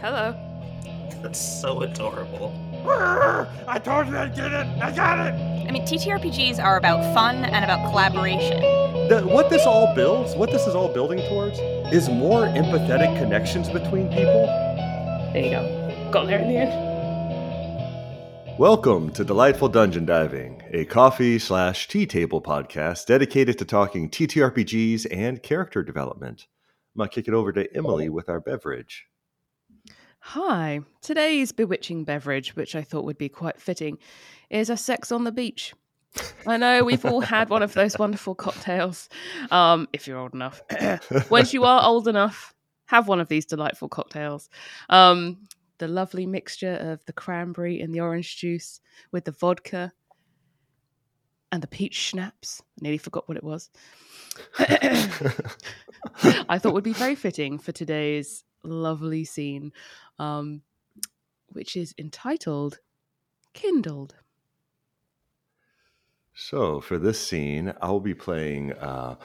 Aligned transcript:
Hello. 0.00 0.34
That's 1.20 1.38
so 1.38 1.82
adorable. 1.82 2.54
I 2.88 3.78
told 3.84 4.08
you 4.08 4.16
I 4.16 4.28
did 4.28 4.50
it. 4.50 4.66
I 4.82 4.90
got 4.96 5.26
it. 5.26 5.34
I 5.34 5.70
mean, 5.70 5.82
TTRPGs 5.82 6.58
are 6.58 6.78
about 6.78 7.02
fun 7.12 7.44
and 7.44 7.62
about 7.62 7.86
collaboration. 7.90 8.62
The, 9.10 9.20
what 9.26 9.50
this 9.50 9.66
all 9.66 9.94
builds, 9.94 10.34
what 10.36 10.50
this 10.50 10.66
is 10.66 10.74
all 10.74 10.90
building 10.90 11.18
towards, 11.28 11.58
is 11.92 12.08
more 12.08 12.44
empathetic 12.44 13.14
connections 13.18 13.68
between 13.68 14.08
people. 14.08 14.46
There 15.34 15.44
you 15.44 15.50
go. 15.50 16.08
Got 16.10 16.28
there 16.28 16.38
in 16.38 16.48
the 16.48 16.56
end. 16.56 18.58
Welcome 18.58 19.12
to 19.12 19.22
Delightful 19.22 19.68
Dungeon 19.68 20.06
Diving, 20.06 20.62
a 20.70 20.86
coffee 20.86 21.38
slash 21.38 21.88
tea 21.88 22.06
table 22.06 22.40
podcast 22.40 23.04
dedicated 23.04 23.58
to 23.58 23.66
talking 23.66 24.08
TTRPGs 24.08 25.08
and 25.10 25.42
character 25.42 25.82
development. 25.82 26.46
I'm 26.94 27.00
gonna 27.00 27.10
kick 27.10 27.28
it 27.28 27.34
over 27.34 27.52
to 27.52 27.76
Emily 27.76 28.08
with 28.08 28.30
our 28.30 28.40
beverage. 28.40 29.09
Hi. 30.20 30.80
Today's 31.00 31.50
bewitching 31.50 32.04
beverage, 32.04 32.54
which 32.54 32.76
I 32.76 32.82
thought 32.82 33.04
would 33.04 33.18
be 33.18 33.28
quite 33.28 33.60
fitting, 33.60 33.98
is 34.50 34.70
a 34.70 34.76
sex 34.76 35.10
on 35.10 35.24
the 35.24 35.32
beach. 35.32 35.74
I 36.46 36.56
know 36.56 36.84
we've 36.84 37.04
all 37.04 37.20
had 37.20 37.48
one 37.48 37.62
of 37.62 37.72
those 37.72 37.98
wonderful 37.98 38.34
cocktails. 38.34 39.08
Um, 39.50 39.88
if 39.92 40.06
you're 40.06 40.18
old 40.18 40.34
enough. 40.34 40.62
Once 41.30 41.52
you 41.52 41.64
are 41.64 41.82
old 41.82 42.06
enough, 42.06 42.54
have 42.86 43.08
one 43.08 43.20
of 43.20 43.28
these 43.28 43.46
delightful 43.46 43.88
cocktails. 43.88 44.48
Um, 44.88 45.48
the 45.78 45.88
lovely 45.88 46.26
mixture 46.26 46.74
of 46.74 47.04
the 47.06 47.12
cranberry 47.12 47.80
and 47.80 47.94
the 47.94 48.00
orange 48.00 48.36
juice 48.36 48.80
with 49.12 49.24
the 49.24 49.32
vodka 49.32 49.92
and 51.50 51.62
the 51.62 51.66
peach 51.66 51.94
schnapps. 51.94 52.60
I 52.60 52.82
nearly 52.82 52.98
forgot 52.98 53.28
what 53.28 53.38
it 53.38 53.44
was. 53.44 53.70
I 54.58 56.58
thought 56.58 56.74
would 56.74 56.84
be 56.84 56.92
very 56.92 57.14
fitting 57.14 57.58
for 57.58 57.72
today's 57.72 58.44
lovely 58.62 59.24
scene, 59.24 59.72
um, 60.20 60.60
which 61.48 61.74
is 61.74 61.94
entitled 61.98 62.78
Kindled. 63.54 64.14
So, 66.34 66.80
for 66.80 66.98
this 66.98 67.18
scene, 67.18 67.74
I'll 67.82 68.00
be 68.00 68.14
playing 68.14 68.72
uh, 68.74 69.16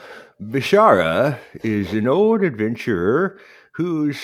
Bishara 0.41 1.37
is 1.63 1.93
an 1.93 2.07
old 2.07 2.43
adventurer 2.43 3.39
who's 3.73 4.19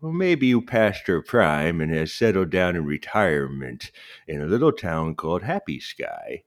well, 0.00 0.12
maybe 0.12 0.58
past 0.60 1.06
her 1.08 1.20
prime 1.20 1.80
and 1.80 1.92
has 1.92 2.12
settled 2.12 2.50
down 2.50 2.76
in 2.76 2.84
retirement 2.84 3.90
in 4.28 4.40
a 4.40 4.46
little 4.46 4.72
town 4.72 5.14
called 5.14 5.42
Happy 5.42 5.80
Sky. 5.80 6.44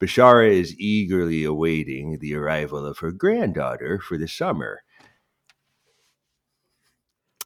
Bishara 0.00 0.50
is 0.50 0.78
eagerly 0.78 1.44
awaiting 1.44 2.18
the 2.18 2.34
arrival 2.34 2.86
of 2.86 2.98
her 2.98 3.12
granddaughter 3.12 3.98
for 3.98 4.16
the 4.16 4.28
summer. 4.28 4.82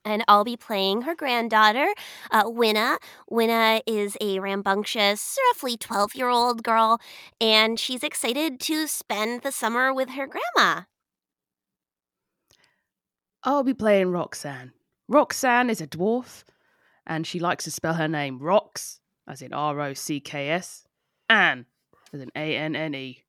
And 0.05 0.25
I'll 0.29 0.45
be 0.45 0.57
playing 0.57 1.03
her 1.03 1.15
granddaughter, 1.15 1.89
uh, 2.31 2.45
Winna. 2.47 2.99
Winna 3.29 3.81
is 3.87 4.17
a 4.21 4.39
rambunctious, 4.39 5.37
roughly 5.49 5.77
12 5.77 6.15
year 6.15 6.29
old 6.29 6.63
girl, 6.63 7.01
and 7.41 7.79
she's 7.79 8.03
excited 8.03 8.61
to 8.61 8.87
spend 8.87 9.43
the 9.43 9.53
summer 9.53 9.93
with 9.93 10.11
her 10.11 10.27
grandma. 10.27 10.83
I'll 13.45 13.65
be 13.65 13.75
playing 13.75 14.11
Roxanne. 14.11 14.73
Roxanne 15.09 15.71
is 15.71 15.81
a 15.81 15.87
dwarf, 15.87 16.45
and 17.07 17.27
she 17.27 17.39
likes 17.39 17.65
to 17.65 17.71
spell 17.71 17.95
her 17.95 18.09
name 18.09 18.41
Rox, 18.41 18.99
as 19.27 19.43
in 19.43 19.53
R 19.53 19.81
O 19.81 19.95
C 19.95 20.21
K 20.21 20.51
S, 20.51 20.87
Anne, 21.29 21.67
as 22.13 22.21
in 22.21 22.31
A 22.35 22.57
N 22.57 22.77
N 22.77 22.95
E. 22.95 23.23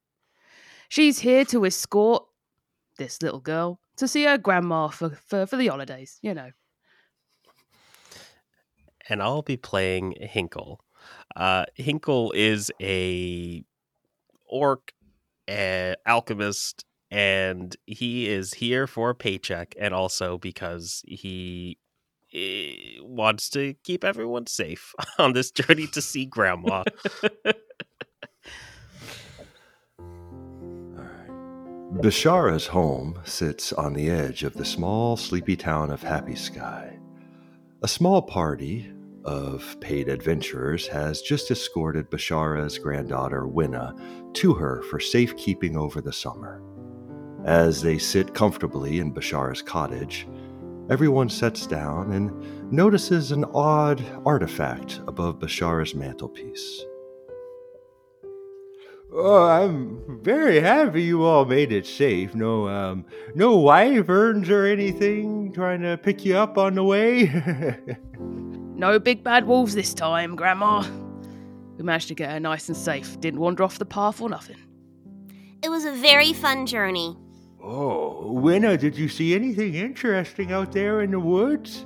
She's 0.89 1.19
here 1.19 1.45
to 1.45 1.65
escort 1.65 2.25
this 2.97 3.21
little 3.21 3.39
girl 3.39 3.79
to 3.97 4.07
see 4.07 4.23
her 4.25 4.37
grandma 4.37 4.87
for, 4.87 5.11
for, 5.11 5.45
for 5.45 5.55
the 5.57 5.67
holidays, 5.67 6.19
you 6.21 6.33
know. 6.33 6.51
And 9.09 9.21
I'll 9.21 9.41
be 9.41 9.57
playing 9.57 10.15
Hinkle. 10.19 10.81
Uh, 11.35 11.65
Hinkle 11.75 12.31
is 12.35 12.71
a 12.81 13.63
orc, 14.45 14.93
uh, 15.47 15.95
alchemist, 16.05 16.85
and 17.11 17.75
he 17.85 18.29
is 18.29 18.53
here 18.53 18.87
for 18.87 19.09
a 19.11 19.15
paycheck, 19.15 19.75
and 19.79 19.93
also 19.93 20.37
because 20.37 21.01
he 21.07 21.77
eh, 22.33 22.99
wants 23.01 23.49
to 23.51 23.73
keep 23.83 24.03
everyone 24.03 24.47
safe 24.47 24.93
on 25.17 25.33
this 25.33 25.51
journey 25.51 25.87
to 25.87 26.01
see 26.01 26.25
Grandma. 26.25 26.83
Bishara's 32.01 32.67
home 32.67 33.19
sits 33.25 33.73
on 33.73 33.93
the 33.93 34.09
edge 34.09 34.43
of 34.43 34.53
the 34.53 34.63
small, 34.63 35.17
sleepy 35.17 35.57
town 35.57 35.89
of 35.89 36.03
Happy 36.03 36.35
Sky. 36.35 36.97
A 37.81 37.87
small 37.87 38.21
party 38.21 38.91
of 39.25 39.77
paid 39.81 40.07
adventurers 40.07 40.87
has 40.87 41.21
just 41.21 41.51
escorted 41.51 42.09
Bishara's 42.09 42.77
granddaughter, 42.77 43.47
Winna, 43.47 43.95
to 44.33 44.53
her 44.53 44.81
for 44.83 44.99
safekeeping 44.99 45.77
over 45.77 46.01
the 46.01 46.13
summer. 46.13 46.61
As 47.45 47.81
they 47.81 47.97
sit 47.97 48.33
comfortably 48.33 48.99
in 48.99 49.13
Bishara's 49.13 49.61
cottage, 49.61 50.27
everyone 50.89 51.29
sits 51.29 51.65
down 51.67 52.11
and 52.11 52.71
notices 52.71 53.31
an 53.31 53.45
odd 53.53 54.03
artifact 54.25 54.99
above 55.07 55.39
Bishara's 55.39 55.95
mantelpiece. 55.95 56.83
Oh, 59.11 59.47
I'm 59.47 60.21
very 60.21 60.59
happy 60.59 61.01
you 61.01 61.23
all 61.23 61.45
made 61.45 61.71
it 61.71 61.87
safe. 61.87 62.35
No, 62.35 62.67
um, 62.67 63.05
no 63.33 63.57
wyverns 63.57 64.49
or 64.49 64.65
anything 64.65 65.51
trying 65.51 65.81
to 65.81 65.97
pick 65.97 66.23
you 66.25 66.37
up 66.37 66.59
on 66.59 66.75
the 66.75 66.83
way. 66.83 67.25
No 68.79 68.97
big 68.97 69.25
bad 69.25 69.45
wolves 69.45 69.75
this 69.75 69.93
time, 69.93 70.37
Grandma. 70.37 70.85
We 71.77 71.83
managed 71.83 72.07
to 72.07 72.15
get 72.15 72.31
her 72.31 72.39
nice 72.39 72.69
and 72.69 72.77
safe. 72.77 73.19
Didn't 73.19 73.41
wander 73.41 73.61
off 73.61 73.77
the 73.77 73.83
path 73.83 74.21
or 74.21 74.29
nothing. 74.29 74.55
It 75.61 75.67
was 75.67 75.83
a 75.83 75.91
very 75.91 76.31
fun 76.31 76.65
journey. 76.65 77.17
oh, 77.61 78.31
Winna, 78.31 78.77
did 78.77 78.97
you 78.97 79.09
see 79.09 79.35
anything 79.35 79.75
interesting 79.75 80.53
out 80.53 80.71
there 80.71 81.01
in 81.01 81.11
the 81.11 81.19
woods? 81.19 81.85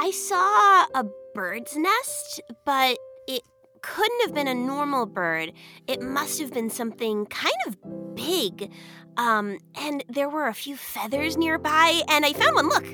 I 0.00 0.10
saw 0.10 0.86
a 0.96 1.04
bird's 1.32 1.76
nest, 1.76 2.40
but 2.66 2.98
it 3.28 3.42
couldn't 3.80 4.20
have 4.22 4.34
been 4.34 4.48
a 4.48 4.54
normal 4.54 5.06
bird. 5.06 5.52
It 5.86 6.02
must 6.02 6.40
have 6.40 6.52
been 6.52 6.70
something 6.70 7.26
kind 7.26 7.54
of 7.68 8.16
big. 8.16 8.72
Um, 9.16 9.58
and 9.76 10.04
there 10.08 10.28
were 10.28 10.48
a 10.48 10.54
few 10.54 10.76
feathers 10.76 11.36
nearby, 11.36 12.02
and 12.08 12.24
I 12.26 12.32
found 12.32 12.56
one. 12.56 12.68
Look, 12.68 12.84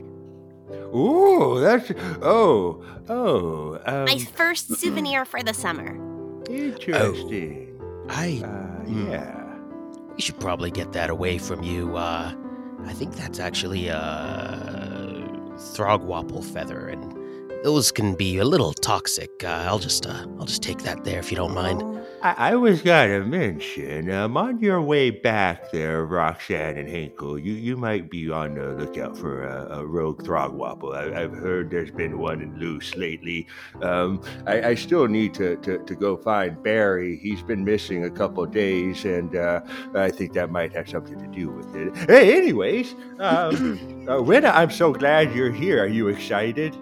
Oh, 0.93 1.59
that's 1.61 1.91
oh 2.23 2.83
oh. 3.09 3.79
Um, 3.87 4.05
my 4.05 4.19
first 4.19 4.77
souvenir 4.77 5.25
for 5.25 5.43
the 5.43 5.55
summer. 5.55 5.97
interesting. 6.49 7.69
I 8.09 8.43
Uh, 8.45 8.49
Hmm. 8.87 9.11
yeah. 9.11 9.55
we 10.17 10.21
should 10.23 10.39
probably 10.41 10.71
get 10.71 10.93
that 10.93 11.11
away 11.11 11.39
from 11.39 11.63
you. 11.63 11.97
Uh, 11.97 12.33
I 12.87 12.93
think 12.93 13.15
that's 13.15 13.39
actually 13.39 13.89
a 13.89 13.99
throgwapple 15.75 16.43
feather, 16.43 16.89
and 16.89 17.03
those 17.63 17.93
can 17.93 18.15
be 18.15 18.39
a 18.39 18.45
little 18.45 18.73
toxic. 18.73 19.45
Uh, 19.45 19.65
I'll 19.67 19.79
just 19.79 20.07
uh, 20.07 20.27
I'll 20.39 20.47
just 20.47 20.63
take 20.63 20.79
that 20.83 21.05
there 21.05 21.19
if 21.19 21.31
you 21.31 21.37
don't 21.37 21.55
mind. 21.55 21.83
I, 22.23 22.51
I 22.51 22.55
was 22.57 22.83
gonna 22.83 23.21
mention, 23.21 24.11
um, 24.11 24.37
on 24.37 24.61
your 24.61 24.83
way 24.83 25.11
back 25.11 25.71
there, 25.71 26.05
Roxanne 26.05 26.77
and 26.77 26.89
Hinkle, 26.89 27.39
you, 27.39 27.55
you 27.55 27.79
might 27.79 28.11
be 28.11 28.31
on 28.31 28.55
the 28.57 28.69
lookout 28.75 29.17
for 29.17 29.45
a, 29.45 29.79
a 29.79 29.87
rogue 29.87 30.23
throgwapple. 30.23 30.95
I, 30.95 31.23
I've 31.23 31.33
heard 31.33 31.71
there's 31.71 31.91
been 31.91 32.19
one 32.19 32.59
loose 32.59 32.95
lately. 32.95 33.47
Um, 33.81 34.23
I, 34.47 34.63
I 34.63 34.75
still 34.75 35.07
need 35.09 35.33
to, 35.35 35.57
to, 35.57 35.79
to 35.79 35.95
go 35.95 36.17
find 36.19 36.63
Barry. 36.63 37.17
He's 37.17 37.43
been 37.43 37.65
missing 37.65 38.05
a 38.05 38.11
couple 38.11 38.45
days, 38.45 39.07
and 39.07 39.35
uh, 39.35 39.63
I 39.95 40.11
think 40.11 40.35
that 40.35 40.51
might 40.51 40.75
have 40.75 40.91
something 40.91 41.19
to 41.19 41.27
do 41.27 41.49
with 41.51 41.75
it. 41.75 41.97
Hey, 42.07 42.37
anyways, 42.37 42.95
um, 43.19 44.07
uh, 44.11 44.21
Winna, 44.21 44.49
I'm 44.49 44.71
so 44.71 44.93
glad 44.93 45.35
you're 45.35 45.53
here. 45.53 45.83
Are 45.83 45.89
you 45.89 46.09
excited? 46.09 46.77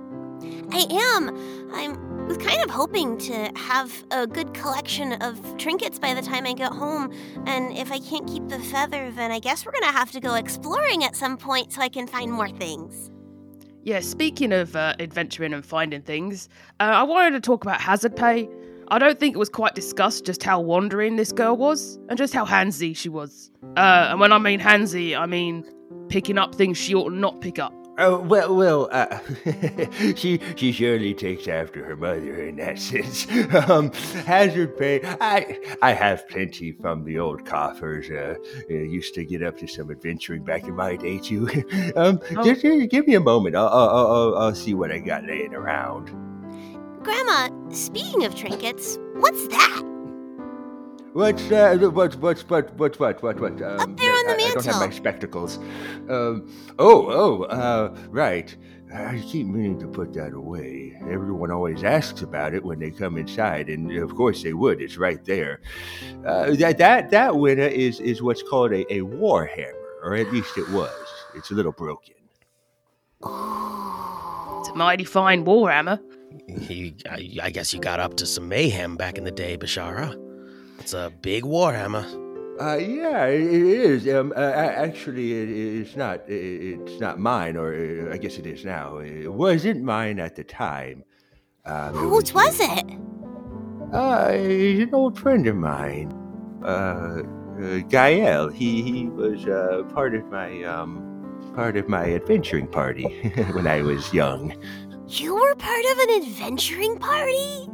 I 0.70 0.86
am. 0.90 1.72
I'm 1.72 2.08
kind 2.38 2.62
of 2.62 2.70
hoping 2.70 3.18
to 3.18 3.50
have 3.56 4.04
a 4.10 4.26
good 4.26 4.52
collection 4.54 5.14
of 5.22 5.56
trinkets 5.56 5.98
by 5.98 6.14
the 6.14 6.22
time 6.22 6.46
I 6.46 6.52
get 6.52 6.72
home. 6.72 7.12
And 7.46 7.76
if 7.76 7.90
I 7.90 7.98
can't 7.98 8.26
keep 8.28 8.48
the 8.48 8.58
feather, 8.58 9.10
then 9.10 9.30
I 9.30 9.38
guess 9.38 9.64
we're 9.64 9.72
gonna 9.72 9.92
have 9.92 10.10
to 10.12 10.20
go 10.20 10.34
exploring 10.34 11.04
at 11.04 11.16
some 11.16 11.36
point 11.36 11.72
so 11.72 11.80
I 11.80 11.88
can 11.88 12.06
find 12.06 12.30
more 12.30 12.48
things. 12.48 13.10
Yeah, 13.82 14.00
speaking 14.00 14.52
of 14.52 14.76
uh, 14.76 14.94
adventuring 14.98 15.54
and 15.54 15.64
finding 15.64 16.02
things, 16.02 16.48
uh, 16.80 16.82
I 16.82 17.02
wanted 17.04 17.30
to 17.32 17.40
talk 17.40 17.64
about 17.64 17.80
hazard 17.80 18.16
pay. 18.16 18.48
I 18.88 18.98
don't 18.98 19.18
think 19.18 19.34
it 19.34 19.38
was 19.38 19.48
quite 19.48 19.74
discussed 19.74 20.26
just 20.26 20.42
how 20.42 20.60
wandering 20.60 21.16
this 21.16 21.32
girl 21.32 21.56
was 21.56 21.98
and 22.08 22.18
just 22.18 22.34
how 22.34 22.44
handsy 22.44 22.96
she 22.96 23.08
was. 23.08 23.50
Uh, 23.76 24.08
and 24.10 24.20
when 24.20 24.32
I 24.32 24.38
mean 24.38 24.60
handsy, 24.60 25.18
I 25.18 25.26
mean 25.26 25.64
picking 26.08 26.38
up 26.38 26.54
things 26.54 26.76
she 26.76 26.94
ought 26.94 27.12
not 27.12 27.40
pick 27.40 27.58
up. 27.58 27.74
Oh 28.00 28.20
well, 28.20 28.54
well. 28.54 28.88
Uh, 28.92 29.18
she 30.14 30.40
she 30.56 30.70
surely 30.72 31.14
takes 31.14 31.48
after 31.48 31.84
her 31.84 31.96
mother 31.96 32.44
in 32.46 32.56
that 32.56 32.78
sense. 32.78 33.26
Um, 33.68 33.90
hazard 34.24 34.76
pay. 34.78 35.00
I 35.20 35.58
I 35.82 35.92
have 35.92 36.28
plenty 36.28 36.72
from 36.72 37.04
the 37.04 37.18
old 37.18 37.44
coffers. 37.44 38.08
Uh, 38.08 38.36
uh, 38.70 38.74
used 38.74 39.14
to 39.14 39.24
get 39.24 39.42
up 39.42 39.58
to 39.58 39.66
some 39.66 39.90
adventuring 39.90 40.44
back 40.44 40.64
in 40.68 40.76
my 40.76 40.94
day 40.96 41.18
too. 41.18 41.48
um, 41.96 42.20
Oh. 42.36 42.44
just, 42.44 42.64
uh, 42.64 42.86
give 42.86 43.06
me 43.06 43.14
a 43.14 43.20
moment. 43.20 43.56
I'll, 43.56 43.66
I'll 43.68 43.88
I'll 43.88 44.06
I'll- 44.12 44.36
I'll 44.38 44.54
see 44.54 44.74
what 44.74 44.92
I 44.92 44.98
got 44.98 45.24
laying 45.24 45.54
around. 45.54 46.10
Grandma, 47.02 47.48
speaking 47.70 48.24
of 48.24 48.34
trinkets, 48.34 48.98
what's 49.14 49.46
that? 49.48 49.82
What's 51.14 51.50
uh, 51.50 51.76
what's 51.92 52.16
what's 52.16 52.42
what 52.48 52.74
what 52.78 53.00
what 53.00 53.22
what 53.22 53.40
what? 53.40 53.62
Um, 53.62 53.80
Up 53.80 53.96
there 53.96 54.12
on 54.12 54.26
the 54.26 54.32
I, 54.32 54.48
I 54.48 54.52
don't 54.52 54.64
have 54.66 54.80
my 54.80 54.90
spectacles. 54.90 55.58
Um, 56.08 56.52
oh 56.78 57.06
oh 57.08 57.42
uh, 57.44 57.96
right. 58.08 58.54
I 58.94 59.22
keep 59.26 59.46
meaning 59.46 59.78
to 59.80 59.86
put 59.86 60.12
that 60.14 60.32
away. 60.32 60.98
Everyone 61.10 61.50
always 61.50 61.82
asks 61.84 62.22
about 62.22 62.54
it 62.54 62.64
when 62.64 62.78
they 62.78 62.90
come 62.90 63.18
inside, 63.18 63.68
and 63.68 63.90
of 63.98 64.14
course 64.14 64.42
they 64.42 64.52
would. 64.52 64.80
It's 64.80 64.96
right 64.96 65.22
there. 65.24 65.60
Uh, 66.26 66.54
that 66.56 66.78
that 66.78 67.10
that 67.10 67.36
Winna 67.36 67.64
is 67.64 68.00
is 68.00 68.22
what's 68.22 68.42
called 68.42 68.72
a, 68.72 68.90
a 68.92 69.02
war 69.02 69.46
hammer, 69.46 69.74
or 70.02 70.14
at 70.14 70.30
least 70.32 70.56
it 70.58 70.68
was. 70.70 70.92
It's 71.34 71.50
a 71.50 71.54
little 71.54 71.72
broken. 71.72 72.14
It's 73.22 74.68
a 74.68 74.74
mighty 74.74 75.04
fine 75.04 75.44
warhammer. 75.44 76.00
You, 76.46 76.94
I, 77.10 77.30
I 77.42 77.50
guess 77.50 77.72
you 77.72 77.80
got 77.80 77.98
up 77.98 78.16
to 78.18 78.26
some 78.26 78.48
mayhem 78.48 78.96
back 78.96 79.16
in 79.16 79.24
the 79.24 79.30
day, 79.30 79.56
Bashara. 79.56 80.27
It's 80.88 80.94
a 80.94 81.12
big 81.20 81.44
warhammer. 81.44 82.02
Uh, 82.58 82.78
yeah, 82.78 83.26
it 83.26 83.42
it 83.42 83.66
is. 83.92 84.08
Um, 84.08 84.32
uh, 84.34 84.40
actually, 84.40 85.34
it, 85.34 85.48
it's 85.50 85.96
not. 85.96 86.26
it- 86.26 86.80
It's 86.80 86.98
not 86.98 87.18
mine, 87.18 87.58
or 87.58 87.74
uh, 87.76 88.14
I 88.14 88.16
guess 88.16 88.38
it 88.38 88.46
is 88.46 88.64
now. 88.64 88.96
It 88.96 89.28
wasn't 89.30 89.82
mine 89.82 90.18
at 90.18 90.34
the 90.34 90.44
time. 90.44 91.04
Um, 91.66 91.92
it 91.94 91.98
Whose 91.98 92.32
was 92.32 92.58
it? 92.58 92.86
Uh, 93.92 94.32
an 94.32 94.94
old 94.94 95.18
friend 95.18 95.46
of 95.46 95.56
mine. 95.56 96.08
Uh, 96.64 97.20
uh 97.60 97.78
Gael. 97.92 98.48
He 98.48 98.80
he 98.80 99.08
was 99.10 99.44
uh, 99.44 99.82
part 99.92 100.14
of 100.14 100.24
my 100.32 100.64
um 100.64 101.04
part 101.54 101.76
of 101.76 101.86
my 101.86 102.14
adventuring 102.14 102.66
party 102.66 103.08
when 103.52 103.66
I 103.66 103.82
was 103.82 104.14
young. 104.14 104.56
You 105.06 105.34
were 105.34 105.54
part 105.54 105.84
of 105.92 105.98
an 106.08 106.10
adventuring 106.22 106.96
party? 106.98 107.68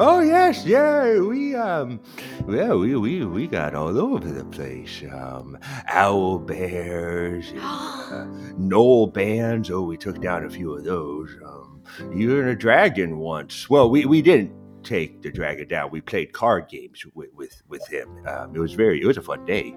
Oh 0.00 0.20
yes, 0.20 0.64
yeah, 0.64 1.18
we 1.18 1.56
um, 1.56 1.98
well, 2.44 2.78
we 2.78 2.94
we 2.94 3.24
we 3.24 3.48
got 3.48 3.74
all 3.74 3.98
over 3.98 4.30
the 4.30 4.44
place. 4.44 5.02
Um, 5.10 5.58
owl 5.88 6.38
bears, 6.38 7.50
and, 7.50 7.60
uh, 7.62 8.26
gnoll 8.56 9.12
bands. 9.12 9.72
Oh, 9.72 9.82
we 9.82 9.96
took 9.96 10.20
down 10.20 10.44
a 10.44 10.50
few 10.50 10.72
of 10.72 10.84
those. 10.84 11.34
Um, 11.44 11.82
even 12.14 12.46
a 12.46 12.54
dragon 12.54 13.18
once. 13.18 13.68
Well, 13.68 13.90
we 13.90 14.04
we 14.04 14.22
didn't 14.22 14.52
take 14.84 15.20
the 15.20 15.32
dragon 15.32 15.66
down. 15.66 15.90
We 15.90 16.00
played 16.00 16.32
card 16.32 16.68
games 16.68 17.04
with 17.16 17.30
with 17.34 17.60
with 17.66 17.84
him. 17.88 18.24
Um, 18.24 18.54
it 18.54 18.60
was 18.60 18.74
very, 18.74 19.00
it 19.00 19.04
was 19.04 19.16
a 19.16 19.22
fun 19.22 19.44
day. 19.46 19.74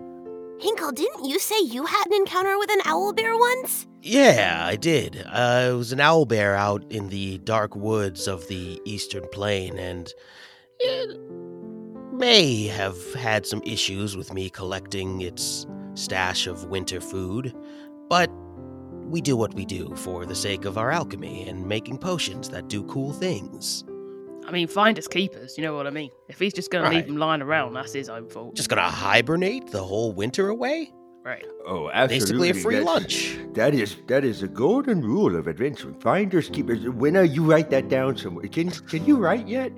Hinkle, 0.61 0.91
didn't 0.91 1.25
you 1.25 1.39
say 1.39 1.59
you 1.59 1.87
had 1.87 2.05
an 2.05 2.13
encounter 2.13 2.55
with 2.59 2.69
an 2.69 2.81
owl 2.85 3.13
bear 3.13 3.35
once? 3.35 3.87
Yeah, 4.03 4.61
I 4.63 4.75
did. 4.75 5.25
Uh, 5.25 5.69
it 5.71 5.73
was 5.73 5.91
an 5.91 5.99
owl 5.99 6.25
bear 6.25 6.55
out 6.55 6.83
in 6.91 7.09
the 7.09 7.39
dark 7.39 7.75
woods 7.75 8.27
of 8.27 8.47
the 8.47 8.79
eastern 8.85 9.27
plain, 9.31 9.79
and 9.79 10.13
it 10.79 11.19
may 12.13 12.67
have 12.67 13.13
had 13.15 13.47
some 13.47 13.63
issues 13.63 14.15
with 14.15 14.33
me 14.33 14.51
collecting 14.51 15.21
its 15.21 15.65
stash 15.95 16.45
of 16.45 16.65
winter 16.65 17.01
food, 17.01 17.55
but 18.07 18.29
we 19.07 19.19
do 19.19 19.35
what 19.35 19.55
we 19.55 19.65
do 19.65 19.91
for 19.95 20.27
the 20.27 20.35
sake 20.35 20.65
of 20.65 20.77
our 20.77 20.91
alchemy 20.91 21.49
and 21.49 21.65
making 21.65 21.97
potions 21.97 22.49
that 22.49 22.67
do 22.67 22.83
cool 22.83 23.13
things. 23.13 23.83
I 24.47 24.51
mean, 24.51 24.67
finders 24.67 25.07
keepers, 25.07 25.57
you 25.57 25.63
know 25.63 25.75
what 25.75 25.87
I 25.87 25.91
mean? 25.91 26.09
If 26.27 26.39
he's 26.39 26.53
just 26.53 26.71
going 26.71 26.83
to 26.83 26.89
leave 26.89 27.01
Right. 27.03 27.09
him 27.09 27.17
lying 27.17 27.41
around, 27.41 27.73
that's 27.73 27.93
his 27.93 28.09
own 28.09 28.27
fault. 28.29 28.55
Just 28.55 28.69
gonna 28.69 28.81
hibernate 28.83 29.67
the 29.71 29.83
whole 29.83 30.11
winter 30.13 30.49
away? 30.49 30.91
right. 31.23 31.45
Oh, 31.67 31.89
absolutely. 31.93 32.17
Basically 32.17 32.49
a 32.49 32.53
free 32.63 32.75
That's- 32.79 32.85
lunch. 32.93 33.39
That 33.53 33.75
is 33.75 33.95
that 34.07 34.25
is 34.25 34.41
a 34.41 34.47
golden 34.47 35.01
rule 35.03 35.35
of 35.35 35.47
adventuring. 35.47 35.93
Finders 35.99 36.49
keepers. 36.49 36.81
Winna, 36.89 37.23
you 37.23 37.43
write 37.43 37.69
that 37.69 37.89
down 37.89 38.17
somewhere. 38.17 38.47
Can 38.47 38.71
can 38.71 39.05
you 39.05 39.17
write 39.17 39.47
yet? 39.47 39.71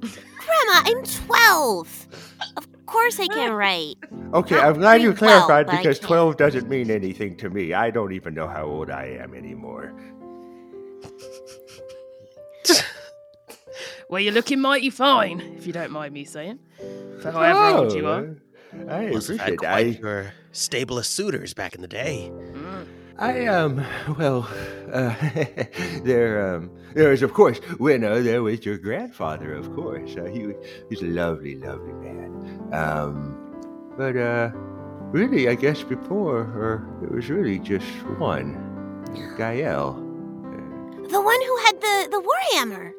Grandma, 0.00 0.82
I'm 0.84 1.02
12. 1.02 2.08
Of 2.56 2.86
course 2.86 3.18
I 3.18 3.26
can 3.26 3.52
write. 3.54 3.96
Okay, 4.34 4.54
Not 4.54 4.64
I'm 4.66 4.74
glad 4.78 5.02
you 5.02 5.12
very 5.12 5.30
well, 5.32 5.46
clarified 5.46 5.66
but 5.66 5.74
I 5.74 5.78
because 5.78 5.98
12 5.98 6.36
doesn't 6.36 6.68
mean 6.68 6.90
anything 6.92 7.36
to 7.38 7.50
me. 7.50 7.72
I 7.72 7.90
don't 7.90 8.12
even 8.12 8.34
know 8.34 8.46
how 8.46 8.64
old 8.64 8.90
I 8.90 9.06
am 9.20 9.34
anymore. 9.34 9.92
Well, 14.08 14.20
you're 14.20 14.32
looking 14.34 14.60
mighty 14.60 14.90
fine, 14.90 15.40
if 15.56 15.66
you 15.66 15.72
don't 15.72 15.90
mind 15.90 16.12
me 16.14 16.24
saying. 16.24 16.58
For 17.22 17.30
however 17.30 17.76
old 17.78 17.92
you 17.94 18.06
are. 18.06 18.36
Oh, 18.74 18.88
I 18.88 19.10
Must 19.10 19.28
have 19.28 19.38
had 19.40 19.54
appreciate 19.54 19.58
quite 19.58 19.86
it. 19.86 20.00
your 20.00 20.32
stable 20.52 20.98
of 20.98 21.06
suitors 21.06 21.54
back 21.54 21.74
in 21.74 21.80
the 21.80 21.88
day. 21.88 22.30
Mm. 22.32 22.86
I, 23.18 23.44
I 23.44 23.46
um, 23.46 23.84
well, 24.18 24.48
uh, 24.92 25.14
there, 26.02 26.54
um, 26.56 26.70
there 26.94 27.10
was, 27.10 27.22
of 27.22 27.32
course, 27.32 27.60
Winna, 27.78 28.20
there 28.20 28.42
was 28.42 28.64
your 28.66 28.76
grandfather, 28.76 29.54
of 29.54 29.72
course. 29.74 30.16
Uh, 30.16 30.24
he, 30.24 30.46
was- 30.48 30.56
he's 30.90 31.00
a 31.02 31.06
lovely, 31.06 31.54
lovely 31.56 31.92
man. 31.92 32.68
Um, 32.72 33.38
but, 33.96 34.16
uh, 34.16 34.50
really, 35.12 35.48
I 35.48 35.54
guess 35.54 35.82
before, 35.84 36.38
or 36.40 36.86
it 37.04 37.12
was 37.12 37.30
really 37.30 37.60
just 37.60 37.86
one, 38.18 38.54
Gael. 39.38 39.94
The 41.08 41.20
one 41.20 41.40
who 41.42 41.56
had 41.66 41.80
the, 41.80 42.08
the 42.10 42.20
warhammer. 42.20 42.92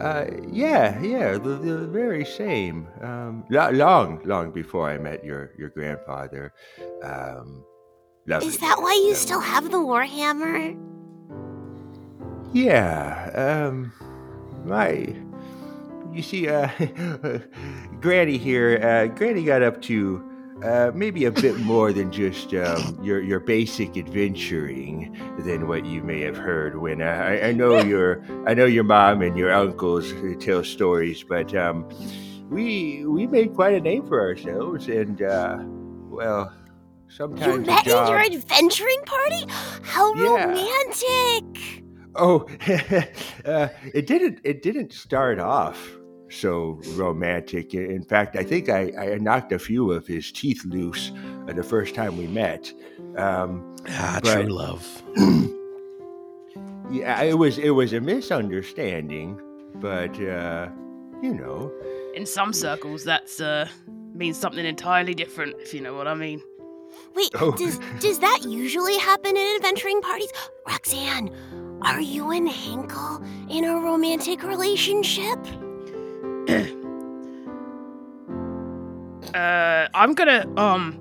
Uh, 0.00 0.26
yeah, 0.50 1.00
yeah, 1.00 1.32
the, 1.32 1.56
the 1.56 1.86
very 1.88 2.24
same. 2.24 2.86
Um, 3.00 3.44
long, 3.50 4.20
long 4.24 4.52
before 4.52 4.88
I 4.88 4.98
met 4.98 5.24
your 5.24 5.50
your 5.58 5.70
grandfather. 5.70 6.52
Um, 7.02 7.64
lovely 8.26 8.48
Is 8.48 8.58
that 8.58 8.80
why 8.80 8.92
you 9.06 9.14
still 9.14 9.40
have 9.40 9.70
the 9.70 9.78
warhammer? 9.78 10.76
Yeah. 12.52 13.30
Um, 13.34 13.92
my. 14.64 15.14
You 16.12 16.22
see, 16.22 16.48
uh, 16.48 16.68
Granny 18.00 18.38
here. 18.38 18.78
Uh, 18.82 19.14
Granny 19.14 19.44
got 19.44 19.62
up 19.62 19.82
to 19.82 20.24
uh, 20.62 20.90
maybe 20.94 21.24
a 21.24 21.30
bit 21.30 21.56
more 21.58 21.92
than 21.92 22.10
just 22.10 22.52
um, 22.54 22.98
your 23.02 23.20
your 23.20 23.40
basic 23.40 23.96
adventuring 23.96 25.16
than 25.38 25.68
what 25.68 25.84
you 25.86 26.02
may 26.02 26.20
have 26.20 26.36
heard. 26.36 26.76
When 26.78 27.00
uh, 27.00 27.06
I, 27.06 27.48
I 27.48 27.52
know 27.52 27.82
your 27.82 28.24
I 28.46 28.54
know 28.54 28.66
your 28.66 28.84
mom 28.84 29.22
and 29.22 29.36
your 29.36 29.52
uncles 29.52 30.12
tell 30.40 30.64
stories, 30.64 31.22
but 31.22 31.54
um, 31.54 31.88
we 32.50 33.04
we 33.06 33.26
made 33.26 33.54
quite 33.54 33.74
a 33.74 33.80
name 33.80 34.06
for 34.06 34.20
ourselves, 34.20 34.88
and 34.88 35.22
uh, 35.22 35.58
well, 36.10 36.52
sometimes 37.08 37.66
You 37.66 37.74
met 37.74 37.86
in 37.86 38.06
your 38.08 38.20
adventuring 38.20 39.00
party? 39.06 39.44
How 39.82 40.14
Yeah. 40.14 40.46
romantic! 40.46 41.84
Oh, 42.16 42.46
uh, 43.44 43.68
it 43.94 44.06
didn't. 44.06 44.40
It 44.42 44.62
didn't 44.62 44.92
start 44.92 45.38
off 45.38 45.97
so 46.30 46.80
romantic. 46.94 47.74
In 47.74 48.02
fact, 48.02 48.36
I 48.36 48.42
think 48.44 48.68
I, 48.68 48.92
I 48.98 49.18
knocked 49.18 49.52
a 49.52 49.58
few 49.58 49.92
of 49.92 50.06
his 50.06 50.30
teeth 50.32 50.62
loose 50.64 51.12
uh, 51.48 51.52
the 51.52 51.62
first 51.62 51.94
time 51.94 52.16
we 52.16 52.26
met. 52.26 52.72
Um, 53.16 53.74
Ah, 53.90 54.20
But- 54.22 54.42
true 54.42 54.52
love. 54.52 55.02
yeah, 56.90 57.22
it 57.22 57.36
was 57.38 57.58
it 57.58 57.70
was 57.70 57.92
a 57.92 58.00
misunderstanding, 58.00 59.40
but 59.76 60.18
uh, 60.20 60.68
you 61.22 61.34
know, 61.34 61.72
In 62.14 62.26
some 62.26 62.52
circles, 62.52 63.04
that's 63.04 63.40
uh 63.40 63.68
means 64.14 64.36
something 64.36 64.64
entirely 64.64 65.14
different, 65.14 65.54
if 65.60 65.72
you 65.72 65.80
know 65.80 65.94
what 65.94 66.08
I 66.08 66.14
mean. 66.14 66.40
Wait, 67.14 67.30
Oh. 67.40 67.52
does 67.52 67.78
does 68.00 68.18
that 68.20 68.40
usually 68.44 68.98
happen 68.98 69.36
in 69.36 69.56
adventuring 69.56 70.00
parties? 70.02 70.30
Roxanne, 70.66 71.30
are 71.82 72.00
you 72.00 72.30
and 72.30 72.48
Hinkle 72.48 73.22
in 73.48 73.64
a 73.64 73.74
romantic 73.76 74.42
relationship? 74.42 75.38
Uh, 79.34 79.88
I'm 79.94 80.14
gonna 80.14 80.46
um. 80.56 80.94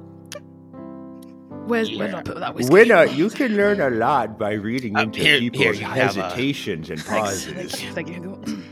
Where's 1.67 1.89
where 1.97 2.07
did 2.07 2.15
I 2.15 2.21
put 2.21 2.39
that 2.39 2.55
whiskey? 2.55 2.71
Winna, 2.71 3.05
you 3.05 3.29
can 3.29 3.55
learn 3.57 3.81
a 3.81 3.89
lot 3.89 4.37
by 4.39 4.53
reading 4.53 4.95
Uh, 4.95 5.01
into 5.03 5.19
here- 5.19 5.39
people's 5.39 5.63
here 5.63 5.73
you 5.73 5.85
have 5.85 6.15
a- 6.17 6.21
hesitations 6.21 6.89
and 6.89 7.03
pauses. 7.05 7.71
thank 7.73 7.83
you, 7.83 7.91
thank 7.93 8.09
you. 8.09 8.63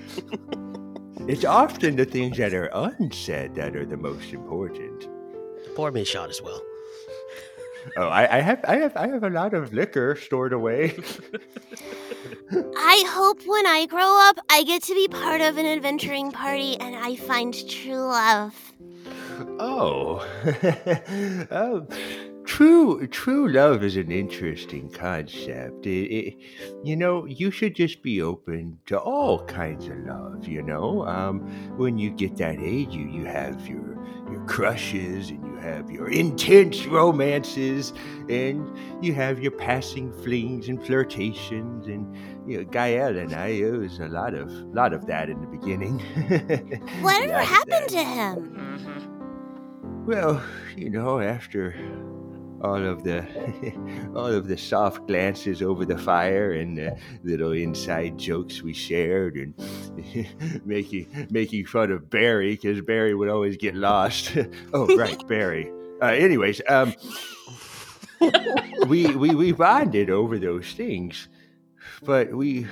It's 1.27 1.44
often 1.44 1.96
the 1.96 2.05
things 2.05 2.38
that 2.38 2.53
are 2.53 2.70
unsaid 2.74 3.55
that 3.55 3.75
are 3.75 3.86
the 3.86 3.98
most 3.98 4.32
important. 4.32 5.08
Pour 5.75 5.91
me 5.91 6.01
a 6.01 6.05
shot 6.05 6.29
as 6.29 6.41
well. 6.41 6.62
Oh, 7.98 8.08
I, 8.08 8.38
I 8.38 8.42
have 8.42 8.63
I 8.65 8.77
have 8.77 8.98
I 8.98 9.08
have 9.08 9.24
a 9.24 9.30
lot 9.30 9.54
of 9.54 9.74
liquor 9.74 10.15
stored 10.15 10.54
away. 10.54 10.96
I 12.77 13.04
hope 13.08 13.42
when 13.46 13.65
I 13.65 13.86
grow 13.86 14.20
up, 14.30 14.38
I 14.50 14.63
get 14.63 14.84
to 14.84 14.94
be 14.94 15.08
part 15.08 15.42
of 15.42 15.58
an 15.58 15.65
adventuring 15.65 16.32
party 16.32 16.77
and 16.80 16.96
I 16.96 17.15
find 17.15 17.54
true 17.70 18.08
love. 18.08 18.54
Oh, 19.60 20.25
um, 21.51 21.88
true 22.45 23.07
true 23.07 23.51
love 23.51 23.83
is 23.83 23.95
an 23.97 24.11
interesting 24.11 24.89
concept. 24.89 25.85
It, 25.85 26.11
it, 26.11 26.33
you 26.83 26.95
know, 26.95 27.25
you 27.25 27.51
should 27.51 27.75
just 27.75 28.01
be 28.01 28.21
open 28.21 28.79
to 28.85 28.99
all 28.99 29.43
kinds 29.45 29.87
of 29.87 29.97
love. 30.05 30.47
You 30.47 30.61
know, 30.61 31.05
um, 31.07 31.39
when 31.77 31.97
you 31.97 32.11
get 32.11 32.37
that 32.37 32.59
age, 32.59 32.93
you 32.93 33.07
you 33.07 33.25
have 33.25 33.67
your 33.67 33.97
your 34.31 34.43
crushes 34.45 35.29
and 35.29 35.45
you 35.45 35.55
have 35.57 35.89
your 35.91 36.09
intense 36.09 36.85
romances 36.85 37.93
and 38.29 38.75
you 39.03 39.13
have 39.13 39.39
your 39.39 39.51
passing 39.51 40.11
flings 40.23 40.67
and 40.67 40.83
flirtations 40.85 41.87
and 41.87 42.15
you 42.47 42.57
know, 42.57 42.63
Gael 42.63 43.17
and 43.17 43.33
I 43.33 43.47
it 43.47 43.71
was 43.71 43.99
a 43.99 44.07
lot 44.07 44.33
of 44.33 44.51
lot 44.73 44.93
of 44.93 45.05
that 45.07 45.29
in 45.29 45.41
the 45.41 45.47
beginning. 45.47 45.99
Whatever 47.01 47.33
Lot 47.33 47.45
happened 47.45 47.89
that. 47.89 47.89
to 47.89 48.03
him? 48.03 48.35
Mm-hmm. 48.55 50.05
Well, 50.05 50.43
you 50.75 50.91
know, 50.91 51.19
after 51.19 51.75
all 52.62 52.83
of 52.83 53.03
the 53.03 53.25
all 54.15 54.27
of 54.27 54.47
the 54.47 54.57
soft 54.57 55.07
glances 55.07 55.62
over 55.62 55.85
the 55.85 55.97
fire 55.97 56.53
and 56.53 56.77
the 56.77 56.97
little 57.24 57.51
inside 57.51 58.17
jokes 58.17 58.62
we 58.62 58.74
shared 58.74 59.35
and 59.35 59.53
making 60.65 61.27
making 61.29 61.65
fun 61.65 61.91
of 61.91 62.09
Barry 62.09 62.51
because 62.51 62.81
Barry 62.81 63.13
would 63.13 63.29
always 63.29 63.57
get 63.57 63.75
lost. 63.75 64.38
oh, 64.74 64.95
right, 64.95 65.27
Barry. 65.27 65.71
Uh, 66.01 66.07
anyways, 66.07 66.62
um, 66.67 66.93
we, 68.88 69.15
we 69.15 69.33
we 69.33 69.51
bonded 69.51 70.09
over 70.09 70.38
those 70.38 70.74
things, 70.74 71.27
but 72.03 72.33
we 72.33 72.67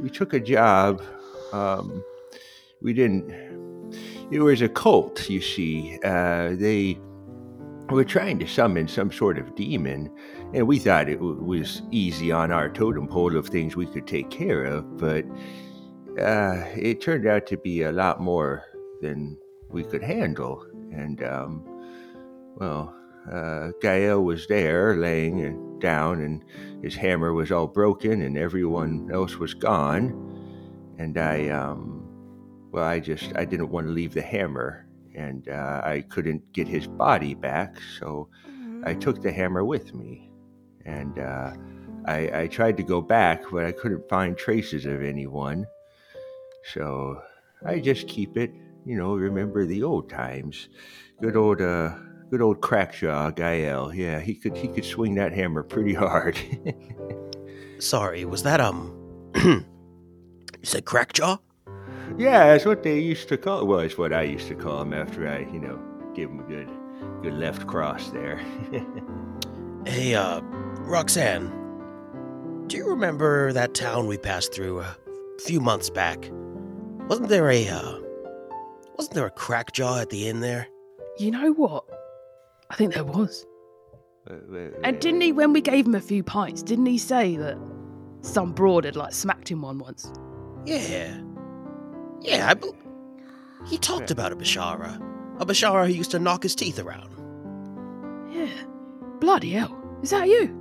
we 0.00 0.10
took 0.10 0.32
a 0.32 0.40
job. 0.40 1.02
Um, 1.52 2.04
we 2.82 2.92
didn't. 2.92 3.30
It 4.30 4.40
was 4.40 4.60
a 4.60 4.68
cult, 4.68 5.30
you 5.30 5.40
see. 5.40 5.98
Uh, 6.04 6.50
they 6.54 6.98
were 7.90 8.04
trying 8.04 8.38
to 8.38 8.46
summon 8.46 8.88
some 8.88 9.10
sort 9.10 9.38
of 9.38 9.54
demon, 9.54 10.10
and 10.54 10.66
we 10.66 10.78
thought 10.78 11.08
it 11.08 11.16
w- 11.16 11.42
was 11.42 11.82
easy 11.90 12.30
on 12.32 12.52
our 12.52 12.68
totem 12.68 13.08
pole 13.08 13.36
of 13.36 13.48
things 13.48 13.76
we 13.76 13.86
could 13.86 14.06
take 14.06 14.30
care 14.30 14.64
of, 14.64 14.96
but 14.96 15.24
uh, 16.20 16.64
it 16.74 17.00
turned 17.00 17.26
out 17.26 17.46
to 17.46 17.56
be 17.56 17.82
a 17.82 17.92
lot 17.92 18.20
more 18.20 18.64
than 19.00 19.36
we 19.70 19.84
could 19.84 20.02
handle. 20.02 20.64
And, 20.92 21.22
um, 21.22 21.64
well, 22.56 22.94
uh, 23.30 23.70
Gael 23.80 24.24
was 24.24 24.46
there 24.46 24.96
laying 24.96 25.78
down, 25.78 26.20
and 26.20 26.44
his 26.82 26.94
hammer 26.94 27.32
was 27.32 27.52
all 27.52 27.66
broken, 27.66 28.22
and 28.22 28.36
everyone 28.36 29.10
else 29.12 29.36
was 29.36 29.54
gone. 29.54 30.24
And 30.98 31.16
I, 31.16 31.48
um, 31.48 32.08
well, 32.72 32.84
I 32.84 33.00
just 33.00 33.32
I 33.36 33.44
didn't 33.44 33.70
want 33.70 33.86
to 33.86 33.92
leave 33.92 34.14
the 34.14 34.22
hammer, 34.22 34.86
and 35.18 35.48
uh, 35.48 35.82
I 35.84 36.04
couldn't 36.08 36.52
get 36.52 36.68
his 36.68 36.86
body 36.86 37.34
back, 37.34 37.76
so 37.98 38.28
I 38.84 38.94
took 38.94 39.20
the 39.20 39.32
hammer 39.32 39.64
with 39.64 39.94
me, 39.94 40.30
and 40.84 41.18
uh, 41.18 41.52
I, 42.06 42.42
I 42.42 42.46
tried 42.46 42.76
to 42.76 42.82
go 42.82 43.00
back, 43.00 43.42
but 43.50 43.64
I 43.64 43.72
couldn't 43.72 44.08
find 44.08 44.36
traces 44.36 44.86
of 44.86 45.02
anyone. 45.02 45.66
So 46.72 47.20
I 47.66 47.80
just 47.80 48.06
keep 48.08 48.36
it, 48.36 48.52
you 48.84 48.96
know, 48.96 49.14
remember 49.14 49.66
the 49.66 49.82
old 49.82 50.08
times. 50.08 50.68
Good 51.20 51.36
old, 51.36 51.60
uh, 51.60 51.94
good 52.30 52.40
old 52.40 52.60
crackjaw 52.60 53.34
Gael. 53.34 53.92
Yeah, 53.92 54.20
he 54.20 54.34
could 54.34 54.56
he 54.56 54.68
could 54.68 54.84
swing 54.84 55.14
that 55.16 55.32
hammer 55.32 55.62
pretty 55.62 55.94
hard. 55.94 56.38
Sorry, 57.80 58.24
was 58.24 58.42
that 58.44 58.60
um? 58.60 58.94
you 59.34 59.64
said 60.62 60.84
crackjaw? 60.84 61.38
Yeah, 62.16 62.46
that's 62.48 62.64
what 62.64 62.82
they 62.82 62.98
used 62.98 63.28
to 63.28 63.36
call. 63.36 63.66
Well, 63.66 63.80
it's 63.80 63.98
what 63.98 64.12
I 64.12 64.22
used 64.22 64.48
to 64.48 64.54
call 64.54 64.82
him 64.82 64.92
after 64.94 65.28
I, 65.28 65.40
you 65.52 65.60
know, 65.60 65.78
gave 66.14 66.28
him 66.30 66.40
a 66.40 66.44
good, 66.44 66.68
good 67.22 67.34
left 67.34 67.66
cross 67.66 68.10
there. 68.10 68.40
Hey, 69.86 70.14
uh, 70.14 70.40
Roxanne, 70.80 71.46
do 72.66 72.76
you 72.76 72.86
remember 72.90 73.54
that 73.54 73.72
town 73.72 74.06
we 74.06 74.18
passed 74.18 74.52
through 74.52 74.80
a 74.80 74.96
few 75.40 75.60
months 75.60 75.88
back? 75.88 76.28
Wasn't 77.08 77.28
there 77.30 77.48
a, 77.50 77.66
uh, 77.68 77.98
wasn't 78.96 79.14
there 79.14 79.24
a 79.24 79.30
crackjaw 79.30 80.02
at 80.02 80.10
the 80.10 80.28
inn 80.28 80.40
there? 80.40 80.66
You 81.18 81.30
know 81.30 81.52
what? 81.52 81.84
I 82.68 82.74
think 82.74 82.92
there 82.92 83.04
was. 83.04 83.46
Uh, 84.28 84.34
And 84.84 85.00
didn't 85.00 85.22
he, 85.22 85.32
when 85.32 85.54
we 85.54 85.62
gave 85.62 85.86
him 85.86 85.94
a 85.94 86.00
few 86.02 86.22
pints, 86.22 86.62
didn't 86.62 86.86
he 86.86 86.98
say 86.98 87.36
that 87.36 87.56
some 88.20 88.52
broad 88.52 88.84
had 88.84 88.96
like 88.96 89.14
smacked 89.14 89.48
him 89.50 89.62
one 89.62 89.78
once? 89.78 90.12
Yeah. 90.66 91.18
Yeah, 92.20 92.50
I 92.50 92.54
bel 92.54 92.74
He 93.66 93.78
talked 93.78 94.10
about 94.10 94.32
a 94.32 94.36
Bashara. 94.36 95.00
A 95.40 95.46
Bashara 95.46 95.86
who 95.86 95.92
used 95.92 96.10
to 96.12 96.18
knock 96.18 96.42
his 96.42 96.54
teeth 96.54 96.78
around. 96.78 97.10
Yeah. 98.32 98.50
Bloody 99.20 99.50
hell. 99.50 99.76
Is 100.02 100.10
that 100.10 100.28
you? 100.28 100.54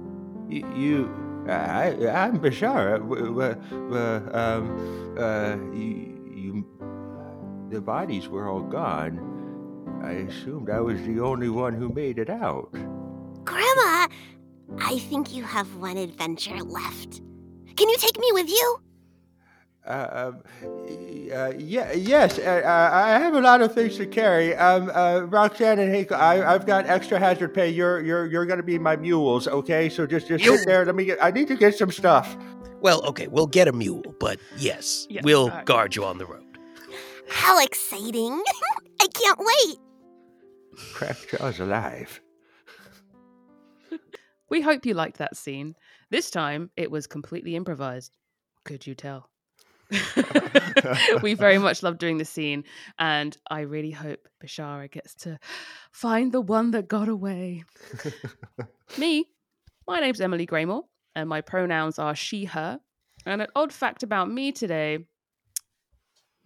You, 0.50 0.74
you 0.76 1.48
I, 1.50 1.96
I'm 2.10 2.40
Bashara. 2.40 3.00
W- 3.00 3.28
w- 3.28 3.56
w- 3.70 4.30
um, 4.34 5.16
uh, 5.18 5.56
you, 5.74 6.32
you, 6.36 6.66
the 7.70 7.82
bodies 7.82 8.28
were 8.28 8.50
all 8.50 8.62
gone. 8.62 9.20
I 10.04 10.12
assumed 10.12 10.70
I 10.70 10.80
was 10.82 11.02
the 11.04 11.20
only 11.22 11.50
one 11.50 11.74
who 11.74 11.90
made 11.90 12.20
it 12.20 12.30
out. 12.30 12.72
Grandma, 13.46 14.08
I 14.80 15.00
think 15.10 15.34
you 15.34 15.44
have 15.44 15.74
one 15.78 15.98
adventure 15.98 16.62
left. 16.64 17.22
Can 17.76 17.90
you 17.90 17.98
take 17.98 18.20
me 18.20 18.30
with 18.34 18.50
you? 18.50 18.80
Uh, 19.88 20.32
um, 20.36 20.44
uh, 21.34 21.54
yeah, 21.58 21.94
yes, 21.94 22.38
uh, 22.40 22.42
uh, 22.66 22.90
I 22.94 23.20
have 23.20 23.36
a 23.36 23.40
lot 23.40 23.62
of 23.62 23.74
things 23.74 23.96
to 23.98 24.06
carry. 24.06 24.54
Um, 24.56 24.92
uh, 24.94 25.22
Roxanne 25.22 25.80
and 25.80 25.90
Hank, 25.94 26.12
I, 26.12 26.44
I've 26.54 26.66
got 26.66 26.88
extra 26.88 27.18
hazard 27.18 27.54
pay. 27.54 27.70
You're, 27.70 28.02
you're, 28.02 28.26
you're 28.26 28.46
going 28.46 28.58
to 28.58 28.64
be 28.64 28.78
my 28.78 28.98
mules, 28.98 29.48
okay? 29.48 29.88
So 29.88 30.06
just, 30.06 30.28
just 30.28 30.44
sit 30.44 30.66
there. 30.66 30.84
Let 30.86 30.96
me 30.96 31.06
get. 31.06 31.24
I 31.24 31.32
need 31.32 31.48
to 31.48 31.56
get 31.56 31.76
some 31.76 31.90
stuff. 31.92 32.36
Well, 32.82 33.02
okay, 33.06 33.28
we'll 33.28 33.48
get 33.48 33.68
a 33.70 33.72
mule, 33.72 34.04
but 34.20 34.40
yes, 34.58 35.08
Yeah, 35.10 35.22
we'll 35.24 35.46
alright. 35.46 35.66
guard 35.66 35.96
you 35.96 36.04
on 36.04 36.18
the 36.18 36.26
road. 36.26 36.44
How 37.30 37.62
exciting! 37.64 38.44
I 39.02 39.08
can't 39.14 39.40
wait. 39.40 39.78
Crackjaw's 40.94 41.60
alive. 41.60 42.22
We 44.50 44.62
hope 44.62 44.86
you 44.86 44.94
liked 44.94 45.18
that 45.18 45.36
scene. 45.36 45.76
This 46.10 46.32
time 46.32 46.72
it 46.78 46.90
was 46.90 47.06
completely 47.06 47.56
improvised. 47.58 48.16
Could 48.64 48.88
you 48.88 48.96
tell? 48.96 49.30
we 51.22 51.34
very 51.34 51.58
much 51.58 51.84
love 51.84 51.98
doing 51.98 52.18
the 52.18 52.26
scene, 52.26 52.64
and 53.00 53.38
I 53.50 53.62
really 53.62 53.92
hope 53.92 54.28
Bashara 54.44 54.92
gets 54.92 55.16
to 55.16 55.40
find 55.92 56.32
the 56.32 56.42
one 56.42 56.72
that 56.72 56.88
got 56.88 57.08
away. 57.08 57.64
Me, 58.98 59.26
my 59.88 60.00
name's 60.00 60.22
Emily 60.22 60.46
Graymore, 60.46 60.84
and 61.16 61.30
my 61.30 61.42
pronouns 61.42 62.00
are 62.00 62.16
she, 62.16 62.46
her. 62.46 62.80
And 63.26 63.42
an 63.42 63.48
odd 63.56 63.74
fact 63.74 64.04
about 64.04 64.32
me 64.32 64.52
today 64.54 65.00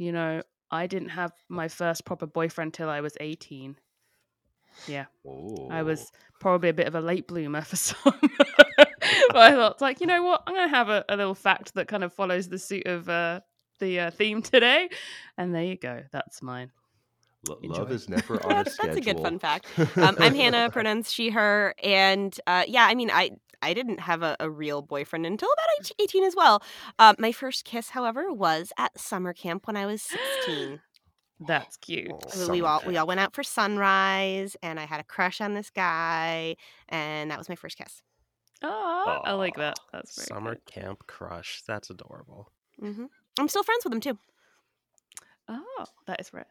you 0.02 0.12
know, 0.12 0.42
I 0.72 0.88
didn't 0.88 1.10
have 1.10 1.32
my 1.48 1.68
first 1.68 2.06
proper 2.06 2.26
boyfriend 2.26 2.74
till 2.74 2.90
I 2.90 3.02
was 3.02 3.16
18. 3.20 3.76
Yeah. 4.88 5.06
I 5.70 5.84
was 5.84 6.12
probably 6.40 6.70
a 6.70 6.74
bit 6.74 6.88
of 6.88 6.96
a 6.96 7.02
late 7.02 7.28
bloomer 7.28 7.62
for 7.62 7.76
some. 7.88 8.20
but 9.30 9.38
I 9.38 9.52
thought, 9.52 9.82
like, 9.82 10.02
you 10.02 10.08
know 10.08 10.24
what? 10.24 10.44
I'm 10.48 10.54
going 10.54 10.70
to 10.70 10.76
have 10.76 10.90
a, 10.90 11.06
a 11.10 11.16
little 11.18 11.36
fact 11.36 11.74
that 11.76 11.88
kind 11.88 12.04
of 12.04 12.14
follows 12.14 12.50
the 12.50 12.58
suit 12.60 12.86
of 12.88 13.10
uh, 13.10 13.42
the 13.80 14.00
uh, 14.00 14.12
theme 14.12 14.42
today. 14.42 14.90
And 15.38 15.54
there 15.54 15.64
you 15.64 15.78
go. 15.78 16.04
That's 16.12 16.42
mine. 16.42 16.72
Lo- 17.48 17.60
Enjoy. 17.64 17.80
love 17.80 17.92
is 17.92 18.08
never 18.08 18.36
on 18.46 18.52
a 18.52 18.56
That's, 18.56 18.74
schedule. 18.76 18.96
that's 18.96 19.08
a 19.08 19.14
good 19.14 19.22
fun 19.22 19.40
fact. 19.40 19.66
Um, 19.98 20.16
I'm 20.20 20.36
Hanna, 20.36 20.70
pronouns 20.70 21.12
she, 21.12 21.30
her, 21.30 21.74
and 21.84 22.38
uh, 22.48 22.64
yeah, 22.68 22.86
I 22.86 22.96
mean, 22.96 23.10
I 23.12 23.32
I 23.64 23.74
didn't 23.74 24.00
have 24.00 24.24
a, 24.24 24.36
a 24.40 24.50
real 24.50 24.82
boyfriend 24.82 25.26
until 25.26 25.50
about 25.52 25.92
18 26.00 26.24
as 26.24 26.36
well. 26.36 26.64
Uh, 26.98 27.14
my 27.20 27.32
first 27.32 27.64
kiss, 27.66 27.90
however, 27.90 28.32
was 28.34 28.72
at 28.78 29.00
summer 29.00 29.34
camp 29.34 29.68
when 29.68 29.76
I 29.78 29.86
was 29.86 30.02
16. 30.46 30.80
That's 31.48 31.78
cute. 31.78 32.12
we 32.50 32.62
all 32.62 32.84
we 32.86 32.98
all 32.98 33.08
went 33.08 33.20
out 33.20 33.34
for 33.34 33.42
sunrise, 33.44 34.56
and 34.62 34.80
I 34.80 34.86
had 34.86 35.00
a 35.00 35.04
crush 35.04 35.42
on 35.42 35.56
this 35.56 35.72
guy, 35.72 36.56
and 36.90 37.32
that 37.32 37.40
was 37.40 37.50
my 37.50 37.56
first 37.56 37.78
kiss. 37.78 38.04
Oh, 38.64 39.22
I 39.24 39.34
like 39.34 39.56
that. 39.56 39.80
That's 39.92 40.16
very 40.16 40.28
Summer 40.28 40.56
good. 40.56 40.66
camp 40.66 41.08
crush. 41.08 41.62
That's 41.68 41.90
adorable. 41.90 42.52
hmm 42.80 43.06
I'm 43.40 43.48
still 43.48 43.64
friends 43.64 43.84
with 43.84 43.94
him 43.94 44.02
too. 44.02 44.18
Oh, 45.48 45.86
that 46.08 46.20
is 46.22 46.32
rare. 46.34 46.46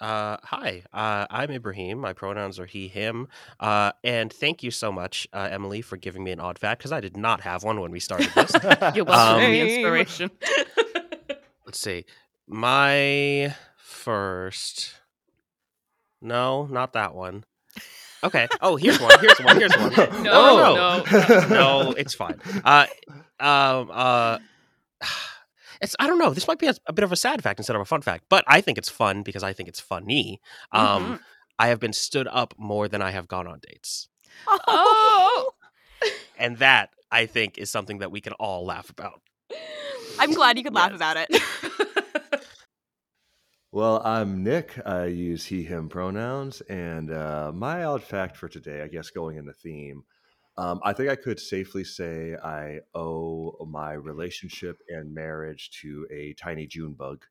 Uh, 0.00 0.36
hi, 0.44 0.82
uh, 0.92 1.26
I'm 1.30 1.48
Ibraheem. 1.50 1.96
My 1.98 2.12
pronouns 2.12 2.58
are 2.60 2.66
he, 2.66 2.86
him. 2.88 3.26
Uh, 3.58 3.92
and 4.04 4.32
thank 4.32 4.62
you 4.62 4.70
so 4.70 4.92
much, 4.92 5.26
uh, 5.32 5.48
Emily, 5.50 5.80
for 5.82 5.96
giving 5.96 6.22
me 6.22 6.30
an 6.30 6.38
odd 6.40 6.58
fact 6.58 6.80
because 6.80 6.92
I 6.92 7.00
did 7.00 7.16
not 7.16 7.40
have 7.40 7.64
one 7.64 7.80
when 7.80 7.90
we 7.90 7.98
started 7.98 8.30
this. 8.34 8.52
You're 8.94 9.04
welcome 9.04 9.40
for 9.42 9.50
the 9.50 9.60
Um, 9.60 9.68
inspiration. 9.68 10.30
Let's 11.66 11.80
see. 11.80 12.04
My 12.46 13.54
first. 13.76 14.94
No, 16.20 16.66
not 16.66 16.92
that 16.92 17.14
one. 17.14 17.44
Okay. 18.24 18.48
Oh, 18.60 18.76
here's 18.76 19.00
one. 19.00 19.18
Here's 19.20 19.38
one. 19.40 19.56
Here's 19.58 19.76
one. 19.76 19.92
no, 20.22 20.30
Oh, 20.32 21.04
no. 21.10 21.48
no, 21.48 21.90
it's 21.92 22.14
fine. 22.14 22.40
Uh, 22.64 22.86
um, 23.40 23.90
uh, 23.92 24.38
it's 25.80 25.96
I 25.98 26.06
don't 26.06 26.18
know. 26.18 26.30
This 26.32 26.46
might 26.46 26.58
be 26.58 26.66
a, 26.68 26.74
a 26.86 26.92
bit 26.92 27.02
of 27.04 27.12
a 27.12 27.16
sad 27.16 27.42
fact 27.42 27.58
instead 27.58 27.74
of 27.76 27.82
a 27.82 27.86
fun 27.86 28.02
fact, 28.02 28.24
but 28.28 28.44
I 28.46 28.60
think 28.60 28.78
it's 28.78 28.88
fun 28.88 29.22
because 29.22 29.42
I 29.42 29.52
think 29.52 29.68
it's 29.68 29.80
funny. 29.80 30.40
Um, 30.72 30.86
Mhm. 31.14 31.20
I 31.58 31.68
have 31.68 31.80
been 31.80 31.92
stood 31.92 32.26
up 32.30 32.54
more 32.58 32.88
than 32.88 33.02
I 33.02 33.10
have 33.10 33.28
gone 33.28 33.46
on 33.46 33.60
dates. 33.68 34.08
Oh. 34.46 35.52
And 36.38 36.56
that, 36.58 36.90
I 37.12 37.26
think, 37.26 37.56
is 37.58 37.70
something 37.70 37.98
that 37.98 38.10
we 38.10 38.20
can 38.20 38.32
all 38.32 38.64
laugh 38.66 38.90
about. 38.90 39.20
I'm 40.18 40.32
glad 40.32 40.58
you 40.58 40.64
could 40.64 40.74
laugh 40.74 40.90
Yes. 40.90 40.96
about 40.96 41.16
it. 41.16 41.28
Well, 43.74 44.02
I'm 44.04 44.42
Nick. 44.44 44.78
I 44.84 45.06
use 45.06 45.46
he, 45.46 45.62
him 45.62 45.88
pronouns. 45.88 46.60
And 46.68 47.10
uh, 47.10 47.52
my 47.54 47.84
odd 47.84 48.02
fact 48.02 48.36
for 48.36 48.46
today, 48.46 48.82
I 48.82 48.88
guess 48.88 49.08
going 49.08 49.38
in 49.38 49.46
the 49.46 49.54
theme, 49.54 50.04
um, 50.58 50.78
I 50.84 50.92
think 50.92 51.08
I 51.08 51.16
could 51.16 51.40
safely 51.40 51.82
say 51.82 52.36
I 52.36 52.80
owe 52.94 53.56
my 53.66 53.94
relationship 53.94 54.76
and 54.90 55.14
marriage 55.14 55.70
to 55.80 56.06
a 56.10 56.34
tiny 56.34 56.66
June 56.66 56.92
bug. 56.92 57.24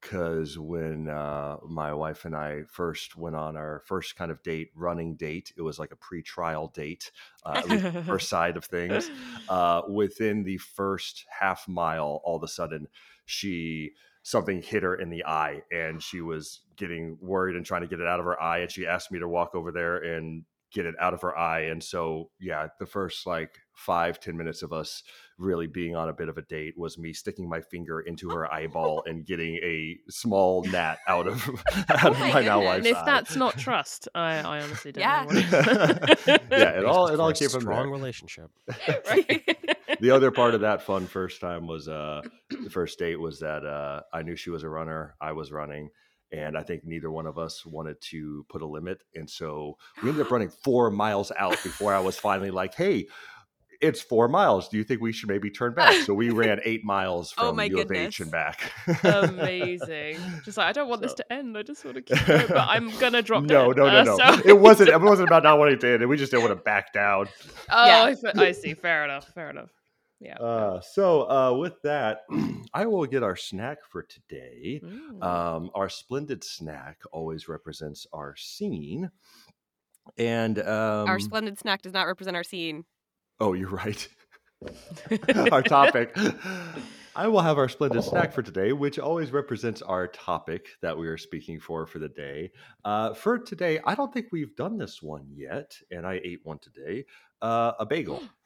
Because 0.00 0.58
when 0.58 1.10
uh, 1.10 1.58
my 1.68 1.92
wife 1.92 2.24
and 2.24 2.34
I 2.34 2.62
first 2.70 3.14
went 3.14 3.36
on 3.36 3.58
our 3.58 3.82
first 3.84 4.16
kind 4.16 4.30
of 4.30 4.42
date, 4.42 4.70
running 4.74 5.16
date, 5.16 5.52
it 5.54 5.60
was 5.60 5.78
like 5.78 5.92
a 5.92 5.96
pre 5.96 6.22
trial 6.22 6.68
date, 6.68 7.12
uh, 7.44 7.56
at 7.58 7.68
least 7.68 7.92
the 7.92 8.02
first 8.04 8.28
side 8.30 8.56
of 8.56 8.64
things 8.64 9.10
uh, 9.50 9.82
within 9.86 10.44
the 10.44 10.56
first 10.56 11.26
half 11.28 11.68
mile, 11.68 12.22
all 12.24 12.36
of 12.36 12.42
a 12.42 12.48
sudden 12.48 12.88
she 13.26 13.92
something 14.22 14.62
hit 14.62 14.82
her 14.82 14.94
in 14.94 15.10
the 15.10 15.24
eye, 15.24 15.62
and 15.70 16.02
she 16.02 16.20
was 16.20 16.60
getting 16.76 17.16
worried 17.20 17.56
and 17.56 17.64
trying 17.66 17.82
to 17.82 17.88
get 17.88 18.00
it 18.00 18.06
out 18.06 18.20
of 18.20 18.26
her 18.26 18.40
eye, 18.40 18.58
and 18.58 18.70
she 18.70 18.86
asked 18.86 19.10
me 19.12 19.18
to 19.18 19.28
walk 19.28 19.54
over 19.54 19.70
there 19.72 19.96
and 19.98 20.44
get 20.72 20.86
it 20.86 20.94
out 21.00 21.12
of 21.14 21.20
her 21.22 21.36
eye. 21.36 21.62
And 21.62 21.82
so, 21.82 22.30
yeah, 22.38 22.68
the 22.78 22.86
first 22.86 23.26
like 23.26 23.58
five 23.74 24.20
ten 24.20 24.36
minutes 24.36 24.62
of 24.62 24.72
us 24.72 25.02
really 25.36 25.66
being 25.66 25.96
on 25.96 26.08
a 26.08 26.12
bit 26.12 26.28
of 26.28 26.36
a 26.38 26.42
date 26.42 26.74
was 26.76 26.96
me 26.98 27.12
sticking 27.12 27.48
my 27.48 27.60
finger 27.60 27.98
into 28.00 28.28
her 28.30 28.52
eyeball 28.52 29.02
and 29.06 29.26
getting 29.26 29.56
a 29.64 29.98
small 30.10 30.62
gnat 30.64 30.98
out 31.08 31.26
of 31.26 31.48
out 31.88 32.04
oh 32.04 32.10
of 32.12 32.18
my 32.20 32.32
my 32.34 32.42
now 32.42 32.60
goodness. 32.60 32.66
wife's 32.66 32.76
and 32.78 32.86
if 32.86 32.96
eye. 32.98 33.04
that's 33.04 33.34
not 33.36 33.58
trust, 33.58 34.06
I, 34.14 34.36
I 34.38 34.60
honestly 34.60 34.92
don't 34.92 35.00
Yeah. 35.00 35.24
know. 35.28 35.34
What 35.34 36.42
yeah, 36.50 36.78
it 36.78 36.84
all 36.84 37.08
Basis 37.08 37.14
it 37.14 37.16
for 37.16 37.22
all 37.22 37.32
came 37.32 37.48
from 37.48 37.60
strong 37.62 37.82
there. 37.86 37.92
relationship. 37.92 38.50
right? 39.08 39.49
The 40.00 40.10
other 40.10 40.30
part 40.30 40.54
of 40.54 40.60
that 40.62 40.82
fun 40.82 41.06
first 41.06 41.40
time 41.40 41.66
was 41.66 41.88
uh 41.88 42.22
the 42.50 42.70
first 42.70 42.98
date 42.98 43.16
was 43.20 43.40
that 43.40 43.64
uh 43.64 44.00
I 44.12 44.22
knew 44.22 44.36
she 44.36 44.50
was 44.50 44.62
a 44.62 44.68
runner, 44.68 45.14
I 45.20 45.32
was 45.32 45.52
running, 45.52 45.90
and 46.32 46.56
I 46.56 46.62
think 46.62 46.84
neither 46.84 47.10
one 47.10 47.26
of 47.26 47.38
us 47.38 47.64
wanted 47.66 48.00
to 48.10 48.44
put 48.48 48.62
a 48.62 48.66
limit, 48.66 49.02
and 49.14 49.28
so 49.28 49.76
we 50.02 50.08
ended 50.10 50.24
up 50.26 50.30
running 50.36 50.50
four 50.50 50.90
miles 50.90 51.30
out 51.38 51.58
before 51.62 51.94
I 51.94 52.00
was 52.00 52.18
finally 52.18 52.50
like, 52.50 52.74
"Hey, 52.74 53.06
it's 53.80 54.00
four 54.02 54.28
miles. 54.28 54.68
Do 54.68 54.76
you 54.76 54.84
think 54.84 55.00
we 55.00 55.10
should 55.12 55.28
maybe 55.30 55.50
turn 55.50 55.72
back?" 55.74 55.94
So 56.04 56.12
we 56.14 56.30
ran 56.30 56.60
eight 56.64 56.84
miles 56.84 57.32
Oh 57.38 57.48
from 57.48 57.56
my 57.56 57.64
U 57.64 57.80
of 57.80 57.88
goodness. 57.88 58.08
H 58.08 58.20
and 58.20 58.30
back. 58.30 58.72
Amazing. 59.04 60.18
Just 60.44 60.58
like 60.58 60.66
I 60.66 60.72
don't 60.72 60.88
want 60.88 61.02
this 61.02 61.14
to 61.14 61.32
end. 61.32 61.56
I 61.56 61.62
just 61.62 61.84
want 61.84 61.96
to 61.96 62.02
keep 62.14 62.26
going, 62.26 62.46
but 62.48 62.58
I'm 62.68 62.90
gonna 62.98 63.22
drop 63.22 63.44
No, 63.44 63.72
dead. 63.72 63.76
no, 63.78 63.88
no, 63.88 63.98
Uh, 64.00 64.04
no. 64.04 64.16
so- 64.18 64.42
It 64.48 64.58
wasn't. 64.58 64.90
It 64.90 65.00
wasn't 65.00 65.28
about 65.28 65.42
not 65.44 65.58
wanting 65.58 65.78
to 65.78 65.88
end. 65.94 66.08
We 66.08 66.16
just 66.16 66.30
didn't 66.30 66.44
want 66.44 66.56
to 66.58 66.62
back 66.62 66.92
down. 66.92 67.26
Oh, 67.70 67.86
Yeah. 67.86 68.14
I, 68.36 68.42
I 68.48 68.52
see. 68.52 68.74
Fair 68.74 69.04
enough. 69.04 69.28
Fair 69.28 69.50
enough. 69.50 69.70
Yeah. 70.20 70.36
Uh, 70.36 70.80
so 70.80 71.30
uh, 71.30 71.54
with 71.54 71.80
that, 71.82 72.24
I 72.74 72.86
will 72.86 73.06
get 73.06 73.22
our 73.22 73.36
snack 73.36 73.78
for 73.88 74.02
today. 74.02 74.80
Mm. 74.84 75.22
Um, 75.22 75.70
our 75.74 75.88
splendid 75.88 76.44
snack 76.44 76.98
always 77.10 77.48
represents 77.48 78.06
our 78.12 78.36
scene. 78.36 79.10
And 80.18 80.58
um, 80.58 81.08
our 81.08 81.20
splendid 81.20 81.58
snack 81.58 81.82
does 81.82 81.92
not 81.92 82.06
represent 82.06 82.36
our 82.36 82.44
scene. 82.44 82.84
oh, 83.40 83.54
you're 83.54 83.68
right. 83.68 84.08
our 85.52 85.62
topic. 85.62 86.16
I 87.16 87.26
will 87.26 87.40
have 87.40 87.58
our 87.58 87.68
splendid 87.68 88.04
snack 88.04 88.32
for 88.32 88.42
today, 88.42 88.72
which 88.72 88.98
always 88.98 89.32
represents 89.32 89.82
our 89.82 90.06
topic 90.06 90.68
that 90.80 90.96
we 90.96 91.08
are 91.08 91.18
speaking 91.18 91.58
for 91.58 91.86
for 91.86 91.98
the 91.98 92.08
day. 92.08 92.52
Uh, 92.84 93.14
for 93.14 93.38
today, 93.38 93.80
I 93.84 93.94
don't 93.94 94.12
think 94.12 94.28
we've 94.30 94.54
done 94.54 94.78
this 94.78 95.02
one 95.02 95.26
yet, 95.34 95.76
and 95.90 96.06
I 96.06 96.20
ate 96.22 96.40
one 96.44 96.58
today. 96.58 97.04
Uh, 97.42 97.72
a 97.78 97.86
bagel, 97.86 98.22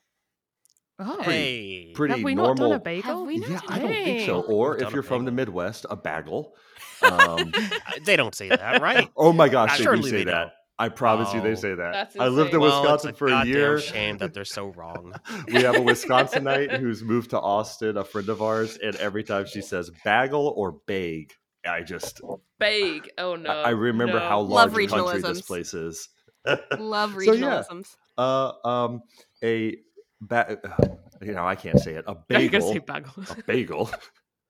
oh, 0.98 1.22
Hey, 1.22 1.92
pretty 1.94 2.14
have 2.14 2.22
we 2.22 2.34
normal. 2.34 2.54
not 2.54 2.62
done 2.68 2.72
a 2.72 2.80
bagel? 2.80 3.18
Have 3.18 3.26
we 3.26 3.38
not 3.38 3.50
yeah, 3.50 3.60
done 3.60 3.68
I 3.70 3.78
don't 3.78 3.92
think 3.92 4.26
so. 4.26 4.40
Or 4.42 4.76
if 4.80 4.92
you're 4.92 5.02
from 5.02 5.24
the. 5.24 5.32
Midwest, 5.32 5.86
a 5.90 5.96
bagel. 5.96 6.54
Um, 7.02 7.52
they 8.06 8.16
don't 8.16 8.34
say 8.34 8.48
that, 8.48 8.80
right? 8.80 9.10
oh 9.16 9.32
my 9.32 9.48
gosh, 9.50 9.72
they 9.72 9.78
do 9.78 9.82
surely 9.84 10.02
say 10.10 10.16
they 10.18 10.24
that. 10.24 10.30
don't. 10.32 10.50
I 10.78 10.88
promise 10.88 11.34
you, 11.34 11.40
they 11.42 11.50
Oh. 11.50 11.54
say 11.54 11.74
that. 11.74 11.92
That's 11.92 12.16
I 12.16 12.28
lived 12.28 12.54
in 12.54 12.56
insane. 12.56 12.60
well, 12.62 12.80
Wisconsin 12.80 13.10
it's 13.10 13.16
a 13.16 13.18
for 13.18 13.26
a 13.26 13.30
goddamn 13.30 13.52
year. 13.54 13.78
Shame 13.80 14.18
that 14.18 14.32
they're 14.32 14.44
so 14.46 14.68
wrong. 14.68 15.12
we 15.48 15.62
have 15.62 15.74
a 15.76 15.80
Wisconsinite 15.84 16.78
who's 16.80 17.02
moved 17.02 17.30
to 17.30 17.40
Austin, 17.40 17.96
a 17.98 18.04
friend 18.04 18.28
of 18.30 18.40
ours, 18.40 18.78
and 18.82 18.96
every 18.96 19.22
time 19.22 19.44
she 19.46 19.60
says 19.60 19.90
bagel 20.04 20.54
or 20.56 20.72
bag, 20.86 21.32
I 21.66 21.82
just 21.82 22.22
Bag. 22.58 23.10
Oh 23.18 23.36
no. 23.36 23.50
I 23.50 23.64
I 23.64 23.70
remember 23.70 24.18
no. 24.20 24.26
how 24.28 24.40
Love 24.40 24.72
large 24.72 24.84
a 24.86 24.88
country 24.88 25.20
this 25.20 25.40
regionalisms. 25.42 25.46
place 25.46 25.74
is. 25.74 26.08
Love 26.78 27.12
So, 27.22 27.32
yeah. 27.32 27.62
regionalisms. 27.70 27.96
uh, 28.16 28.52
um, 28.66 29.02
a 29.42 29.76
ba- 30.28 30.58
you 31.22 31.32
know 31.32 31.46
I 31.46 31.54
can't 31.54 31.78
say 31.78 31.94
it. 31.94 32.04
A 32.06 32.10
Are 32.34 32.40
you 32.40 32.48
gonna 32.48 32.64
bagel. 32.64 32.72
say 32.72 32.78
bagel? 32.78 33.24
a 33.38 33.42
bagel. 33.46 33.90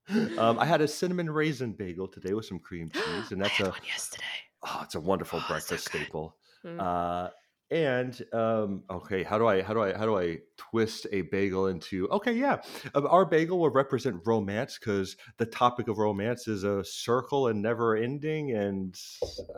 um, 0.39 0.59
I 0.59 0.65
had 0.67 0.81
a 0.81 0.89
cinnamon 0.89 1.31
raisin 1.31 1.73
bagel 1.73 2.09
today 2.09 2.35
with 2.35 2.47
some 2.47 2.59
cream 2.59 2.91
cheese, 2.95 3.33
and 3.33 3.41
that's 3.43 3.59
a 3.61 3.71
one 3.71 3.81
yesterday. 3.87 4.25
oh, 4.67 4.81
it's 4.83 4.95
a 4.95 5.01
wonderful 5.01 5.41
Oh, 5.43 5.47
breakfast 5.49 5.91
good. 5.91 6.03
staple. 6.03 6.37
Mm. 6.65 6.81
Uh, 6.81 7.31
and 7.71 8.21
um, 8.33 8.83
okay, 8.91 9.23
how 9.23 9.39
do 9.39 9.47
I 9.47 9.63
how 9.63 9.73
do 9.75 9.83
I 9.83 9.93
how 9.97 10.05
do 10.05 10.19
I 10.19 10.39
twist 10.57 11.07
a 11.13 11.23
bagel 11.23 11.67
into 11.69 12.09
okay? 12.09 12.33
Yeah, 12.33 12.59
Um, 12.95 13.07
our 13.09 13.25
bagel 13.25 13.59
will 13.59 13.71
represent 13.71 14.21
romance 14.27 14.79
because 14.79 15.17
the 15.39 15.47
topic 15.47 15.89
of 15.89 15.99
romance 15.99 16.47
is 16.47 16.63
a 16.65 16.85
circle 16.85 17.49
and 17.49 17.63
never 17.63 17.97
ending, 17.97 18.53
and 18.53 18.95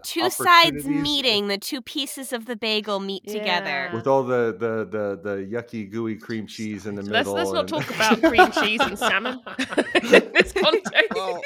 Two 0.05 0.31
sides 0.31 0.87
meeting, 0.87 1.49
the 1.49 1.59
two 1.59 1.83
pieces 1.83 2.33
of 2.33 2.47
the 2.47 2.57
bagel 2.57 3.01
meet 3.01 3.27
together. 3.27 3.91
With 3.93 4.07
all 4.07 4.23
the 4.23 4.57
the 4.59 4.87
the 4.91 5.21
the 5.23 5.37
yucky 5.45 5.91
gooey 5.91 6.17
cream 6.17 6.47
cheese 6.47 6.87
in 6.87 6.95
the 6.95 7.03
Let's 7.03 7.29
middle. 7.29 7.35
let's 7.35 7.53
not 7.53 7.61
and- 7.61 7.69
talk 7.69 7.95
about 7.95 8.23
cream 8.23 8.51
cheese 8.65 8.81
and 8.81 8.99
salmon 8.99 9.41
in 9.95 10.33
this 10.33 10.53
context. 10.53 11.13
Well, 11.15 11.43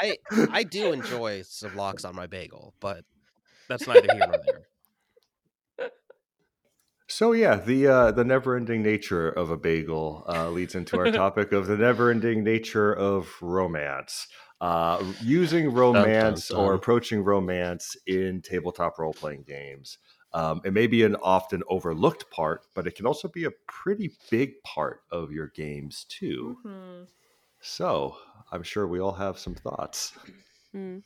I 0.00 0.16
I 0.50 0.62
do 0.64 0.92
enjoy 0.92 1.42
some 1.42 1.76
lox 1.76 2.04
on 2.04 2.14
my 2.16 2.26
bagel, 2.26 2.74
but 2.80 3.04
That's 3.68 3.86
neither 3.86 4.08
here 4.12 4.26
nor 4.26 4.40
there. 4.44 4.62
So 7.12 7.32
yeah, 7.32 7.56
the 7.56 7.86
uh, 7.86 8.10
the 8.12 8.24
never-ending 8.24 8.82
nature 8.82 9.28
of 9.28 9.50
a 9.50 9.56
bagel 9.58 10.24
uh, 10.26 10.48
leads 10.48 10.74
into 10.74 10.96
our 10.96 11.08
topic 11.10 11.52
of 11.52 11.66
the 11.66 11.76
never-ending 11.76 12.42
nature 12.42 12.90
of 12.94 13.30
romance. 13.42 14.28
Uh, 14.62 15.12
using 15.20 15.68
romance 15.74 16.50
or 16.50 16.72
dun. 16.72 16.78
approaching 16.78 17.22
romance 17.22 17.96
in 18.06 18.40
tabletop 18.40 18.98
role-playing 18.98 19.42
games. 19.42 19.98
Um, 20.32 20.62
it 20.64 20.72
may 20.72 20.86
be 20.86 21.02
an 21.02 21.16
often 21.16 21.62
overlooked 21.68 22.30
part, 22.30 22.62
but 22.74 22.86
it 22.86 22.94
can 22.94 23.04
also 23.04 23.28
be 23.28 23.44
a 23.44 23.50
pretty 23.68 24.16
big 24.30 24.62
part 24.62 25.02
of 25.10 25.32
your 25.32 25.48
games 25.48 26.04
too. 26.08 26.56
Mhm. 26.64 27.08
So 27.62 28.18
I'm 28.50 28.62
sure 28.62 28.86
we 28.86 29.00
all 29.00 29.14
have 29.14 29.38
some 29.38 29.54
thoughts. 29.54 30.12
Mm. 30.74 31.02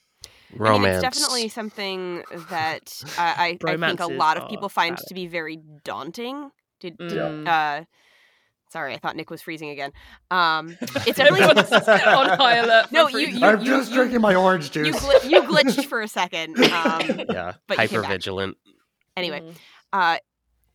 I 0.55 0.57
romance. 0.59 1.05
it's 1.05 1.17
definitely 1.17 1.49
something 1.49 2.23
that 2.51 3.03
I, 3.19 3.59
I, 3.65 3.71
I 3.73 3.77
think 3.77 4.01
a 4.01 4.07
lot 4.07 4.37
of 4.37 4.49
people 4.49 4.69
find 4.69 4.97
to 4.97 5.15
be 5.15 5.27
very 5.27 5.59
daunting. 5.85 6.51
Did, 6.81 6.97
did 6.99 7.13
Mm. 7.13 7.49
uh, 7.49 7.85
sorry, 8.71 8.95
I 8.95 8.99
thought 8.99 9.17
Nick 9.17 9.31
was 9.31 9.43
freezing 9.43 9.71
again. 9.71 9.93
Um, 10.31 10.77
it's 11.07 11.17
definitely 11.19 11.43
on 11.43 12.29
high 12.39 12.57
alert. 12.57 12.93
No, 12.93 13.09
you- 13.09 13.13
freezing. 13.27 13.41
you- 13.41 13.47
I'm 13.47 13.65
just 13.65 13.93
drinking 13.93 14.21
my 14.21 14.35
orange 14.35 14.75
you, 14.77 14.85
juice. 14.87 14.97
gl- 14.97 15.31
you 15.31 15.43
glitched 15.43 15.85
for 15.89 16.01
a 16.03 16.09
second. 16.09 16.59
Um, 16.59 17.21
Yeah, 17.31 17.55
But 17.67 17.79
hyper 17.79 18.03
vigilant. 18.03 18.57
anyway, 19.17 19.41
Mm. 19.41 19.55
uh, 19.93 20.19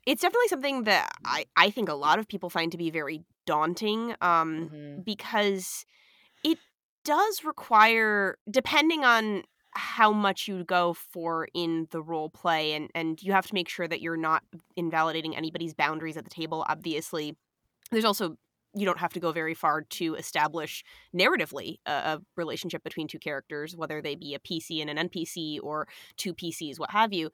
it's 0.08 0.22
definitely 0.24 0.48
something 0.48 0.84
that 0.86 1.12
I, 1.24 1.46
I 1.56 1.70
think 1.70 1.88
a 1.90 1.94
lot 1.94 2.18
of 2.20 2.28
people 2.28 2.50
find 2.50 2.72
to 2.72 2.78
be 2.78 2.90
very 2.90 3.24
daunting. 3.46 4.16
Um, 4.22 4.70
Mhm. 4.74 5.06
because 5.06 5.86
it 5.86 5.86
does 7.04 7.44
require 7.44 8.38
depending 8.50 9.04
on 9.04 9.44
how 9.74 10.12
much 10.12 10.48
you 10.48 10.64
go 10.66 10.94
for 10.94 11.48
in 11.54 11.88
the 11.92 12.02
role 12.02 12.30
play 12.30 12.74
and 12.74 12.90
and 12.94 13.22
you 13.24 13.32
have 13.32 13.48
to 13.48 13.54
make 13.54 13.70
sure 13.70 13.88
that 13.88 14.02
you're 14.02 14.18
not 14.18 14.44
invalidating 14.76 15.36
anybody's 15.36 15.74
boundaries 15.74 16.18
at 16.18 16.26
the 16.26 16.30
table 16.30 16.66
obviously 16.68 17.38
there's 17.92 18.06
also 18.06 18.38
you 18.76 18.86
don't 18.86 19.00
have 19.00 19.14
to 19.14 19.20
go 19.20 19.32
very 19.32 19.54
far 19.54 19.82
to 19.84 20.16
establish 20.16 20.84
narratively 21.16 21.78
a, 21.86 21.92
a 21.92 22.22
relationship 22.38 22.84
between 22.84 23.08
two 23.08 23.20
characters 23.20 23.76
whether 23.76 24.02
they 24.02 24.16
be 24.16 24.34
a 24.36 24.40
pc 24.40 24.82
and 24.82 24.90
an 24.90 25.10
npc 25.10 25.60
or 25.64 25.88
two 26.18 26.34
pcs 26.34 26.80
what 26.80 26.92
have 26.92 27.14
you 27.14 27.30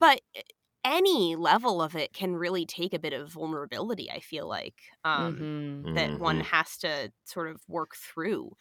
but 0.00 0.20
eh, 0.36 0.42
any 0.84 1.36
level 1.36 1.82
of 1.82 1.94
it 1.96 2.12
can 2.12 2.36
really 2.36 2.64
take 2.66 2.94
a 2.94 2.98
bit 2.98 3.12
of 3.12 3.32
vulnerability 3.32 4.10
i 4.10 4.20
feel 4.20 4.48
like 4.48 4.82
um 5.04 5.44
Mhm. 5.82 5.92
that 5.94 6.12
one 6.18 6.40
Mhm. 6.40 6.44
has 6.44 6.76
to 6.78 7.12
sort 7.24 7.50
of 7.50 7.60
work 7.68 7.94
through 7.96 8.52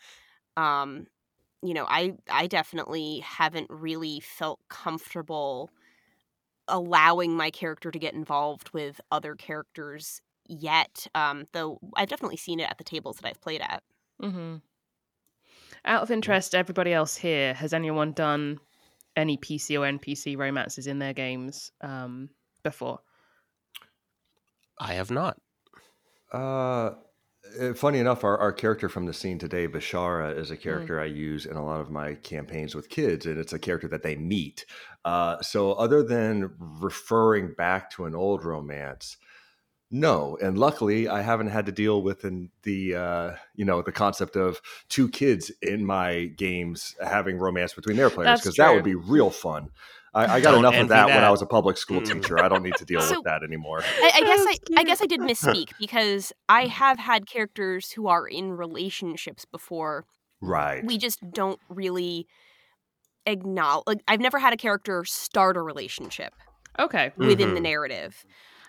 um 0.59 1.07
you 1.63 1.73
know 1.73 1.85
i 1.89 2.15
i 2.29 2.47
definitely 2.47 3.19
haven't 3.19 3.69
really 3.69 4.19
felt 4.19 4.59
comfortable 4.69 5.69
allowing 6.67 7.35
my 7.35 7.49
character 7.51 7.91
to 7.91 7.99
get 7.99 8.13
involved 8.13 8.71
with 8.73 9.01
other 9.11 9.35
characters 9.35 10.21
yet 10.47 11.07
um 11.15 11.45
though 11.53 11.79
i've 11.95 12.09
definitely 12.09 12.37
seen 12.37 12.59
it 12.59 12.69
at 12.69 12.77
the 12.77 12.83
tables 12.83 13.17
that 13.17 13.27
i've 13.27 13.41
played 13.41 13.61
at 13.61 13.83
hmm 14.21 14.61
Out 15.85 16.03
of 16.03 16.11
interest, 16.11 16.55
everybody 16.55 16.93
else 16.93 17.17
here, 17.17 17.53
has 17.53 17.73
anyone 17.73 18.13
done 18.13 18.59
any 19.15 19.37
PC 19.37 19.77
or 19.77 19.85
NPC 19.85 20.35
romances 20.35 20.87
in 20.87 20.99
their 20.99 21.13
games? 21.13 21.71
Um, 21.81 22.29
before? 22.63 22.99
I 24.79 24.93
have 24.95 25.11
not. 25.11 25.39
Uh, 26.31 26.95
funny 27.75 27.99
enough, 27.99 28.23
our, 28.23 28.37
our 28.37 28.51
character 28.51 28.89
from 28.89 29.05
the 29.05 29.13
scene 29.13 29.39
today, 29.39 29.67
Bashara, 29.67 30.37
is 30.37 30.51
a 30.51 30.57
character 30.57 30.99
I 30.99 31.05
use 31.05 31.45
in 31.45 31.57
a 31.57 31.65
lot 31.65 31.81
of 31.81 31.91
my 31.91 32.15
campaigns 32.15 32.75
with 32.75 32.89
kids, 32.89 33.25
and 33.25 33.37
it's 33.37 33.53
a 33.53 33.59
character 33.59 33.87
that 33.89 34.03
they 34.03 34.15
meet. 34.15 34.65
Uh, 35.05 35.41
so, 35.41 35.73
other 35.73 36.03
than 36.03 36.51
referring 36.59 37.53
back 37.53 37.89
to 37.91 38.05
an 38.05 38.15
old 38.15 38.43
romance, 38.43 39.17
no. 39.91 40.37
And 40.41 40.57
luckily, 40.57 41.07
I 41.07 41.21
haven't 41.21 41.47
had 41.47 41.65
to 41.67 41.71
deal 41.71 42.01
with 42.01 42.25
in 42.25 42.49
the 42.63 42.95
uh, 42.95 43.31
you 43.55 43.65
know 43.65 43.81
the 43.81 43.91
concept 43.91 44.35
of 44.35 44.61
two 44.89 45.09
kids 45.09 45.51
in 45.61 45.85
my 45.85 46.25
games 46.37 46.95
having 47.03 47.37
romance 47.37 47.73
between 47.73 47.97
their 47.97 48.09
players 48.09 48.41
because 48.41 48.55
that 48.55 48.73
would 48.73 48.83
be 48.83 48.95
real 48.95 49.29
fun. 49.29 49.69
I, 50.11 50.25
I 50.37 50.41
got 50.41 50.51
Don't 50.51 50.59
enough 50.61 50.73
of 50.73 50.79
envy 50.79 50.89
that, 50.89 51.05
when 51.07 51.23
I 51.23 51.29
was 51.29 51.43
a 51.43 51.45
public 51.45 51.77
school 51.77 52.01
Mm. 52.01 52.13
teacher. 52.21 52.43
I 52.43 52.49
don't 52.49 52.63
need 52.63 52.73
to 52.77 52.85
deal 52.85 52.99
So- 53.01 53.17
with 53.17 53.25
that 53.25 53.43
anymore. 53.43 53.83
I, 53.83 54.11
I 54.15 54.21
guess 54.21 54.39
I, 54.47 54.79
I 54.79 54.83
guess 54.83 55.01
I 55.03 55.05
did 55.05 55.19
misspeak 55.31 55.69
because 55.79 56.33
I 56.49 56.65
have 56.65 56.97
had 56.97 57.27
characters 57.27 57.91
who 57.91 58.07
are 58.07 58.27
in 58.27 58.53
relationships 58.53 59.45
before. 59.45 60.05
Right. 60.41 60.83
We 60.83 60.97
just 60.97 61.19
don't 61.31 61.59
really 61.69 62.25
acknowledge. 63.25 63.83
Like 63.85 63.99
I've 64.07 64.19
never 64.19 64.39
had 64.39 64.53
a 64.53 64.57
character 64.57 65.03
start 65.05 65.57
a 65.57 65.61
relationship 65.61 66.33
Okay. 66.79 67.11
within 67.17 67.53
the 67.53 67.59
Mhm. 67.59 67.63
narrative. 67.63 68.25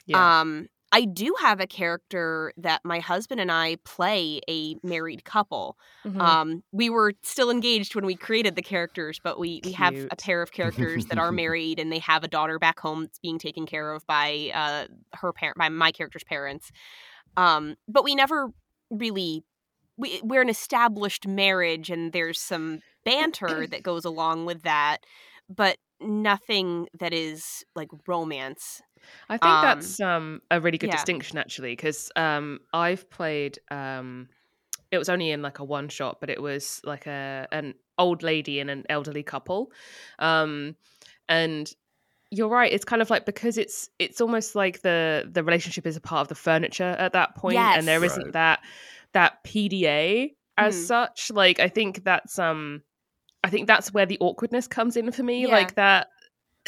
Yeah. 0.07 0.41
Um, 0.41 0.69
I 0.93 1.05
do 1.05 1.35
have 1.41 1.61
a 1.61 1.67
character 1.67 2.53
that 2.57 2.81
my 2.85 2.99
husband 2.99 3.41
and 3.41 3.51
I 3.51 3.77
play 3.85 4.41
a 4.49 4.75
married 4.83 5.25
couple. 5.25 5.79
Mhm. 6.05 6.21
Um, 6.21 6.63
we 6.73 6.91
were 6.91 7.13
still 7.23 7.51
engaged 7.51 7.95
when 7.95 8.05
we 8.05 8.17
created 8.17 8.57
the 8.57 8.63
characters, 8.63 9.21
but 9.23 9.39
we, 9.39 9.61
we 9.65 9.73
have 9.73 9.95
a 10.11 10.17
pair 10.17 10.43
of 10.43 10.51
characters 10.51 11.07
that 11.07 11.19
are 11.19 11.31
married 11.33 11.79
and 11.79 11.93
they 11.93 12.01
have 12.01 12.25
a 12.25 12.29
daughter 12.29 12.59
back 12.59 12.81
home 12.81 13.03
that's 13.03 13.21
being 13.21 13.39
taken 13.39 13.67
care 13.67 13.93
of 13.93 14.05
by 14.07 14.51
uh, 14.53 14.87
her 15.15 15.33
parent, 15.33 15.59
by 15.59 15.69
my 15.69 15.93
character's 15.93 16.25
parents. 16.25 16.73
Um, 17.37 17.77
but 17.87 18.03
we 18.05 18.15
never 18.15 18.49
really 18.91 19.45
we 19.97 20.21
we're 20.25 20.43
an 20.43 20.49
established 20.49 21.27
marriage 21.29 21.91
and 21.91 22.13
there's 22.13 22.41
some 22.41 22.81
banter 23.05 23.67
that 23.67 23.83
goes 23.83 24.05
along 24.05 24.47
with 24.47 24.63
that, 24.63 24.99
but 25.49 25.79
nothing 26.01 26.89
that 26.99 27.13
is 27.13 27.65
like 27.75 27.89
romance. 28.07 28.83
I 29.29 29.39
think 29.39 29.61
Um, 29.61 29.61
that's 29.61 30.01
um, 30.01 30.43
a 30.51 30.61
really 30.61 30.79
good 30.79 30.91
yeah. 30.91 30.91
distinction 30.91 31.39
actually, 31.39 31.73
because 31.73 32.11
um, 32.17 32.61
I've 32.73 33.09
played. 33.11 33.59
Um, 33.71 34.29
it 34.91 34.99
was 34.99 35.09
only 35.09 35.31
in 35.31 35.43
like 35.43 35.59
a 35.61 35.65
one 35.65 35.89
shot, 35.89 36.21
but 36.21 36.31
it 36.31 36.43
was 36.43 36.81
like 36.85 37.07
a 37.07 37.49
an 37.53 37.75
old 37.99 38.23
lady 38.23 38.61
and 38.61 38.71
an 38.71 38.85
elderly 38.91 39.23
couple, 39.23 39.73
um, 40.19 40.77
and 41.29 41.73
you're 42.31 42.49
right. 42.49 42.73
It's 42.73 42.85
kind 42.85 43.03
of 43.03 43.11
like 43.11 43.27
because 43.27 43.59
it's 43.59 43.91
it's 43.99 44.21
almost 44.21 44.55
like 44.57 44.83
the 44.83 45.29
the 45.33 45.45
relationship 45.45 45.87
is 45.87 45.97
a 45.97 46.01
part 46.03 46.23
of 46.23 46.29
the 46.29 46.37
furniture 46.37 46.97
at 46.99 47.13
that 47.15 47.37
point, 47.37 47.71
and 47.73 47.89
there 47.89 48.03
Yes. 48.03 48.05
isn't 48.05 48.33
Right. 48.33 48.35
that 48.35 48.61
that 49.15 49.45
PDA 49.45 50.37
as 50.59 50.77
Mhm. 50.77 50.79
such. 50.79 51.31
Like 51.33 51.61
I 51.61 51.69
think 51.69 52.05
that's 52.05 52.39
um, 52.39 52.83
I 53.43 53.51
think 53.51 53.67
that's 53.67 53.93
where 53.93 54.07
the 54.07 54.19
awkwardness 54.21 54.67
comes 54.67 54.97
in 54.97 55.11
for 55.13 55.23
me. 55.23 55.43
Yeah. 55.43 55.53
Like 55.53 55.75
that 55.75 56.09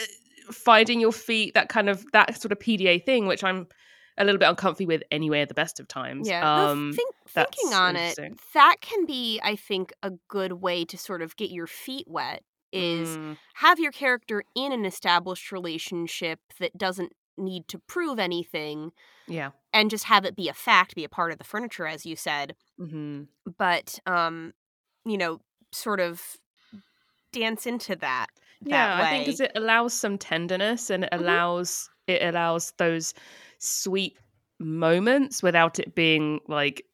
uh, 0.00 0.04
finding 0.50 1.00
your 1.00 1.12
feet, 1.12 1.54
that 1.54 1.68
kind 1.68 1.88
of 1.88 2.04
that 2.12 2.40
sort 2.40 2.52
of 2.52 2.58
PDA 2.58 3.04
thing, 3.04 3.26
which 3.26 3.44
I'm 3.44 3.66
a 4.18 4.24
little 4.24 4.38
bit 4.38 4.48
uncomfy 4.48 4.86
with 4.86 5.02
anyway 5.10 5.40
at 5.40 5.48
the 5.48 5.54
best 5.54 5.80
of 5.80 5.88
times. 5.88 6.28
Yeah. 6.28 6.68
Um, 6.70 6.92
think, 6.94 7.14
thinking 7.28 7.74
on 7.74 7.96
it, 7.96 8.18
that 8.54 8.76
can 8.80 9.06
be, 9.06 9.40
I 9.42 9.56
think, 9.56 9.92
a 10.02 10.12
good 10.28 10.54
way 10.54 10.84
to 10.86 10.98
sort 10.98 11.22
of 11.22 11.36
get 11.36 11.50
your 11.50 11.66
feet 11.66 12.06
wet. 12.08 12.42
Is 12.72 13.18
mm, 13.18 13.36
have 13.54 13.78
your 13.78 13.92
character 13.92 14.42
in 14.56 14.72
an 14.72 14.86
established 14.86 15.52
relationship 15.52 16.40
that 16.58 16.78
doesn't 16.78 17.12
need 17.36 17.68
to 17.68 17.78
prove 17.78 18.18
anything, 18.18 18.92
yeah. 19.28 19.50
and 19.74 19.90
just 19.90 20.04
have 20.04 20.24
it 20.24 20.34
be 20.34 20.48
a 20.48 20.54
fact, 20.54 20.94
be 20.94 21.04
a 21.04 21.08
part 21.08 21.32
of 21.32 21.38
the 21.38 21.44
furniture, 21.44 21.86
as 21.86 22.06
you 22.06 22.16
said. 22.16 22.54
hmm 22.78 23.24
But 23.58 23.98
um, 24.06 24.54
you 25.04 25.18
know, 25.18 25.40
sort 25.70 26.00
of 26.00 26.38
dance 27.32 27.66
into 27.66 27.96
that. 27.96 28.26
that 28.62 28.68
Yeah, 28.70 28.96
I 29.02 29.10
think 29.10 29.26
because 29.26 29.40
it 29.40 29.52
allows 29.56 29.92
some 29.94 30.18
tenderness 30.18 30.90
and 30.90 31.04
it 31.04 31.10
Mhm. 31.12 31.20
allows 31.20 31.88
it 32.08 32.22
allows 32.22 32.72
those 32.78 33.14
sweet 33.58 34.16
moments 34.58 35.42
without 35.42 35.78
it 35.78 35.94
being 35.94 36.40
like 36.48 36.84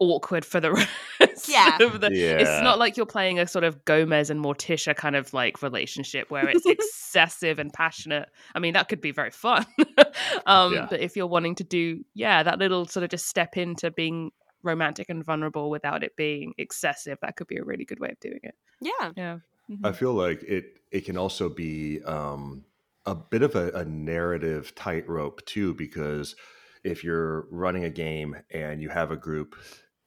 awkward 0.00 0.44
for 0.44 0.60
the 0.60 0.70
rest 1.20 1.48
Yeah. 1.48 1.78
of 1.80 2.00
the 2.00 2.10
Yeah. 2.12 2.38
it's 2.38 2.62
not 2.62 2.78
like 2.78 2.96
you're 2.96 3.06
playing 3.06 3.38
a 3.38 3.46
sort 3.46 3.64
of 3.64 3.84
Gomez 3.86 4.28
and 4.30 4.42
Morticia 4.44 4.94
kind 4.94 5.16
of 5.16 5.32
like 5.32 5.62
relationship 5.62 6.30
where 6.30 6.48
it's 6.48 6.66
excessive 6.66 7.58
and 7.58 7.72
passionate. 7.72 8.28
I 8.54 8.58
mean, 8.58 8.74
that 8.74 8.88
could 8.88 9.00
be 9.00 9.10
very 9.10 9.30
fun. 9.30 9.64
um, 10.46 10.74
Yeah. 10.74 10.86
But 10.90 11.00
if 11.00 11.16
you're 11.16 11.26
wanting 11.26 11.54
to 11.56 11.64
do, 11.64 12.04
yeah, 12.14 12.42
that 12.42 12.58
little 12.58 12.86
sort 12.86 13.04
of 13.04 13.10
just 13.10 13.26
step 13.28 13.56
into 13.56 13.90
being 13.90 14.32
romantic 14.62 15.08
and 15.08 15.24
vulnerable 15.24 15.70
without 15.70 16.02
it 16.02 16.14
being 16.16 16.52
excessive, 16.58 17.18
that 17.22 17.36
could 17.36 17.46
be 17.46 17.56
a 17.56 17.64
really 17.64 17.84
good 17.84 18.00
way 18.00 18.10
of 18.10 18.20
doing 18.20 18.40
it. 18.42 18.54
yeah. 18.80 19.12
Yeah. 19.16 19.38
I 19.82 19.92
feel 19.92 20.14
like 20.14 20.42
it 20.42 20.78
it 20.92 21.04
can 21.04 21.16
also 21.16 21.48
be 21.48 22.02
um, 22.04 22.64
a 23.04 23.14
bit 23.14 23.42
of 23.42 23.54
a, 23.54 23.70
a 23.72 23.84
narrative 23.84 24.74
tightrope 24.74 25.44
too, 25.46 25.74
because 25.74 26.36
if 26.84 27.02
you're 27.02 27.48
running 27.50 27.84
a 27.84 27.90
game 27.90 28.36
and 28.50 28.80
you 28.82 28.88
have 28.88 29.10
a 29.10 29.16
group 29.16 29.56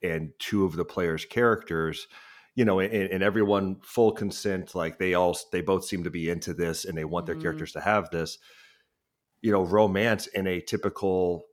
and 0.01 0.31
two 0.39 0.63
of 0.65 0.75
the 0.75 0.85
players' 0.85 1.25
characters, 1.25 2.07
you 2.55 2.63
know, 2.63 2.79
and, 2.79 2.93
and 2.93 3.21
everyone 3.23 3.81
full 3.81 4.11
consent, 4.13 4.75
like 4.75 4.97
they 4.99 5.13
all 5.13 5.37
they 5.51 5.61
both 5.61 5.85
seem 5.85 6.03
to 6.03 6.09
be 6.11 6.29
into 6.29 6.53
this 6.53 6.85
and 6.85 6.97
they 6.97 7.05
want 7.05 7.25
their 7.25 7.35
Mhm. 7.35 7.35
characters 7.35 7.73
to 7.73 7.81
have 7.81 8.09
this, 8.11 8.37
you 9.41 9.51
know, 9.51 9.63
romance 9.63 10.27
in 10.27 10.47
a 10.47 10.61
typical 10.61 11.45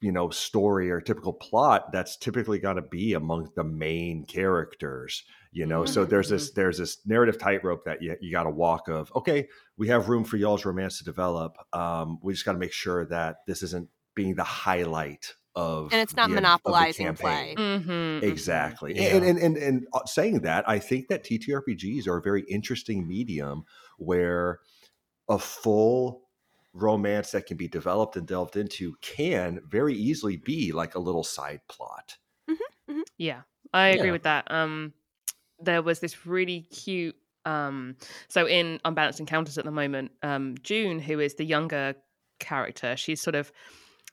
you 0.00 0.10
know 0.10 0.30
story 0.30 0.90
or 0.90 0.98
typical 1.00 1.32
plot 1.34 1.92
that's 1.92 2.16
typically 2.16 2.58
going 2.58 2.76
to 2.76 2.82
be 2.82 3.12
among 3.12 3.50
the 3.54 3.64
main 3.64 4.24
characters 4.24 5.24
you 5.52 5.64
know 5.66 5.84
so 5.84 6.04
there's 6.04 6.28
this 6.28 6.50
there's 6.52 6.78
this 6.78 6.98
narrative 7.06 7.38
tightrope 7.38 7.84
that 7.84 8.02
you, 8.02 8.16
you 8.20 8.30
got 8.30 8.42
to 8.44 8.50
walk 8.50 8.88
of 8.88 9.10
okay 9.16 9.48
we 9.76 9.88
have 9.88 10.08
room 10.08 10.24
for 10.24 10.36
y'all's 10.36 10.64
romance 10.64 10.98
to 10.98 11.04
develop 11.04 11.56
um, 11.72 12.18
we 12.22 12.32
just 12.32 12.44
got 12.44 12.52
to 12.52 12.58
make 12.58 12.72
sure 12.72 13.04
that 13.06 13.36
this 13.46 13.62
isn't 13.62 13.88
being 14.14 14.34
the 14.34 14.44
highlight 14.44 15.34
of 15.54 15.92
And 15.92 16.00
it's 16.02 16.14
not 16.14 16.28
the- 16.28 16.34
the 16.36 16.40
monopolizing 16.42 17.14
play. 17.14 17.54
Mm-hmm, 17.58 18.24
Exactly. 18.24 18.94
Yeah. 18.96 19.16
And, 19.16 19.24
and, 19.24 19.38
and, 19.38 19.56
and 19.56 19.86
uh, 19.92 20.04
saying 20.06 20.40
that, 20.40 20.68
I 20.68 20.78
think 20.78 21.08
that 21.08 21.24
TTRPGs 21.24 22.06
are 22.06 22.16
a 22.18 22.22
very 22.22 22.42
interesting 22.42 23.06
medium 23.08 23.64
where 23.98 24.60
a 25.28 25.38
full 25.38 26.22
romance 26.74 27.32
that 27.32 27.46
can 27.46 27.56
be 27.56 27.66
developed 27.66 28.16
and 28.16 28.26
delved 28.26 28.56
into 28.56 28.94
can 29.00 29.60
very 29.68 29.94
easily 29.94 30.36
be 30.36 30.70
like 30.72 30.94
a 30.94 31.00
little 31.00 31.24
side 31.24 31.60
plot. 31.68 32.16
Yeah, 33.16 33.42
I 33.72 33.88
agree 33.88 34.06
Yeah. 34.06 34.12
with 34.12 34.22
that. 34.24 34.50
Um, 34.50 34.92
there 35.60 35.82
was 35.82 36.00
this 36.00 36.26
really 36.26 36.62
cute. 36.62 37.16
Um, 37.44 37.96
so 38.28 38.46
in 38.46 38.80
Unbalanced 38.84 39.20
Encounters 39.20 39.58
at 39.58 39.64
the 39.64 39.70
moment, 39.70 40.12
um, 40.22 40.56
June, 40.62 40.98
who 40.98 41.20
is 41.20 41.34
the 41.34 41.44
younger 41.44 41.94
character, 42.40 42.96
she's 42.96 43.20
sort 43.20 43.34
of 43.34 43.52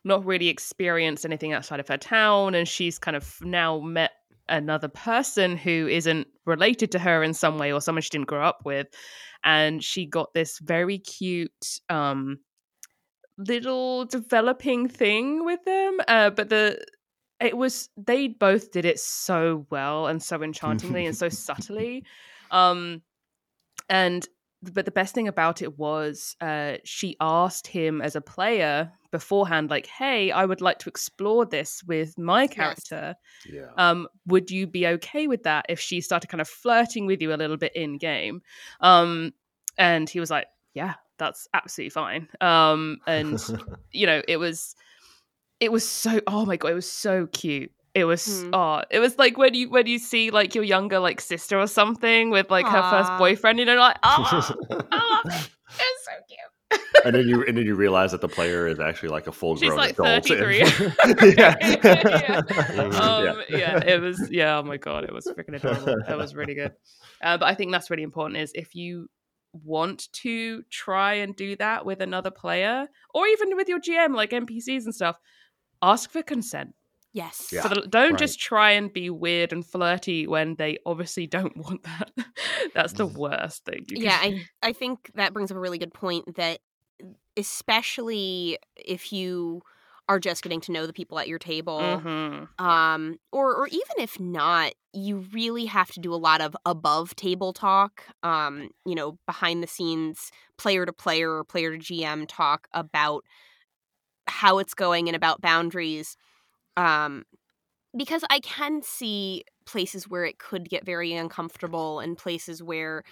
not 0.04 0.26
really 0.26 0.48
experienced 0.50 1.26
anything 1.26 1.52
outside 1.52 1.80
of 1.80 1.88
her 1.88 1.98
town, 1.98 2.56
and 2.56 2.68
she's 2.68 3.00
kind 3.00 3.18
of 3.18 3.38
now 3.42 3.80
met 3.80 4.12
another 4.48 4.88
person 4.88 5.58
who 5.58 5.88
isn't 5.88 6.28
related 6.46 6.92
to 6.92 7.00
her 7.00 7.24
in 7.24 7.34
some 7.34 7.58
way 7.58 7.74
or 7.74 7.82
someone 7.82 8.02
she 8.02 8.10
didn't 8.10 8.28
grow 8.28 8.46
up 8.46 8.62
with, 8.64 8.88
and 9.44 9.84
she 9.84 10.06
got 10.06 10.34
this 10.34 10.60
very 10.60 11.00
cute. 11.00 11.80
Um, 11.90 12.40
little 13.38 14.06
developing 14.06 14.88
thing 14.88 15.44
with 15.44 15.62
them 15.66 15.98
uh 16.08 16.30
but 16.30 16.48
the 16.48 16.82
it 17.40 17.58
was 17.58 17.90
they 17.98 18.28
both 18.28 18.72
did 18.72 18.86
it 18.86 19.00
so 19.00 19.66
well 19.70 20.08
and 20.08 20.22
so 20.22 20.42
enchantingly 20.42 21.06
and 21.06 21.16
so 21.16 21.30
subtly 21.30 22.04
um 22.52 23.02
and 23.90 24.28
but 24.74 24.86
the 24.86 24.92
best 24.92 25.14
thing 25.14 25.28
about 25.28 25.62
it 25.62 25.78
was 25.78 26.36
uh 26.42 26.74
she 26.84 27.16
asked 27.20 27.68
him 27.68 28.02
as 28.02 28.16
a 28.16 28.22
player 28.22 28.92
beforehand 29.12 29.70
like 29.70 29.86
hey 29.86 30.32
i 30.32 30.46
would 30.46 30.62
like 30.62 30.80
to 30.80 30.90
explore 30.90 31.46
this 31.46 31.84
with 31.84 32.18
my 32.18 32.48
character. 32.48 33.16
Yeah. 33.50 33.68
um 33.78 34.08
would 34.26 34.50
you 34.50 34.66
be 34.66 34.88
okay 34.88 35.28
with 35.28 35.44
that 35.44 35.66
if 35.70 35.80
she 35.80 36.02
started 36.02 36.28
kind 36.28 36.42
of 36.42 36.48
flirting 36.48 37.06
with 37.06 37.22
you 37.22 37.34
a 37.34 37.36
little 37.36 37.58
bit 37.58 37.76
in 37.76 37.98
game? 37.98 38.42
Um 38.82 39.34
and 39.78 40.10
he 40.10 40.20
was 40.20 40.32
like 40.32 40.48
yeah 40.74 40.96
that's 41.18 41.48
absolutely 41.54 41.92
fine. 41.92 42.28
Um 42.42 42.98
and 43.08 43.40
you 43.92 44.08
know 44.08 44.22
it 44.28 44.38
was 44.38 44.76
it 45.60 45.72
was 45.72 45.88
so 45.88 46.20
oh 46.28 46.46
my 46.46 46.58
god 46.58 46.72
it 46.72 46.76
was 46.76 46.92
so 46.92 47.28
cute 47.28 47.72
it 47.94 48.06
was 48.06 48.42
Hmm. 48.44 48.50
oh 48.54 48.82
it 48.92 49.00
was 49.00 49.18
like 49.18 49.38
when 49.38 49.54
you 49.54 49.70
when 49.70 49.88
you 49.88 50.00
see 50.00 50.32
like 50.32 50.54
your 50.56 50.64
younger 50.64 51.00
like 51.00 51.22
sister 51.22 51.60
or 51.60 51.68
something 51.68 52.30
with 52.30 52.50
like 52.52 52.66
her 52.66 52.82
first 52.90 53.12
Aw. 53.12 53.18
boyfriend 53.18 53.60
you 53.60 53.66
know 53.66 53.76
like 53.76 53.98
oh 54.04 54.28
i 54.30 54.36
love 54.36 54.50
it 54.70 55.50
it's 55.80 56.06
so 56.06 56.12
cute 56.28 56.40
and 57.06 57.16
then 57.16 57.28
you 57.28 57.44
and 57.46 57.58
then 57.58 57.66
you 57.66 57.76
realize 57.76 58.12
that 58.12 58.22
the 58.22 58.28
player 58.28 58.68
is 58.68 58.80
actually 58.80 59.10
like 59.10 59.28
a 59.28 59.32
full 59.32 59.56
She's 59.56 59.68
grown 59.70 59.78
like 59.78 59.92
adult. 59.92 60.26
33. 60.28 60.58
yeah. 61.38 61.56
Yeah. 61.84 62.42
um, 63.00 63.44
yeah. 63.50 63.78
it 63.86 64.02
was. 64.02 64.28
Yeah, 64.32 64.58
oh 64.58 64.64
my 64.64 64.78
god, 64.78 65.04
it 65.04 65.14
was 65.14 65.28
freaking 65.28 65.56
adorable. 65.56 65.96
That 66.08 66.18
was 66.18 66.34
really 66.34 66.56
good. 66.56 66.74
Uh, 67.22 67.38
but 67.38 67.46
I 67.46 67.54
think 67.54 67.72
that's 67.72 67.90
really 67.90 68.04
important. 68.04 68.40
Is 68.40 68.52
if 68.56 68.74
you 68.74 69.08
want 69.54 70.12
to 70.14 70.64
try 70.72 71.14
and 71.16 71.36
do 71.36 71.56
that 71.58 71.86
with 71.86 72.02
another 72.02 72.32
player 72.32 72.88
or 73.14 73.28
even 73.28 73.56
with 73.56 73.70
your 73.70 73.80
GM, 73.80 74.16
like 74.16 74.32
NPCs 74.32 74.86
and 74.86 74.96
stuff, 74.96 75.20
ask 75.82 76.12
for 76.12 76.24
consent. 76.24 76.76
Yes. 77.14 77.50
Yeah. 77.52 77.62
For 77.62 77.70
the- 77.70 77.88
don't 77.88 78.12
Right. 78.14 78.20
just 78.20 78.40
try 78.40 78.72
and 78.72 78.92
be 78.92 79.10
weird 79.10 79.54
and 79.54 79.66
flirty 79.66 80.28
when 80.28 80.56
they 80.56 80.78
obviously 80.86 81.28
don't 81.28 81.56
want 81.66 81.84
that. 81.84 82.12
That's 82.74 82.94
the 82.94 83.08
Mm. 83.08 83.14
worst 83.18 83.66
thing. 83.66 83.86
you 83.90 83.98
Yeah, 83.98 84.20
can 84.20 84.20
do. 84.20 84.40
I 84.62 84.70
I 84.70 84.74
think 84.74 85.12
that 85.16 85.34
brings 85.34 85.52
up 85.52 85.58
a 85.58 85.60
really 85.60 85.78
good 85.78 85.94
point 85.94 86.36
that 86.36 86.60
especially 87.38 88.58
if 88.76 89.12
you 89.14 89.62
are 90.10 90.20
just 90.20 90.44
getting 90.44 90.62
to 90.62 90.72
know 90.72 90.86
the 90.88 90.94
people 90.94 91.20
at 91.20 91.28
your 91.28 91.40
table 91.40 92.06
Mhm. 92.06 92.48
um 92.60 93.18
or 93.34 93.54
or 93.56 93.68
even 93.68 93.98
if 94.00 94.20
not 94.20 94.74
you 94.94 95.18
really 95.34 95.66
have 95.66 95.92
to 95.92 96.00
do 96.00 96.14
a 96.14 96.16
lot 96.16 96.42
of 96.42 96.56
above 96.66 97.16
table 97.16 97.54
talk 97.54 98.04
um 98.24 98.70
you 98.86 98.96
know 98.96 99.18
behind 99.26 99.62
the 99.64 99.68
scenes 99.68 100.32
player 100.58 100.86
to 100.86 100.94
player 100.94 101.32
or 101.38 101.44
player 101.44 101.72
to 101.72 101.80
gm 101.80 102.26
talk 102.30 102.68
about 102.74 103.26
how 104.28 104.60
it's 104.60 104.74
going 104.74 105.08
and 105.08 105.16
about 105.16 105.42
boundaries 105.42 106.18
um 106.78 107.24
because 107.98 108.24
i 108.30 108.40
can 108.40 108.82
see 108.84 109.44
places 109.66 110.08
where 110.10 110.26
it 110.26 110.40
could 110.40 110.70
get 110.70 110.86
very 110.86 111.14
uncomfortable 111.14 112.00
and 112.00 112.18
places 112.18 112.64
where 112.64 113.04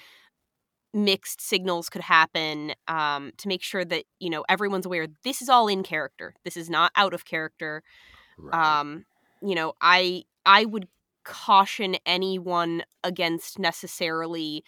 mixed 0.93 1.41
signals 1.41 1.89
could 1.89 2.01
happen 2.01 2.73
um 2.87 3.31
to 3.37 3.47
make 3.47 3.63
sure 3.63 3.83
that 3.83 4.03
you 4.19 4.29
know 4.29 4.45
everyone's 4.47 4.85
aware 4.85 5.07
this 5.23 5.41
is 5.41 5.49
all 5.49 5.67
in 5.67 5.81
character 5.81 6.35
this 6.45 6.55
is 6.55 6.69
not 6.69 6.91
out 6.95 7.13
of 7.13 7.25
character 7.25 7.81
Right. 8.37 8.79
um 8.79 9.05
you 9.41 9.55
know 9.55 9.73
i 9.81 10.23
i 10.45 10.65
would 10.65 10.87
caution 11.25 11.95
anyone 12.05 12.83
against 13.03 13.59
necessarily 13.59 14.63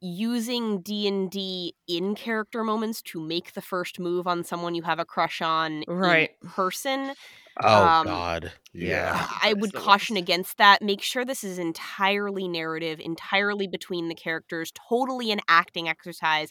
using 0.00 0.80
d&d 0.82 1.74
in 1.88 2.14
character 2.14 2.62
moments 2.64 3.02
to 3.02 3.20
make 3.20 3.52
the 3.54 3.62
first 3.62 3.98
move 3.98 4.26
on 4.26 4.44
someone 4.44 4.74
you 4.74 4.82
have 4.82 4.98
a 5.00 5.04
crush 5.04 5.42
on 5.42 5.84
Right. 5.86 6.30
in 6.40 6.48
person 6.54 7.14
Oh 7.62 7.90
Um, 7.96 8.02
God. 8.02 8.52
yeah. 8.72 9.26
i 9.42 9.54
would 9.56 9.74
the 9.74 9.80
caution 9.82 10.16
worst. 10.16 10.16
against 10.16 10.58
that 10.58 10.82
make 10.82 11.02
sure 11.02 11.24
this 11.24 11.44
is 11.44 11.58
entirely 11.58 12.48
narrative 12.48 13.00
entirely 13.00 13.66
between 13.66 14.08
the 14.08 14.14
characters 14.14 14.72
totally 14.88 15.30
an 15.32 15.40
acting 15.48 15.88
exercise 15.88 16.50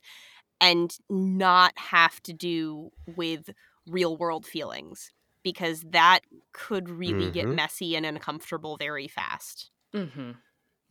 and 0.61 0.97
not 1.09 1.77
have 1.77 2.21
to 2.23 2.33
do 2.33 2.91
with 3.07 3.49
real 3.87 4.17
world 4.17 4.45
feelings 4.45 5.11
because 5.43 5.81
that 5.89 6.21
could 6.53 6.89
really 6.89 7.31
get 7.31 7.49
Mhm. 7.49 7.53
messy 7.53 7.95
and 7.95 8.05
uncomfortable 8.05 8.77
very 8.77 9.07
fast 9.07 9.71
mm-hmm. 9.93 10.31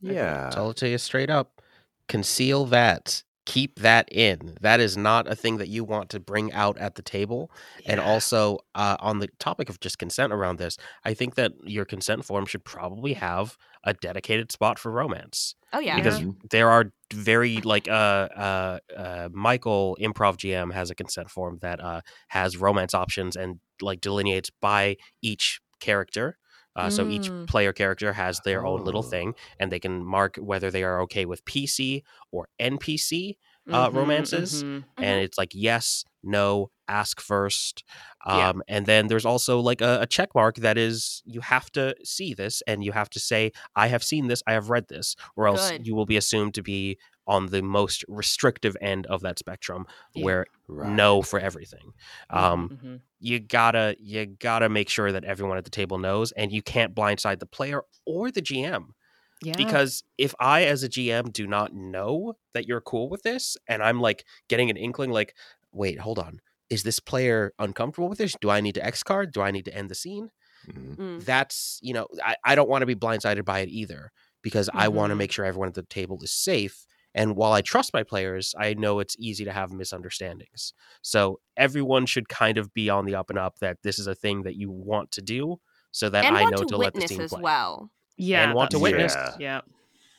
Yeah. 0.01 0.49
Tell 0.51 0.71
it 0.71 0.77
to 0.77 0.89
you 0.89 0.97
straight 0.97 1.29
up. 1.29 1.61
Conceal 2.07 2.65
that. 2.65 3.23
Keep 3.45 3.79
that 3.79 4.09
in. 4.11 4.57
That 4.59 4.81
is 4.81 4.97
not 4.97 5.25
a 5.31 5.35
thing 5.35 5.55
that 5.57 5.69
you 5.69 5.85
want 5.85 6.09
to 6.09 6.19
bring 6.19 6.51
out 6.51 6.77
at 6.77 6.95
the 6.95 7.01
table. 7.01 7.49
And 7.85 7.97
also, 8.01 8.59
uh, 8.75 8.97
on 8.99 9.19
the 9.19 9.29
topic 9.39 9.69
of 9.69 9.79
just 9.79 9.97
consent 9.97 10.33
around 10.33 10.57
this, 10.57 10.77
I 11.05 11.13
think 11.13 11.35
that 11.35 11.53
your 11.63 11.85
consent 11.85 12.25
form 12.25 12.45
should 12.45 12.65
probably 12.65 13.13
have 13.13 13.57
a 13.85 13.93
dedicated 13.93 14.51
spot 14.51 14.77
for 14.79 14.91
romance 14.91 15.55
oh 15.73 15.79
yeah 15.79 15.95
because 15.95 16.19
Yeah. 16.19 16.27
there 16.49 16.69
are 16.69 16.91
very 17.13 17.61
like 17.61 17.87
uh, 17.87 17.91
uh 17.91 18.79
uh 18.95 19.29
Michael 19.31 19.97
Improv 20.01 20.37
GM 20.37 20.73
has 20.73 20.89
a 20.89 20.95
consent 20.95 21.29
form 21.29 21.59
that 21.61 21.79
uh 21.81 22.01
has 22.29 22.57
romance 22.57 22.93
options 22.93 23.35
and 23.37 23.59
like 23.81 24.01
delineates 24.01 24.49
by 24.61 24.97
each 25.21 25.61
character. 25.79 26.37
Uh, 26.77 26.89
so 26.89 27.07
each 27.07 27.29
Mm. 27.31 27.47
player 27.47 27.73
character 27.73 28.13
has 28.13 28.39
their 28.45 28.65
own 28.65 28.83
little 28.85 29.03
Oh. 29.05 29.09
thing, 29.13 29.33
and 29.59 29.71
they 29.71 29.79
can 29.79 30.05
mark 30.05 30.37
whether 30.37 30.69
they 30.71 30.83
are 30.83 31.01
okay 31.01 31.25
with 31.25 31.43
PC 31.45 32.03
or 32.31 32.47
NPC 32.59 33.37
uh, 33.73 33.89
romances. 33.93 34.63
mhm. 34.63 34.83
and 35.01 35.21
it's 35.25 35.37
like 35.37 35.51
yes 35.53 36.05
no 36.23 36.71
ask 36.87 37.19
first 37.21 37.83
Yeah. 38.27 38.49
um 38.49 38.63
and 38.67 38.85
then 38.85 39.07
there's 39.07 39.25
also 39.25 39.59
like 39.59 39.81
a, 39.81 39.99
a 40.01 40.07
check 40.07 40.29
mark 40.35 40.55
that 40.57 40.77
is 40.77 41.21
you 41.25 41.41
have 41.41 41.69
to 41.77 41.93
see 42.03 42.33
this 42.33 42.63
and 42.67 42.83
you 42.83 42.91
have 42.93 43.09
to 43.11 43.19
say 43.19 43.51
i 43.75 43.87
have 43.87 44.03
seen 44.03 44.27
this 44.27 44.41
i 44.47 44.53
have 44.53 44.69
read 44.69 44.87
this 44.87 45.15
or 45.35 45.47
else 45.47 45.69
Good. 45.71 45.85
you 45.87 45.95
will 45.95 46.05
be 46.05 46.17
assumed 46.17 46.53
to 46.55 46.63
be 46.63 46.97
on 47.27 47.47
the 47.47 47.61
most 47.61 48.03
restrictive 48.07 48.75
end 48.81 49.05
of 49.07 49.21
that 49.21 49.39
spectrum 49.39 49.85
Yeah. 50.13 50.23
where 50.23 50.45
Right. 50.67 50.87
no 50.93 51.21
for 51.21 51.39
everything 51.39 51.93
um 52.29 52.71
Mhm, 52.71 52.77
mhm. 52.77 53.01
you 53.19 53.39
gotta 53.39 53.95
you 53.99 54.25
gotta 54.25 54.69
make 54.69 54.89
sure 54.89 55.11
that 55.11 55.23
everyone 55.23 55.57
at 55.57 55.63
the 55.65 55.71
table 55.71 55.97
knows 55.97 56.31
and 56.33 56.51
you 56.51 56.61
can't 56.61 56.93
blindside 56.95 57.39
the 57.39 57.45
player 57.47 57.81
or 58.05 58.31
the 58.31 58.41
gm 58.41 58.93
Yeah. 59.41 59.55
because 59.55 60.03
if 60.17 60.33
I, 60.39 60.63
as 60.65 60.83
a 60.83 60.89
GM, 60.89 61.29
do 61.31 61.47
not 61.47 61.73
know 61.73 62.35
that 62.53 62.67
you're 62.67 62.81
cool 62.81 63.09
with 63.09 63.23
this, 63.23 63.57
and 63.67 63.81
I'm 63.83 63.99
like 64.01 64.25
getting 64.49 64.69
an 64.69 64.77
inkling, 64.77 65.11
like, 65.11 65.35
wait, 65.71 65.99
hold 65.99 66.19
on, 66.19 66.41
is 66.69 66.83
this 66.83 66.99
player 66.99 67.53
uncomfortable 67.59 68.09
with 68.09 68.19
this? 68.19 68.35
Do 68.39 68.49
I 68.49 68.61
need 68.61 68.75
to 68.75 68.85
X 68.85 69.03
card? 69.03 69.31
Do 69.33 69.41
I 69.41 69.51
need 69.51 69.65
to 69.65 69.73
end 69.75 69.89
the 69.89 69.95
scene? 69.95 70.29
Mhm. 70.67 70.97
Mm. 70.99 71.25
That's 71.25 71.79
you 71.81 71.93
know, 71.93 72.07
I, 72.23 72.35
I 72.43 72.55
don't 72.55 72.69
want 72.69 72.81
to 72.83 72.87
be 72.87 72.95
blindsided 72.95 73.45
by 73.45 73.59
it 73.59 73.69
either 73.69 74.11
because 74.43 74.69
I 74.73 74.87
want 74.89 75.11
to 75.11 75.15
make 75.15 75.31
sure 75.31 75.45
everyone 75.45 75.69
at 75.69 75.75
the 75.75 75.83
table 75.83 76.21
is 76.23 76.31
safe. 76.31 76.85
And 77.17 77.35
while 77.35 77.51
I 77.51 77.61
trust 77.61 77.93
my 77.93 78.03
players, 78.03 78.53
I 78.57 78.75
know 78.75 78.99
it's 78.99 79.15
easy 79.17 79.43
to 79.45 79.51
have 79.51 79.73
misunderstandings. 79.73 80.73
So 81.01 81.39
everyone 81.57 82.05
should 82.05 82.29
kind 82.29 82.57
of 82.57 82.73
be 82.73 82.89
on 82.89 83.05
the 83.05 83.15
up 83.15 83.31
and 83.31 83.39
up 83.39 83.57
that 83.59 83.77
this 83.83 83.97
is 83.97 84.05
a 84.05 84.15
thing 84.15 84.43
that 84.43 84.55
you 84.55 84.69
want 84.69 85.11
to 85.13 85.21
do, 85.21 85.59
so 85.91 86.09
that 86.09 86.25
and 86.25 86.37
I 86.37 86.43
know 86.43 86.57
to, 86.57 86.65
to, 86.65 86.77
let 86.77 86.93
the 86.93 86.99
witness 86.99 87.09
team 87.09 87.21
as 87.21 87.31
play. 87.31 87.41
well 87.41 87.89
yeah. 88.17 88.43
and 88.43 88.53
want 88.53 88.71
to 88.71 88.79
witness. 88.79 89.15
Yeah. 89.15 89.35
Yeah. 89.39 89.61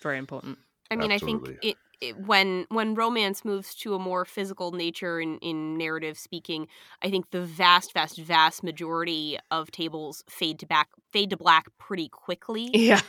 Very 0.02 0.18
important. 0.18 0.58
I 0.90 0.96
mean, 0.96 1.12
I 1.12 1.18
think 1.18 1.46
it, 1.62 1.76
it 2.00 2.18
when 2.18 2.66
when 2.70 2.94
romance 2.94 3.44
moves 3.44 3.74
to 3.76 3.94
a 3.94 3.98
more 3.98 4.24
physical 4.24 4.72
nature 4.72 5.20
in, 5.20 5.38
in 5.38 5.76
narrative 5.76 6.18
speaking, 6.18 6.66
I 7.02 7.10
think 7.10 7.30
the 7.30 7.42
vast, 7.42 7.92
vast, 7.92 8.18
vast 8.18 8.62
majority 8.62 9.38
of 9.50 9.70
tables 9.70 10.24
fade 10.28 10.58
to 10.60 10.66
back 10.66 10.88
fade 11.12 11.30
to 11.30 11.36
black 11.36 11.66
pretty 11.78 12.08
quickly. 12.08 12.70
Yeah. 12.72 13.00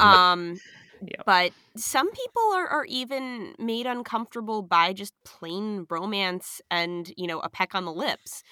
um 0.00 0.58
Yep. 1.06 1.26
but 1.26 1.52
some 1.76 2.10
people 2.12 2.42
are, 2.54 2.66
are 2.68 2.84
even 2.86 3.54
made 3.58 3.86
uncomfortable 3.86 4.62
by 4.62 4.92
just 4.92 5.14
plain 5.24 5.86
romance 5.90 6.60
and 6.70 7.12
you 7.16 7.26
know 7.26 7.40
a 7.40 7.50
peck 7.50 7.74
on 7.74 7.84
the 7.84 7.92
lips 7.92 8.42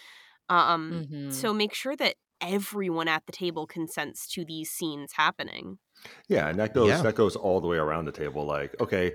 um 0.48 1.04
Mhm. 1.04 1.12
so 1.30 1.54
make 1.54 1.74
sure 1.74 1.96
that 1.96 2.16
everyone 2.40 3.08
at 3.08 3.24
the 3.26 3.32
table 3.32 3.66
consents 3.66 4.28
to 4.28 4.44
these 4.44 4.70
scenes 4.70 5.12
happening 5.14 5.78
Yeah, 6.28 6.48
and 6.48 6.58
that 6.58 6.74
goes 6.74 7.00
Yeah. 7.00 7.02
that 7.02 7.14
goes 7.14 7.36
all 7.36 7.60
the 7.60 7.68
way 7.68 7.76
around 7.78 8.04
the 8.06 8.12
table. 8.12 8.44
Like, 8.44 8.78
okay, 8.80 9.14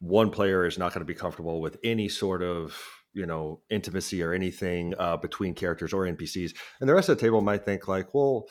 one 0.00 0.30
player 0.30 0.64
is 0.66 0.78
not 0.78 0.92
going 0.92 1.00
to 1.00 1.12
be 1.12 1.14
comfortable 1.18 1.60
with 1.60 1.78
any 1.84 2.08
sort 2.08 2.42
of 2.42 2.80
you 3.14 3.26
know 3.26 3.62
intimacy 3.70 4.22
or 4.22 4.32
anything 4.32 4.94
uh, 4.98 5.16
between 5.16 5.54
characters 5.54 5.92
or 5.92 6.06
NPCs, 6.06 6.54
and 6.80 6.88
the 6.88 6.94
rest 6.94 7.08
of 7.08 7.16
the 7.18 7.20
table 7.24 7.40
might 7.40 7.64
think 7.64 7.88
like, 7.88 8.14
well, 8.14 8.46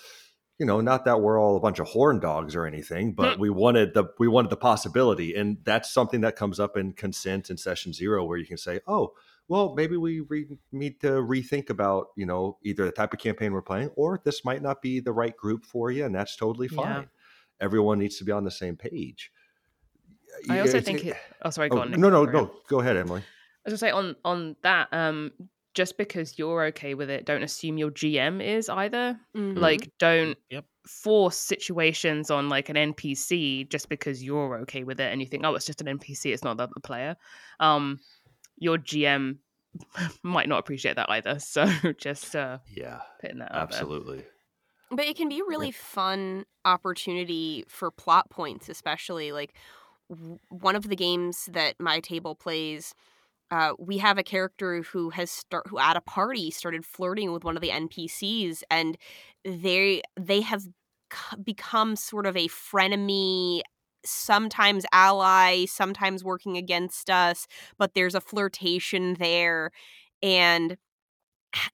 you 0.59 0.65
know, 0.65 0.81
not 0.81 1.05
that 1.05 1.21
we're 1.21 1.39
all 1.39 1.55
a 1.55 1.59
bunch 1.59 1.79
of 1.79 1.87
horn 1.87 2.19
dogs 2.19 2.55
or 2.55 2.65
anything, 2.65 3.13
but 3.13 3.37
we 3.39 3.49
wanted 3.49 3.93
the 3.93 4.05
we 4.19 4.27
wanted 4.27 4.49
the 4.49 4.57
possibility, 4.57 5.35
and 5.35 5.57
that's 5.63 5.91
something 5.91 6.21
that 6.21 6.35
comes 6.35 6.59
up 6.59 6.77
in 6.77 6.93
consent 6.93 7.49
in 7.49 7.57
session 7.57 7.93
zero, 7.93 8.25
where 8.25 8.37
you 8.37 8.45
can 8.45 8.57
say, 8.57 8.79
oh. 8.87 9.13
Well, 9.49 9.75
maybe 9.75 9.95
we 9.95 10.19
re- 10.19 10.57
need 10.73 10.99
to 10.99 11.07
rethink 11.07 11.69
about, 11.69 12.07
you 12.17 12.25
know, 12.25 12.57
either 12.63 12.83
the 12.83 12.91
type 12.91 13.13
of 13.13 13.19
campaign 13.19 13.53
we're 13.53 13.61
playing, 13.61 13.91
or 13.95 14.19
this 14.25 14.43
might 14.43 14.61
not 14.61 14.81
be 14.81 14.99
the 14.99 15.13
right 15.13 15.33
group 15.37 15.63
for 15.63 15.89
you, 15.89 16.03
and 16.03 16.13
that's 16.13 16.35
totally 16.35 16.67
Yeah. 16.69 16.75
fine 16.83 17.09
everyone 17.59 17.99
needs 17.99 18.17
to 18.17 18.23
be 18.23 18.31
on 18.31 18.43
the 18.43 18.51
same 18.51 18.75
page. 18.75 19.31
I 20.49 20.59
also 20.59 20.77
It's- 20.77 20.83
think 20.83 21.05
it. 21.05 21.17
Oh, 21.43 21.49
sorry. 21.49 21.69
Go 21.69 21.77
oh, 21.77 21.81
on. 21.81 21.91
Nick, 21.91 21.99
no, 21.99 22.09
no, 22.09 22.25
no. 22.25 22.51
Go 22.67 22.81
ahead, 22.81 22.97
Emily. 22.97 23.21
I 23.21 23.71
was 23.71 23.71
gonna 23.71 23.77
say 23.77 23.91
on 23.91 24.15
on 24.23 24.55
that. 24.61 24.89
Um, 24.91 25.31
just 25.77 25.97
because 25.97 26.39
you're 26.39 26.65
okay 26.65 26.95
with 26.95 27.09
it, 27.09 27.25
don't 27.25 27.43
assume 27.43 27.77
your 27.77 27.91
GM 27.91 28.41
is 28.41 28.69
either. 28.69 29.19
Mhm. 29.35 29.55
Like, 29.55 29.91
don't 29.99 30.37
Yep. 30.49 30.65
force 30.87 31.37
situations 31.37 32.31
on 32.31 32.49
like 32.49 32.69
an 32.69 32.77
NPC 32.77 33.65
just 33.65 33.89
because 33.89 34.23
you're 34.23 34.59
okay 34.61 34.83
with 34.83 34.99
it 34.99 35.11
and 35.11 35.21
you 35.21 35.27
think, 35.27 35.45
oh, 35.45 35.55
it's 35.55 35.65
just 35.67 35.81
an 35.81 35.87
NPC, 35.87 36.33
it's 36.33 36.43
not 36.43 36.57
the 36.57 36.63
other 36.63 36.73
player. 36.83 37.15
Um, 37.59 37.99
your 38.57 38.77
GM 38.79 39.39
might 40.23 40.49
not 40.49 40.59
appreciate 40.59 40.95
that 40.97 41.09
either. 41.09 41.39
So 41.39 41.65
just 41.99 42.35
uh, 42.35 42.59
Yeah, 42.75 43.01
putting 43.21 43.39
that 43.39 43.51
absolutely. 43.51 44.25
But 44.89 45.05
it 45.05 45.17
can 45.17 45.27
be 45.29 45.39
a 45.39 45.45
really 45.45 45.71
fun 45.71 46.45
opportunity 46.63 47.65
for 47.67 47.91
plot 47.91 48.29
points, 48.29 48.69
especially 48.69 49.31
like 49.33 49.53
w- 50.09 50.39
one 50.49 50.75
of 50.75 50.87
the 50.89 50.95
games 50.95 51.49
that 51.51 51.75
my 51.79 51.99
table 51.99 52.35
plays. 52.35 52.93
Uh, 53.49 53.73
we 53.79 53.97
have 53.99 54.17
a 54.17 54.23
character 54.23 54.81
who 54.81 55.09
has 55.11 55.31
start 55.31 55.65
who 55.67 55.79
at 55.79 55.95
a 55.95 56.01
party 56.01 56.51
started 56.51 56.85
flirting 56.85 57.31
with 57.31 57.45
one 57.45 57.55
of 57.55 57.61
the 57.61 57.71
NPCs, 57.71 58.61
and 58.69 58.97
they 59.45 60.01
they 60.19 60.41
have 60.41 60.63
c- 60.63 61.37
become 61.43 61.95
sort 61.95 62.25
of 62.25 62.35
a 62.35 62.47
frenemy, 62.49 63.61
sometimes 64.05 64.85
ally, 64.91 65.65
sometimes 65.65 66.23
working 66.25 66.57
against 66.57 67.09
us. 67.09 67.47
But 67.77 67.93
there's 67.93 68.15
a 68.15 68.21
flirtation 68.21 69.13
there, 69.15 69.71
and 70.21 70.77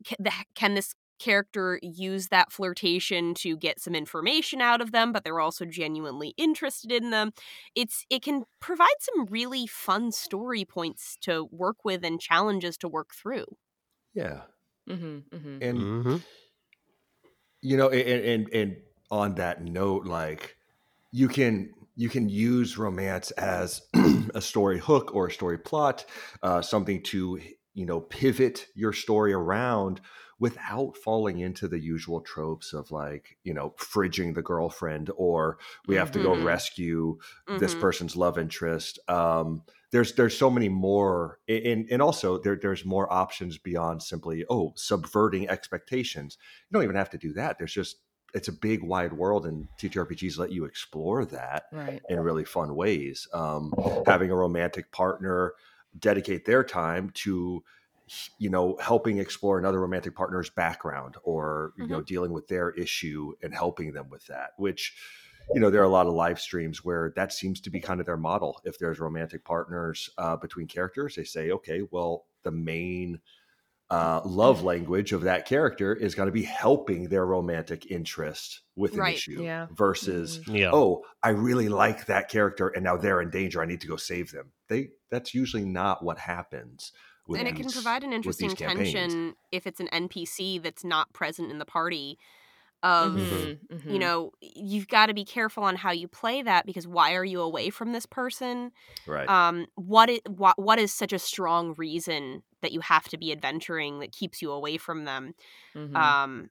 can, 0.05 0.17
can 0.55 0.73
this 0.75 0.93
character 1.23 1.79
used 1.81 2.29
that 2.31 2.51
flirtation 2.51 3.33
to 3.35 3.57
get 3.57 3.79
some 3.79 3.95
information 3.95 4.61
out 4.61 4.81
of 4.81 4.91
them, 4.91 5.11
but 5.11 5.23
they're 5.23 5.39
also 5.39 5.65
genuinely 5.65 6.33
interested 6.37 6.91
in 6.91 7.09
them. 7.11 7.31
It's 7.75 8.05
it 8.09 8.21
can 8.23 8.43
provide 8.59 8.99
some 8.99 9.25
really 9.25 9.67
fun 9.67 10.11
story 10.11 10.65
points 10.65 11.17
to 11.21 11.45
work 11.51 11.77
with 11.85 12.03
and 12.03 12.19
challenges 12.19 12.77
to 12.79 12.87
work 12.89 13.13
through. 13.13 13.45
Yeah. 14.13 14.45
hmm 14.87 15.19
hmm 15.31 15.61
And 15.61 15.87
Mhm. 16.03 16.23
you 17.61 17.77
know 17.77 17.89
and, 17.89 18.25
and 18.25 18.53
and 18.53 18.81
on 19.11 19.35
that 19.35 19.61
note 19.63 20.05
like 20.05 20.57
you 21.11 21.27
can 21.27 21.73
you 21.95 22.09
can 22.09 22.29
use 22.29 22.77
romance 22.77 23.31
as 23.31 23.81
a 24.35 24.41
story 24.41 24.79
hook 24.79 25.13
or 25.15 25.27
a 25.27 25.31
story 25.31 25.57
plot 25.57 26.05
uh, 26.43 26.61
something 26.61 27.03
to 27.03 27.39
you 27.73 27.85
know 27.85 28.01
pivot 28.01 28.67
your 28.75 28.93
story 28.93 29.33
around 29.33 30.01
without 30.43 30.97
falling 30.97 31.39
into 31.39 31.69
the 31.69 31.79
usual 31.79 32.19
tropes 32.19 32.73
of 32.73 32.91
like 32.91 33.37
you 33.43 33.53
know 33.53 33.69
fridging 33.77 34.35
the 34.35 34.41
girlfriend 34.41 35.09
or 35.15 35.57
we 35.87 35.95
have 35.95 36.11
to 36.11 36.19
go 36.19 36.33
Mhm. 36.33 36.43
rescue 36.43 37.17
this 37.53 37.73
Mhm. 37.73 37.79
person's 37.79 38.15
love 38.17 38.37
interest 38.37 38.99
um 39.09 39.63
there's 39.91 40.15
there's 40.15 40.37
so 40.37 40.49
many 40.49 40.67
more 40.67 41.39
and 41.47 41.87
and 41.89 42.01
also 42.01 42.37
there 42.37 42.57
there's 42.61 42.83
more 42.83 43.07
options 43.13 43.57
beyond 43.57 44.03
simply 44.03 44.43
oh 44.49 44.73
subverting 44.75 45.47
expectations 45.47 46.37
you 46.69 46.73
don't 46.75 46.83
even 46.83 46.95
have 46.95 47.09
to 47.09 47.17
do 47.17 47.31
that 47.31 47.57
there's 47.57 47.73
just 47.73 48.01
it's 48.33 48.49
a 48.49 48.53
big 48.69 48.83
wide 48.83 49.13
world 49.13 49.45
and 49.45 49.69
ttrpgs 49.81 50.37
let 50.37 50.51
you 50.51 50.65
explore 50.65 51.23
that 51.23 51.63
Right. 51.71 52.01
in 52.09 52.19
really 52.19 52.43
fun 52.43 52.75
ways 52.75 53.29
um 53.33 53.71
having 54.05 54.29
a 54.29 54.35
romantic 54.35 54.91
partner 54.91 55.53
dedicate 55.97 56.45
their 56.45 56.63
time 56.65 57.11
to 57.13 57.63
you 58.37 58.49
know 58.49 58.77
helping 58.81 59.17
explore 59.17 59.57
another 59.57 59.79
romantic 59.79 60.15
partner's 60.15 60.49
background 60.49 61.15
or 61.23 61.73
you 61.77 61.87
know 61.87 62.01
dealing 62.01 62.33
with 62.33 62.47
their 62.47 62.71
issue 62.71 63.33
and 63.41 63.53
helping 63.53 63.93
them 63.93 64.09
with 64.09 64.25
that 64.27 64.51
which 64.57 64.95
you 65.53 65.59
know 65.59 65.69
there 65.69 65.81
are 65.81 65.85
a 65.85 65.89
lot 65.89 66.07
of 66.07 66.13
live 66.13 66.39
streams 66.39 66.83
where 66.83 67.13
that 67.15 67.31
seems 67.31 67.61
to 67.61 67.69
be 67.69 67.79
kind 67.79 67.99
of 67.99 68.05
their 68.05 68.17
model 68.17 68.59
if 68.65 68.77
there's 68.77 68.99
romantic 68.99 69.43
partners 69.45 70.09
uh, 70.17 70.35
between 70.35 70.67
characters 70.67 71.15
they 71.15 71.23
say 71.23 71.51
okay 71.51 71.81
well 71.91 72.25
the 72.43 72.51
main 72.51 73.19
uh, 73.89 74.21
love 74.25 74.63
language 74.63 75.11
of 75.13 75.21
that 75.21 75.45
character 75.45 75.93
is 75.93 76.15
going 76.15 76.25
to 76.25 76.31
be 76.33 76.43
helping 76.43 77.09
their 77.09 77.25
romantic 77.25 77.91
interest 77.91 78.61
with 78.75 78.97
an 78.97 78.99
Right. 78.99 79.13
issue 79.13 79.43
Yeah. 79.43 79.67
versus 79.71 80.39
Yeah. 80.47 80.71
oh 80.71 81.03
i 81.21 81.29
really 81.29 81.69
like 81.69 82.05
that 82.07 82.29
character 82.29 82.69
and 82.69 82.83
now 82.83 82.97
they're 82.97 83.21
in 83.21 83.29
danger 83.29 83.61
i 83.61 83.65
need 83.65 83.81
to 83.81 83.87
go 83.87 83.95
save 83.97 84.31
them 84.31 84.51
they 84.67 84.89
that's 85.11 85.33
usually 85.35 85.65
not 85.65 86.03
what 86.03 86.17
happens 86.17 86.91
with 86.93 87.12
and 87.35 87.47
it 87.47 87.55
can 87.55 87.71
provide 87.71 88.03
an 88.03 88.13
interesting 88.13 88.55
tension 88.55 89.35
if 89.51 89.67
it's 89.67 89.79
an 89.79 89.87
NPC 89.89 90.59
that's 90.59 90.83
not 90.83 91.13
present 91.13 91.51
in 91.51 91.59
the 91.59 91.65
party. 91.65 92.17
Of 92.83 93.23
Mhm, 93.23 93.59
you 93.87 93.99
mhm. 93.99 93.99
know, 93.99 94.31
you've 94.41 94.87
got 94.87 95.07
to 95.07 95.13
be 95.13 95.25
careful 95.25 95.63
on 95.63 95.75
how 95.75 95.91
you 95.91 96.07
play 96.07 96.41
that 96.41 96.65
because 96.65 96.87
why 96.87 97.15
are 97.15 97.25
you 97.25 97.41
away 97.41 97.69
from 97.69 97.91
this 97.93 98.05
person? 98.05 98.71
right 99.05 99.29
Um, 99.29 99.67
what 99.75 100.09
is 100.09 100.21
what 100.27 100.59
what 100.59 100.79
is 100.79 100.93
such 100.93 101.13
a 101.13 101.19
strong 101.19 101.75
reason 101.77 102.43
that 102.61 102.71
you 102.73 102.81
have 102.81 103.07
to 103.09 103.17
be 103.17 103.31
adventuring 103.31 103.99
that 103.99 104.11
keeps 104.13 104.41
you 104.41 104.51
away 104.51 104.77
from 104.77 105.05
them? 105.05 105.33
Mhm. 105.75 106.13
Um, 106.15 106.49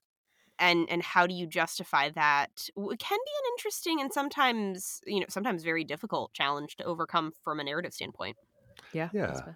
and 0.59 0.89
and 0.91 1.03
how 1.03 1.27
do 1.27 1.35
you 1.35 1.47
justify 1.47 2.11
that? 2.11 2.69
It 2.77 2.99
can 2.99 3.19
be 3.19 3.33
an 3.39 3.53
interesting 3.55 4.01
and 4.01 4.13
sometimes 4.13 5.01
you 5.07 5.21
know 5.21 5.27
sometimes 5.29 5.65
very 5.65 5.85
difficult 5.85 6.33
challenge 6.35 6.77
to 6.77 6.85
overcome 6.85 7.33
from 7.45 7.61
a 7.61 7.65
narrative 7.65 7.95
standpoint. 7.95 8.37
yeah. 8.93 9.11
Yeah. 9.11 9.55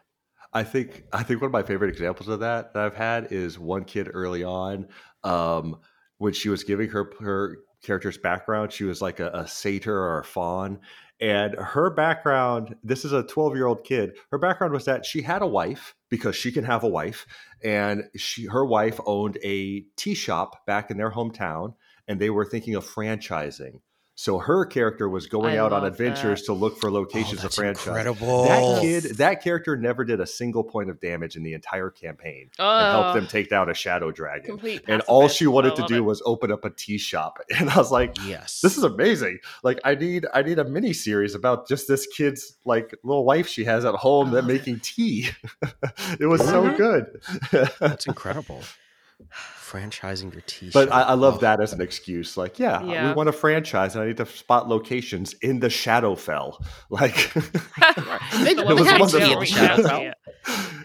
I 0.52 0.62
think 0.64 1.04
I 1.12 1.22
think 1.22 1.40
one 1.40 1.46
of 1.46 1.52
my 1.52 1.62
favorite 1.62 1.90
examples 1.90 2.28
of 2.28 2.40
that 2.40 2.74
that 2.74 2.82
I've 2.84 2.94
had 2.94 3.32
is 3.32 3.58
one 3.58 3.84
kid 3.84 4.08
early 4.12 4.44
on, 4.44 4.88
um, 5.24 5.78
when 6.18 6.32
she 6.32 6.48
was 6.48 6.64
giving 6.64 6.88
her 6.90 7.12
her 7.20 7.58
character's 7.82 8.18
background. 8.18 8.72
She 8.72 8.84
was 8.84 9.02
like 9.02 9.20
a, 9.20 9.30
a 9.30 9.46
satyr 9.46 9.96
or 9.96 10.20
a 10.20 10.24
faun, 10.24 10.80
and 11.20 11.54
her 11.54 11.90
background. 11.90 12.76
This 12.82 13.04
is 13.04 13.12
a 13.12 13.22
twelve 13.22 13.54
year 13.54 13.66
old 13.66 13.84
kid. 13.84 14.16
Her 14.30 14.38
background 14.38 14.72
was 14.72 14.84
that 14.86 15.04
she 15.04 15.22
had 15.22 15.42
a 15.42 15.46
wife 15.46 15.94
because 16.08 16.36
she 16.36 16.52
can 16.52 16.64
have 16.64 16.84
a 16.84 16.88
wife, 16.88 17.26
and 17.62 18.04
she 18.16 18.46
her 18.46 18.64
wife 18.64 19.00
owned 19.06 19.38
a 19.44 19.84
tea 19.96 20.14
shop 20.14 20.66
back 20.66 20.90
in 20.90 20.96
their 20.96 21.10
hometown, 21.10 21.74
and 22.08 22.20
they 22.20 22.30
were 22.30 22.44
thinking 22.44 22.74
of 22.74 22.84
franchising. 22.86 23.80
So 24.18 24.38
her 24.38 24.64
character 24.64 25.10
was 25.10 25.26
going 25.26 25.56
I 25.56 25.58
out 25.58 25.74
on 25.74 25.82
love 25.82 25.92
adventures 25.92 26.40
to 26.44 26.54
look 26.54 26.78
for 26.78 26.88
Oh, 26.88 26.94
locations 26.94 27.34
of 27.34 27.42
that's 27.42 27.56
franchise. 27.56 27.86
incredible. 27.86 28.44
That 28.44 28.80
kid, 28.80 29.04
that 29.18 29.42
character 29.42 29.76
never 29.76 30.04
did 30.06 30.20
a 30.20 30.26
single 30.26 30.64
point 30.64 30.88
of 30.88 30.98
damage 31.00 31.36
in 31.36 31.42
the 31.42 31.52
entire 31.52 31.90
campaign 31.90 32.48
and 32.58 32.88
helped 32.88 33.12
them 33.12 33.24
Oh, 33.24 33.28
take 33.28 33.50
down 33.50 33.68
a 33.68 33.74
shadow 33.74 34.10
dragon. 34.10 34.58
And 34.88 35.02
all 35.02 35.28
she 35.28 35.46
wanted 35.46 35.76
to 35.76 35.84
do 35.86 35.96
it. 35.96 36.00
was 36.00 36.22
open 36.24 36.50
up 36.50 36.64
a 36.64 36.70
tea 36.70 36.96
shop. 36.96 37.40
And 37.58 37.68
I 37.68 37.76
was 37.76 37.90
like, 37.92 38.16
Yes. 38.26 38.62
this 38.62 38.78
is 38.78 38.84
amazing. 38.84 39.38
Like 39.62 39.80
I 39.84 39.94
need 39.94 40.24
I 40.32 40.40
need 40.42 40.58
a 40.58 40.64
mini 40.64 40.94
series 40.94 41.34
about 41.34 41.68
just 41.68 41.86
this 41.86 42.06
kid's 42.06 42.56
like 42.64 42.94
little 43.04 43.24
wife 43.26 43.46
she 43.46 43.64
has 43.64 43.84
at 43.84 43.94
home 43.96 44.30
that 44.30 44.44
making 44.46 44.80
tea. 44.80 45.28
it 46.18 46.26
was 46.26 46.40
so 46.40 46.62
Mhm. 46.70 46.76
good. 46.78 47.20
That's 47.80 48.06
incredible. 48.06 48.62
Franchising 49.70 50.32
your 50.32 50.42
t-shirt. 50.46 50.72
But 50.72 50.92
I, 50.92 51.02
I 51.02 51.14
love 51.14 51.34
Oh. 51.34 51.38
that 51.38 51.60
as 51.60 51.72
an 51.72 51.80
excuse. 51.80 52.36
Like, 52.36 52.58
yeah, 52.58 52.82
we 52.82 53.14
want 53.14 53.28
a 53.28 53.32
franchise, 53.32 53.94
and 53.94 54.04
I 54.04 54.06
need 54.06 54.16
to 54.18 54.26
spot 54.26 54.68
locations 54.68 55.32
in 55.34 55.60
the 55.60 55.68
Shadowfell. 55.68 56.64
Like, 56.90 57.14
The 57.34 58.54
it 58.58 58.64
one 58.64 58.76
was 58.76 58.86
that 58.86 59.00
wonderful. 59.00 59.20
can't 59.20 59.40
reach 59.40 59.56
out 59.58 59.76
to 59.76 59.82
you. 60.04 60.12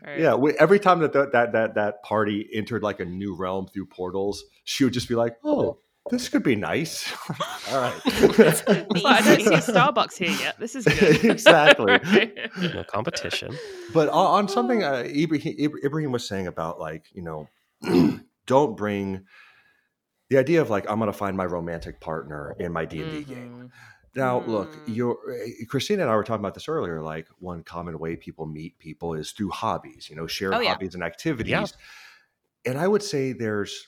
Right. 0.04 0.20
Yeah, 0.20 0.34
we, 0.34 0.54
every 0.54 0.80
time 0.80 1.00
that, 1.02 1.14
that 1.14 1.32
that 1.34 1.52
that 1.54 1.76
that 1.76 2.04
party 2.04 2.50
entered 2.54 2.82
like 2.82 3.00
a 3.00 3.06
new 3.06 3.36
realm 3.36 3.68
through 3.68 3.86
portals, 3.86 4.44
she 4.64 4.84
would 4.84 4.94
just 4.94 5.08
be 5.08 5.14
like, 5.16 5.36
"Oh, 5.44 5.78
this 6.10 6.28
could 6.28 6.42
be 6.42 6.56
nice." 6.56 7.14
All 7.72 7.80
right, 7.80 8.02
Well, 8.06 9.08
I 9.08 9.22
don't 9.22 9.42
see 9.42 9.54
a 9.54 9.60
Starbucks 9.60 10.18
here 10.18 10.32
yet. 10.32 10.60
This 10.60 10.76
is 10.76 10.86
good. 10.86 11.24
Exactly. 11.24 12.00
No 12.74 12.84
competition. 12.86 13.56
but 13.94 14.10
on, 14.10 14.26
on 14.40 14.48
something 14.48 14.84
uh, 14.84 15.04
Ibraheem, 15.06 15.70
Ibraheem 15.86 16.12
was 16.12 16.28
saying 16.28 16.48
about 16.48 16.80
like 16.80 17.06
you 17.14 17.22
know, 17.22 17.48
don't 18.56 18.76
bring 18.78 19.26
the 20.30 20.38
idea 20.38 20.62
of 20.62 20.70
like 20.70 20.90
I'm 20.90 21.00
going 21.00 21.12
to 21.12 21.18
find 21.18 21.36
my 21.36 21.46
romantic 21.46 22.00
partner 22.00 22.56
in 22.60 22.72
my 22.72 22.86
D 22.86 23.02
and 23.02 23.12
D 23.12 23.24
game. 23.24 23.52
Mhm. 23.52 23.72
Now, 24.16 24.44
look, 24.46 24.76
Mm. 24.76 24.82
your 24.86 25.18
Christina 25.70 26.02
and 26.04 26.12
I 26.12 26.16
were 26.16 26.24
talking 26.24 26.42
about 26.44 26.54
this 26.54 26.68
earlier. 26.68 27.02
Like 27.02 27.28
one 27.40 27.64
common 27.64 27.98
way 28.00 28.16
people 28.16 28.46
meet 28.46 28.78
people 28.80 29.14
is 29.14 29.32
through 29.32 29.52
hobbies. 29.52 30.10
You 30.10 30.16
know, 30.18 30.28
shared 30.28 30.54
Oh, 30.56 30.60
yeah. 30.60 30.72
hobbies 30.74 30.96
and 30.96 31.04
activities. 31.04 31.74
And 32.66 32.78
I 32.78 32.88
would 32.88 33.04
say 33.04 33.34
there's, 33.34 33.88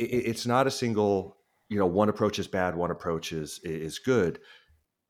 i- 0.00 0.04
i- 0.04 0.24
it's 0.30 0.46
not 0.46 0.66
a 0.66 0.70
single. 0.70 1.36
You 1.68 1.78
know, 1.78 1.86
one 1.86 2.08
approach 2.08 2.38
is 2.38 2.46
bad, 2.48 2.76
one 2.76 2.90
approach 2.90 3.32
is 3.32 3.58
is 3.64 3.98
good. 3.98 4.38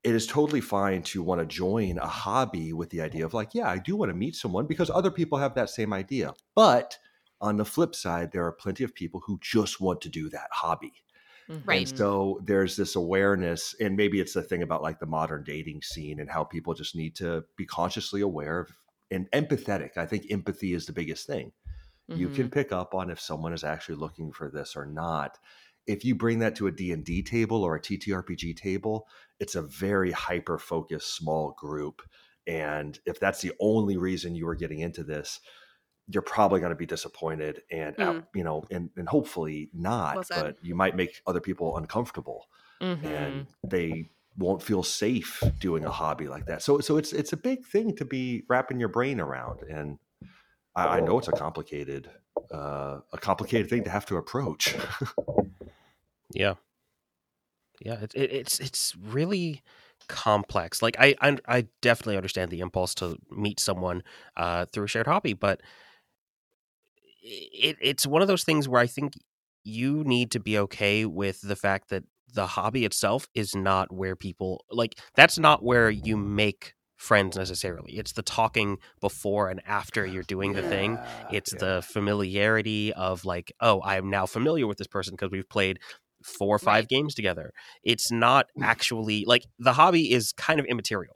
It 0.03 0.13
is 0.15 0.27
totally 0.27 0.61
fine 0.61 1.01
to 1.11 1.23
want 1.23 1.41
to 1.41 1.45
join 1.47 1.97
a 1.97 2.07
hobby 2.07 2.71
with 2.73 2.89
the 2.91 3.01
idea 3.01 3.25
of 3.25 3.33
like, 3.33 3.55
yeah, 3.55 3.67
I 3.69 3.79
do 3.79 3.95
want 3.95 4.09
to 4.11 4.15
meet 4.15 4.35
someone 4.35 4.67
because 4.67 4.89
other 4.91 5.11
people 5.11 5.37
have 5.39 5.55
that 5.55 5.69
same 5.69 5.91
idea. 5.93 6.33
But 6.55 6.97
on 7.41 7.57
the 7.57 7.65
flip 7.65 7.95
side, 7.95 8.31
there 8.31 8.45
are 8.45 8.51
plenty 8.51 8.83
of 8.83 8.95
people 8.95 9.21
who 9.21 9.39
just 9.41 9.81
want 9.81 10.01
to 10.01 10.09
do 10.09 10.29
that 10.29 10.49
hobby. 10.51 10.93
Right. 11.47 11.65
And 11.69 11.87
so 11.95 12.39
there's 12.43 12.75
this 12.75 12.95
awareness, 12.95 13.75
and 13.79 13.95
maybe 13.97 14.19
it's 14.19 14.33
the 14.33 14.43
thing 14.43 14.61
about 14.61 14.83
like 14.83 14.99
the 14.99 15.07
modern 15.07 15.43
dating 15.43 15.81
scene 15.81 16.19
and 16.19 16.29
how 16.29 16.43
people 16.43 16.73
just 16.75 16.95
need 16.95 17.15
to 17.17 17.45
be 17.57 17.65
consciously 17.65 18.21
aware 18.21 18.59
of 18.59 18.77
and 19.11 19.29
empathetic. 19.31 19.97
I 19.97 20.05
think 20.05 20.27
empathy 20.31 20.73
is 20.73 20.85
the 20.85 20.93
biggest 20.93 21.25
thing. 21.27 21.53
You 22.13 22.29
Mhm. 22.29 22.29
can 22.29 22.49
pick 22.49 22.71
up 22.71 22.93
on 22.95 23.09
if 23.09 23.19
someone 23.19 23.53
is 23.53 23.63
actually 23.63 23.95
looking 23.95 24.31
for 24.31 24.49
this 24.49 24.75
or 24.75 24.85
not. 24.85 25.37
If 25.87 26.03
you 26.05 26.15
bring 26.15 26.39
that 26.39 26.55
to 26.57 26.67
a 26.67 26.71
D&D 26.71 27.21
table 27.23 27.63
or 27.63 27.75
a 27.75 27.81
TTRPG 27.81 28.53
table, 28.53 29.07
it's 29.39 29.55
a 29.55 29.61
very 29.61 30.11
hyper 30.11 30.57
focused 30.57 31.15
small 31.15 31.51
group. 31.51 32.01
And 32.47 32.99
if 33.05 33.19
that's 33.19 33.41
the 33.41 33.53
only 33.59 33.97
reason 33.97 34.35
you 34.35 34.47
are 34.47 34.55
getting 34.55 34.79
into 34.79 35.03
this, 35.03 35.39
you're 36.07 36.21
probably 36.21 36.59
going 36.59 36.69
to 36.71 36.75
be 36.75 36.85
disappointed 36.85 37.63
and 37.71 37.95
Mm. 37.97 38.27
you 38.33 38.43
know 38.43 38.63
and, 38.71 38.89
and 38.95 39.09
hopefully 39.09 39.69
not 39.73 40.15
Well 40.15 40.25
but 40.29 40.57
you 40.61 40.75
might 40.75 40.95
make 40.95 41.21
other 41.25 41.41
people 41.41 41.77
uncomfortable 41.77 42.47
Mhm. 42.81 43.05
and 43.05 43.47
they 43.63 44.09
won't 44.37 44.61
feel 44.61 44.83
safe 44.83 45.41
doing 45.59 45.85
a 45.85 45.91
hobby 45.91 46.27
like 46.27 46.45
that 46.45 46.61
so 46.61 46.79
so 46.79 46.97
it's 46.97 47.13
it's 47.13 47.33
a 47.33 47.37
big 47.37 47.65
thing 47.65 47.95
to 47.95 48.05
be 48.05 48.43
wrapping 48.49 48.79
your 48.79 48.89
brain 48.89 49.19
around 49.19 49.61
and 49.63 49.97
i, 50.75 50.97
I 50.97 50.99
know 51.01 51.17
it's 51.19 51.27
a 51.27 51.33
complicated 51.33 52.09
uh, 52.53 52.99
a 53.11 53.17
complicated 53.17 53.69
thing 53.69 53.83
to 53.85 53.89
have 53.89 54.05
to 54.07 54.17
approach 54.17 54.75
Yeah, 56.33 56.55
yeah. 57.81 58.01
It, 58.01 58.13
it, 58.15 58.31
it's 58.31 58.59
it's 58.59 58.95
really 58.95 59.61
complex. 60.07 60.81
Like 60.81 60.95
I, 60.99 61.15
I 61.21 61.37
I 61.47 61.67
definitely 61.81 62.17
understand 62.17 62.51
the 62.51 62.59
impulse 62.59 62.95
to 62.95 63.17
meet 63.29 63.59
someone 63.59 64.03
uh, 64.37 64.65
through 64.65 64.85
a 64.85 64.87
shared 64.87 65.07
hobby, 65.07 65.33
but 65.33 65.61
it 67.25 67.77
it's 67.81 68.05
one 68.05 68.21
of 68.21 68.27
those 68.27 68.43
things 68.43 68.67
where 68.69 68.81
I 68.81 68.87
think 68.87 69.13
you 69.63 70.03
need 70.03 70.31
to 70.31 70.39
be 70.39 70.57
okay 70.59 71.05
with 71.05 71.41
the 71.41 71.55
fact 71.55 71.89
that 71.89 72.03
the 72.33 72.45
hobby 72.47 72.85
itself 72.85 73.27
is 73.33 73.55
not 73.55 73.91
where 73.93 74.15
people 74.15 74.63
like 74.69 74.99
that's 75.15 75.39
not 75.39 75.63
where 75.63 75.89
you 75.89 76.17
make 76.17 76.73
friends 76.97 77.37
necessarily. 77.37 77.93
It's 77.93 78.13
the 78.13 78.21
talking 78.21 78.77
before 79.01 79.49
and 79.49 79.61
after 79.65 80.05
you're 80.05 80.23
doing 80.27 80.53
the 80.53 80.61
thing. 80.61 80.97
It's 81.31 81.53
yeah. 81.53 81.59
the 81.59 81.81
familiarity 81.81 82.93
of 82.93 83.25
like, 83.25 83.51
oh, 83.59 83.79
I 83.79 83.97
am 83.97 84.09
now 84.09 84.25
familiar 84.25 84.67
with 84.67 84.77
this 84.77 84.87
person 84.87 85.13
because 85.13 85.31
we've 85.31 85.49
played 85.49 85.79
four 86.23 86.55
or 86.55 86.59
five 86.59 86.83
Right. 86.83 86.89
games 86.89 87.13
together. 87.15 87.51
It's 87.83 88.11
not 88.11 88.47
mm. 88.57 88.63
actually 88.63 89.25
like 89.25 89.45
the 89.59 89.73
hobby 89.73 90.11
is 90.11 90.31
kind 90.31 90.59
of 90.59 90.65
immaterial. 90.65 91.15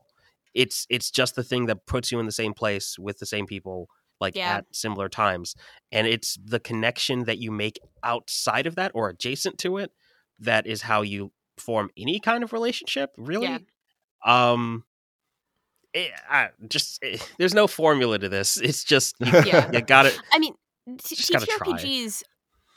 It's 0.54 0.86
it's 0.90 1.12
just 1.12 1.36
the 1.36 1.44
thing 1.44 1.68
that 1.68 1.86
puts 1.86 2.12
you 2.12 2.20
in 2.20 2.26
the 2.26 2.32
same 2.32 2.54
place 2.54 2.98
with 2.98 3.20
the 3.20 3.26
same 3.26 3.46
people 3.46 3.88
like 4.20 4.36
Yeah. 4.36 4.58
at 4.58 4.66
similar 4.72 5.10
times. 5.10 5.56
And 5.92 6.08
it's 6.08 6.38
the 6.44 6.60
connection 6.60 7.24
that 7.26 7.38
you 7.40 7.52
make 7.52 7.80
outside 8.04 8.68
of 8.68 8.76
that 8.76 8.92
or 8.94 9.10
adjacent 9.10 9.58
to 9.60 9.78
it 9.78 9.92
that 10.40 10.66
is 10.68 10.82
how 10.84 11.02
you 11.02 11.32
form 11.58 11.90
any 11.98 12.20
kind 12.20 12.44
of 12.44 12.54
relationship, 12.54 13.12
really. 13.18 13.48
Yeah. 13.48 13.60
Um 14.26 14.84
it, 15.94 16.12
I, 16.30 16.50
just 16.68 17.00
eh, 17.04 17.18
there's 17.40 17.54
no 17.54 17.68
formula 17.68 18.20
to 18.20 18.30
this. 18.30 18.58
It's 18.58 18.84
just 18.84 19.16
you, 19.20 19.32
Yeah. 19.46 19.70
you 19.74 19.82
got 19.82 20.06
it. 20.06 20.20
I 20.32 20.40
mean, 20.40 20.54
t- 21.04 21.16
Just 21.16 21.32
gotta 21.32 21.46
try. 21.48 21.68
TTRPGs 21.80 22.24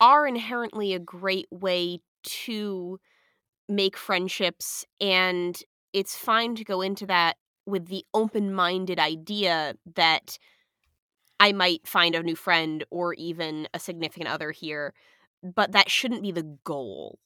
are 0.00 0.26
inherently 0.26 0.94
a 0.94 0.98
great 0.98 1.46
way 1.50 2.00
to 2.24 2.98
make 3.68 3.96
friendships, 3.96 4.84
and 5.00 5.60
it's 5.92 6.16
fine 6.16 6.54
to 6.56 6.64
go 6.64 6.80
into 6.80 7.06
that 7.06 7.36
with 7.66 7.86
the 7.88 8.04
open 8.14 8.52
minded 8.52 8.98
idea 8.98 9.74
that 9.94 10.38
I 11.42 11.52
might 11.52 11.86
find 11.86 12.14
a 12.14 12.22
new 12.22 12.36
friend 12.36 12.84
or 12.90 13.14
even 13.14 13.68
a 13.74 13.78
significant 13.80 14.28
other 14.30 14.50
here, 14.52 14.94
but 15.42 15.72
that 15.72 15.90
shouldn't 15.90 16.22
be 16.22 16.32
the 16.32 16.56
goal. 16.64 17.18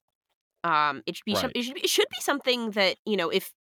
Um, 0.65 1.03
it 1.07 1.17
should 1.17 1.25
be 1.27 1.35
some- 1.35 1.53
it 1.55 1.63
should 1.63 1.75
be, 1.75 1.83
it 1.85 1.91
should 1.91 2.09
be 2.11 2.21
something 2.21 2.71
that 2.73 2.97
you 3.07 3.17
know 3.17 3.31
if 3.31 3.53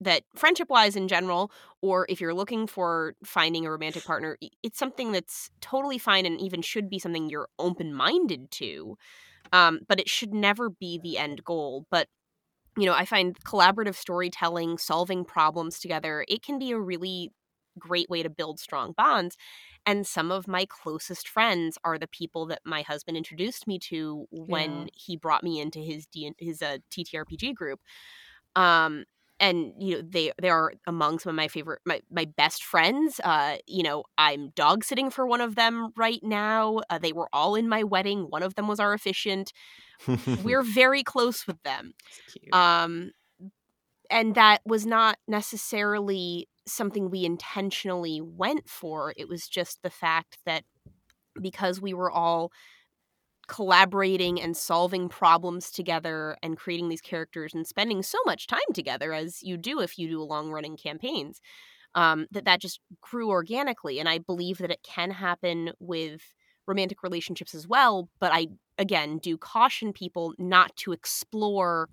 that 0.00 0.24
friendship 0.34 0.70
wise 0.70 0.96
in 0.96 1.08
general, 1.08 1.52
or 1.82 2.06
if 2.08 2.20
you're 2.20 2.34
looking 2.34 2.66
for 2.66 3.14
finding 3.24 3.66
a 3.66 3.70
romantic 3.70 4.04
partner, 4.04 4.38
it's 4.62 4.78
something 4.78 5.12
that's 5.12 5.50
totally 5.60 5.98
fine 5.98 6.24
and 6.26 6.40
even 6.40 6.62
should 6.62 6.88
be 6.88 6.98
something 6.98 7.28
you're 7.28 7.48
open 7.58 7.92
minded 7.94 8.50
to. 8.52 8.96
Um, 9.52 9.80
but 9.88 10.00
it 10.00 10.08
should 10.08 10.34
never 10.34 10.70
be 10.70 10.98
the 11.02 11.18
end 11.18 11.44
goal. 11.44 11.86
But 11.90 12.08
you 12.76 12.86
know, 12.86 12.94
I 12.94 13.04
find 13.04 13.38
collaborative 13.44 13.94
storytelling, 13.96 14.78
solving 14.78 15.24
problems 15.24 15.80
together, 15.80 16.24
it 16.28 16.42
can 16.42 16.58
be 16.58 16.72
a 16.72 16.78
really 16.80 17.32
great 17.78 18.08
way 18.10 18.22
to 18.22 18.30
build 18.30 18.60
strong 18.60 18.92
bonds. 18.96 19.36
And 19.86 20.06
some 20.06 20.30
of 20.30 20.46
my 20.46 20.66
closest 20.66 21.28
friends 21.28 21.78
are 21.84 21.98
the 21.98 22.06
people 22.08 22.46
that 22.46 22.60
my 22.64 22.82
husband 22.82 23.16
introduced 23.16 23.66
me 23.66 23.78
to 23.80 24.26
when 24.30 24.88
Yeah. 24.88 24.90
he 24.94 25.16
brought 25.16 25.42
me 25.42 25.60
into 25.60 25.80
his 25.80 26.06
D- 26.06 26.32
his 26.38 26.62
uh, 26.62 26.78
TTRPG 26.90 27.52
group. 27.54 27.80
Um, 28.56 29.04
and 29.40 29.72
you 29.78 29.96
know 29.96 30.02
they 30.02 30.32
they 30.40 30.50
are 30.50 30.72
among 30.86 31.18
some 31.18 31.30
of 31.30 31.36
my 31.36 31.48
favorite 31.48 31.80
my, 31.84 32.00
my 32.10 32.26
best 32.36 32.62
friends. 32.64 33.20
Uh 33.24 33.56
you 33.66 33.82
know 33.82 34.04
i'm 34.18 34.50
dog 34.54 34.84
sitting 34.84 35.10
for 35.10 35.26
one 35.26 35.40
of 35.40 35.54
them 35.56 35.92
right 35.96 36.20
now. 36.22 36.80
Uh, 36.90 36.98
they 36.98 37.12
were 37.12 37.28
all 37.32 37.54
in 37.54 37.68
my 37.68 37.82
wedding. 37.82 38.24
One 38.30 38.42
of 38.42 38.54
them 38.54 38.68
was 38.68 38.80
our 38.80 38.92
officiant 38.92 39.52
we're 40.34 40.62
very 40.62 41.02
close 41.02 41.46
with 41.46 41.62
them. 41.62 41.92
Um 42.52 43.12
and 44.10 44.34
that 44.34 44.60
was 44.64 44.86
not 44.86 45.18
necessarily 45.28 46.48
something 46.72 47.10
we 47.10 47.24
intentionally 47.24 48.20
went 48.20 48.68
for 48.68 49.12
it 49.16 49.28
was 49.28 49.48
just 49.48 49.82
the 49.82 49.90
fact 49.90 50.38
that 50.46 50.64
because 51.40 51.80
we 51.80 51.94
were 51.94 52.10
all 52.10 52.50
collaborating 53.48 54.40
and 54.40 54.56
solving 54.56 55.08
problems 55.08 55.72
together 55.72 56.36
and 56.40 56.56
creating 56.56 56.88
these 56.88 57.00
characters 57.00 57.52
and 57.52 57.66
spending 57.66 58.00
so 58.00 58.18
much 58.24 58.46
time 58.46 58.60
together 58.72 59.12
as 59.12 59.42
you 59.42 59.56
do 59.56 59.80
if 59.80 59.98
you 59.98 60.08
do 60.08 60.22
long 60.22 60.50
running 60.50 60.76
campaigns 60.76 61.40
um, 61.96 62.26
that 62.30 62.44
that 62.44 62.60
just 62.60 62.78
grew 63.00 63.28
organically 63.28 63.98
and 63.98 64.08
i 64.08 64.18
believe 64.18 64.58
that 64.58 64.70
it 64.70 64.82
can 64.84 65.10
happen 65.10 65.72
with 65.80 66.22
romantic 66.68 67.02
relationships 67.02 67.52
as 67.52 67.66
well 67.66 68.08
but 68.20 68.30
i 68.32 68.46
again 68.78 69.18
do 69.18 69.36
caution 69.36 69.92
people 69.92 70.32
not 70.38 70.74
to 70.76 70.92
explore 70.92 71.88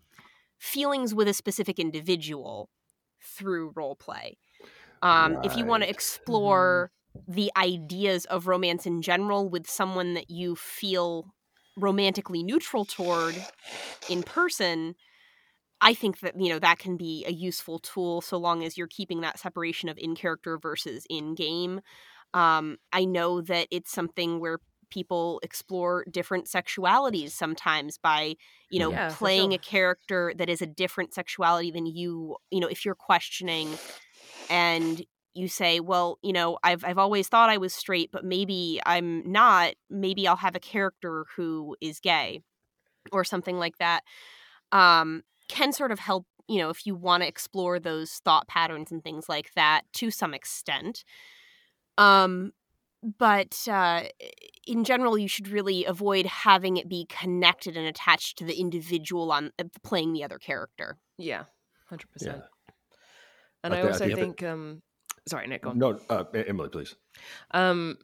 feelings 0.60 1.16
with 1.16 1.28
a 1.28 1.34
specific 1.34 1.80
individual 1.80 2.70
through 3.38 3.74
role 3.76 3.96
play. 3.96 4.40
Um, 5.02 5.38
if 5.44 5.56
you 5.56 5.66
want 5.66 5.84
to 5.84 5.90
Right. 5.90 5.92
explore 5.92 6.92
the 7.28 7.52
ideas 7.58 8.26
of 8.26 8.48
romance 8.48 8.86
in 8.86 9.02
general 9.02 9.50
with 9.50 9.70
someone 9.70 10.16
that 10.16 10.30
you 10.30 10.56
feel 10.56 11.34
romantically 11.78 12.44
neutral 12.44 12.86
toward 12.86 13.46
in 14.08 14.24
person 14.24 14.96
i 15.82 15.94
think 15.94 16.20
that 16.20 16.40
you 16.40 16.50
know 16.50 16.60
that 16.60 16.80
can 16.80 16.98
be 16.98 17.24
a 17.28 17.32
useful 17.32 17.80
tool 17.80 18.22
so 18.22 18.38
long 18.38 18.64
as 18.64 18.78
you're 18.78 18.88
keeping 18.88 19.22
that 19.22 19.40
separation 19.40 19.90
of 19.90 19.98
in 19.98 20.16
character 20.16 20.58
versus 20.58 21.06
in 21.10 21.36
game. 21.36 21.82
Um, 22.34 22.78
i 22.94 23.06
know 23.06 23.42
that 23.42 23.68
it's 23.72 23.92
something 23.92 24.40
where 24.40 24.60
people 24.90 25.40
explore 25.44 26.06
different 26.12 26.46
sexualities 26.46 27.32
sometimes 27.32 27.98
by 27.98 28.36
you 28.70 28.80
know 28.80 28.96
Yeah, 28.96 29.10
playing 29.10 29.54
sure. 29.54 29.54
a 29.54 29.60
character 29.60 30.34
that 30.38 30.50
is 30.50 30.62
a 30.62 30.68
different 30.68 31.14
sexuality 31.14 31.72
than 31.72 31.86
you 31.86 32.38
you 32.52 32.60
know 32.60 32.68
if 32.68 32.86
you're 32.86 32.96
questioning 32.96 33.80
and 34.50 35.04
you 35.34 35.48
say 35.48 35.80
well 35.80 36.18
you 36.24 36.34
know 36.34 36.58
i've 36.64 36.84
i've 36.84 36.98
always 36.98 37.28
thought 37.28 37.50
i 37.50 37.58
was 37.58 37.74
straight 37.74 38.12
but 38.12 38.26
maybe 38.26 38.80
i'm 38.86 39.30
not 39.32 39.74
maybe 39.90 40.28
i'll 40.28 40.36
have 40.36 40.56
a 40.56 40.60
character 40.60 41.26
who 41.36 41.76
is 41.82 42.00
gay 42.00 42.42
or 43.12 43.24
something 43.24 43.58
like 43.58 43.78
that 43.78 44.04
um 44.72 45.24
can 45.50 45.72
sort 45.72 45.92
of 45.92 46.00
help 46.00 46.26
you 46.48 46.58
know 46.60 46.70
if 46.70 46.86
you 46.86 46.96
want 46.96 47.24
to 47.24 47.28
explore 47.30 47.80
those 47.80 48.14
thought 48.26 48.48
patterns 48.48 48.92
and 48.92 49.04
things 49.04 49.30
like 49.30 49.54
that 49.56 49.84
to 49.94 50.12
some 50.12 50.34
extent 50.34 51.04
um 51.98 52.52
but 53.04 53.68
uh 53.68 54.04
in 54.66 54.84
general 54.84 55.18
you 55.18 55.28
should 55.28 55.48
really 55.48 55.86
avoid 55.86 56.26
having 56.26 56.78
it 56.78 56.90
be 56.90 57.06
connected 57.08 57.78
and 57.78 57.86
attached 57.88 58.38
to 58.38 58.44
the 58.44 58.60
individual 58.60 59.32
on 59.32 59.52
uh, 59.60 59.64
playing 59.84 60.14
the 60.14 60.24
other 60.24 60.38
character 60.40 60.98
Yeah, 61.18 61.44
hundred 61.90 62.08
Yeah. 62.08 62.14
percent. 62.14 62.44
And 63.64 63.74
I 63.74 63.78
I, 63.78 63.82
thi- 63.82 63.88
I 63.88 63.92
also 63.92 64.06
think 64.06 64.18
think, 64.20 64.44
um, 64.44 64.82
sorry, 65.28 65.48
Nick, 65.48 65.64
go 65.64 65.70
on. 65.72 65.80
no, 65.80 66.00
uh, 66.10 66.24
Emily, 66.34 66.70
please. 66.70 66.96
Um, 67.52 67.98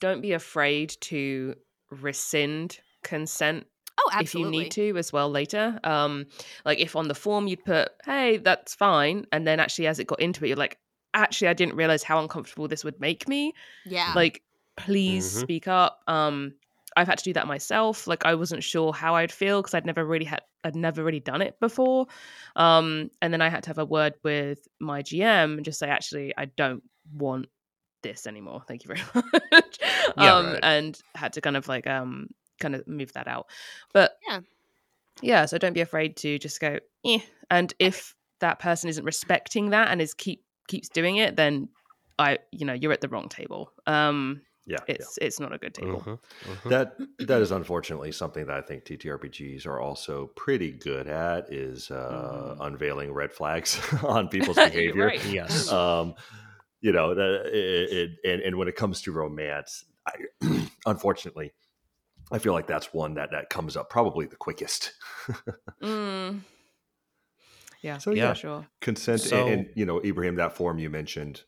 don't 0.00 0.20
be 0.20 0.32
afraid 0.32 0.96
to 1.02 1.54
rescind 1.90 2.80
consent 3.02 3.66
oh 3.98 4.10
absolutely. 4.12 4.24
if 4.24 4.34
you 4.34 4.50
need 4.64 4.70
to 4.72 4.98
as 4.98 5.12
well 5.12 5.30
later. 5.30 5.78
Um, 5.84 6.26
like 6.64 6.80
if 6.80 6.96
on 6.96 7.08
the 7.08 7.14
form 7.14 7.46
you'd 7.46 7.64
put, 7.64 7.90
"Hey, 8.04 8.38
that's 8.38 8.74
fine," 8.74 9.26
and 9.30 9.46
then 9.46 9.60
actually 9.60 9.86
as 9.86 9.98
it 9.98 10.06
got 10.06 10.20
into 10.20 10.44
it, 10.44 10.48
you're 10.48 10.56
like, 10.56 10.78
"Actually, 11.14 11.48
I 11.48 11.54
didn't 11.54 11.76
realize 11.76 12.02
how 12.02 12.20
uncomfortable 12.20 12.68
this 12.68 12.84
would 12.84 13.00
make 13.00 13.28
me." 13.28 13.52
yeah 13.84 14.12
Like, 14.14 14.42
please 14.76 15.26
Mhm. 15.32 15.40
speak 15.40 15.68
up. 15.68 16.02
Um, 16.06 16.54
I've 16.96 17.06
had 17.06 17.18
to 17.18 17.24
do 17.24 17.32
that 17.34 17.46
myself. 17.46 18.06
Like, 18.06 18.24
I 18.26 18.34
wasn't 18.34 18.62
sure 18.62 18.92
how 18.92 19.14
I'd 19.14 19.32
feel 19.32 19.60
because 19.62 19.74
I'd 19.74 19.86
never 19.86 20.04
really 20.04 20.24
had, 20.26 20.42
I'd 20.64 20.76
never 20.76 21.02
really 21.02 21.20
done 21.20 21.40
it 21.42 21.58
before. 21.60 22.06
Um, 22.56 23.10
and 23.22 23.32
then 23.32 23.40
I 23.40 23.48
had 23.48 23.62
to 23.64 23.70
have 23.70 23.78
a 23.78 23.84
word 23.84 24.14
with 24.22 24.66
my 24.80 25.02
GM 25.02 25.54
and 25.56 25.64
just 25.64 25.78
say, 25.78 25.88
actually, 25.88 26.34
I 26.36 26.46
don't 26.46 26.82
want 27.14 27.46
this 28.02 28.26
anymore. 28.26 28.62
Thank 28.66 28.84
you 28.84 28.88
very 28.94 29.00
much. 29.52 29.78
Yeah, 30.16 30.34
um, 30.36 30.46
right. 30.52 30.60
and 30.62 31.00
had 31.14 31.32
to 31.34 31.40
kind 31.40 31.56
of 31.56 31.66
like 31.68 31.86
um 31.86 32.28
kind 32.60 32.74
of 32.74 32.86
move 32.86 33.12
that 33.14 33.26
out. 33.28 33.46
But 33.94 34.18
Yeah. 34.28 34.40
yeah. 35.22 35.46
So 35.46 35.58
don't 35.58 35.72
be 35.72 35.80
afraid 35.80 36.16
to 36.18 36.38
just 36.38 36.60
go, 36.60 36.78
eh. 37.04 37.20
And 37.50 37.72
if 37.78 38.14
that 38.40 38.58
person 38.58 38.88
isn't 38.90 39.04
respecting 39.04 39.70
that 39.70 39.88
and 39.88 40.00
is 40.02 40.14
keep 40.14 40.44
keeps 40.68 40.88
doing 40.88 41.16
it, 41.16 41.36
then 41.36 41.68
I, 42.18 42.38
you 42.50 42.64
know, 42.64 42.72
you're 42.72 42.92
at 42.92 43.00
the 43.00 43.08
wrong 43.08 43.28
table. 43.28 43.72
Um, 43.86 44.42
Yeah, 44.64 44.78
yeah. 44.86 44.94
it's 44.94 45.18
it's 45.20 45.40
not 45.40 45.52
a 45.52 45.58
good 45.58 45.74
table. 45.74 46.00
Mhm, 46.00 46.18
mhm. 46.44 46.70
that 46.70 46.96
that 47.26 47.42
is 47.42 47.50
unfortunately 47.50 48.12
something 48.12 48.46
that 48.46 48.56
I 48.56 48.60
think 48.60 48.84
TTRPGs 48.84 49.66
are 49.66 49.80
also 49.80 50.28
pretty 50.36 50.70
good 50.70 51.08
at 51.08 51.52
is 51.52 51.90
uh, 51.90 52.56
unveiling 52.60 53.12
red 53.12 53.32
flags 53.32 53.80
on 54.04 54.28
people's 54.34 54.56
behavior. 54.56 55.06
right. 55.06 55.24
Yes. 55.24 55.70
Um, 55.82 56.14
you 56.80 56.90
know, 56.92 57.14
the, 57.14 57.42
it, 57.46 57.92
it, 57.92 58.10
and 58.24 58.42
and 58.42 58.56
when 58.56 58.68
it 58.68 58.76
comes 58.76 59.02
to 59.02 59.12
romance, 59.12 59.84
I, 60.06 60.68
unfortunately, 60.86 61.52
I 62.32 62.38
feel 62.38 62.52
like 62.52 62.66
that's 62.66 62.92
one 62.92 63.14
that 63.14 63.30
that 63.32 63.50
comes 63.50 63.76
up 63.76 63.88
probably 63.90 64.26
the 64.26 64.36
quickest. 64.36 64.92
Mm. 65.82 66.40
Yeah, 67.82 67.98
So, 67.98 68.12
yeah. 68.12 68.32
for 68.32 68.38
sure. 68.38 68.66
Consent 68.80 69.20
So- 69.20 69.46
and, 69.46 69.66
and 69.66 69.70
you 69.74 69.84
know, 69.86 70.00
Ibraheem, 70.00 70.36
that 70.36 70.56
form 70.56 70.78
you 70.78 70.88
mentioned, 70.90 71.42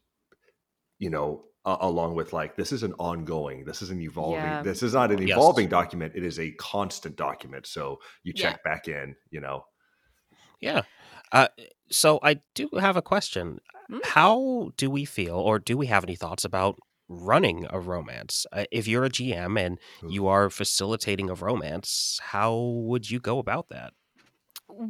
you 0.99 1.11
know, 1.11 1.45
uh, 1.65 1.77
along 1.81 2.15
with 2.15 2.33
like 2.33 2.57
this 2.57 2.73
is 2.73 2.83
an 2.83 2.93
ongoing, 2.99 3.65
this 3.65 3.81
is 3.83 3.91
an 3.91 4.01
evolving, 4.01 4.43
Yeah. 4.43 4.63
this 4.63 4.83
is 4.83 4.93
not 4.95 5.11
an 5.11 5.27
Yes. 5.27 5.37
evolving 5.37 5.69
document. 5.69 6.13
It 6.15 6.23
is 6.25 6.39
a 6.39 6.51
constant 6.53 7.17
document. 7.17 7.67
So 7.67 8.01
you 8.23 8.33
Yeah. 8.37 8.51
check 8.51 8.65
back 8.65 8.87
in. 8.89 9.17
You 9.31 9.41
know, 9.41 9.65
Yeah. 10.61 10.83
Uh, 11.33 11.49
so 11.91 12.19
I 12.23 12.41
do 12.55 12.69
have 12.79 12.97
a 12.97 13.03
question. 13.03 13.61
Mm. 13.91 14.05
How 14.05 14.71
do 14.77 14.91
we 14.91 15.05
feel, 15.05 15.37
or 15.37 15.59
do 15.59 15.77
we 15.77 15.87
have 15.87 16.05
any 16.05 16.17
thoughts 16.17 16.45
about 16.45 16.79
running 17.09 17.67
a 17.71 17.79
romance? 17.81 18.47
Uh, 18.53 18.65
if 18.71 18.87
you're 18.89 19.05
a 19.05 19.11
GM 19.11 19.59
and 19.59 19.79
Ooh. 20.03 20.13
you 20.13 20.27
are 20.27 20.49
facilitating 20.51 21.29
a 21.31 21.35
romance, 21.35 22.19
how 22.23 22.55
would 22.57 23.11
you 23.11 23.21
go 23.21 23.39
about 23.39 23.69
that? 23.71 23.93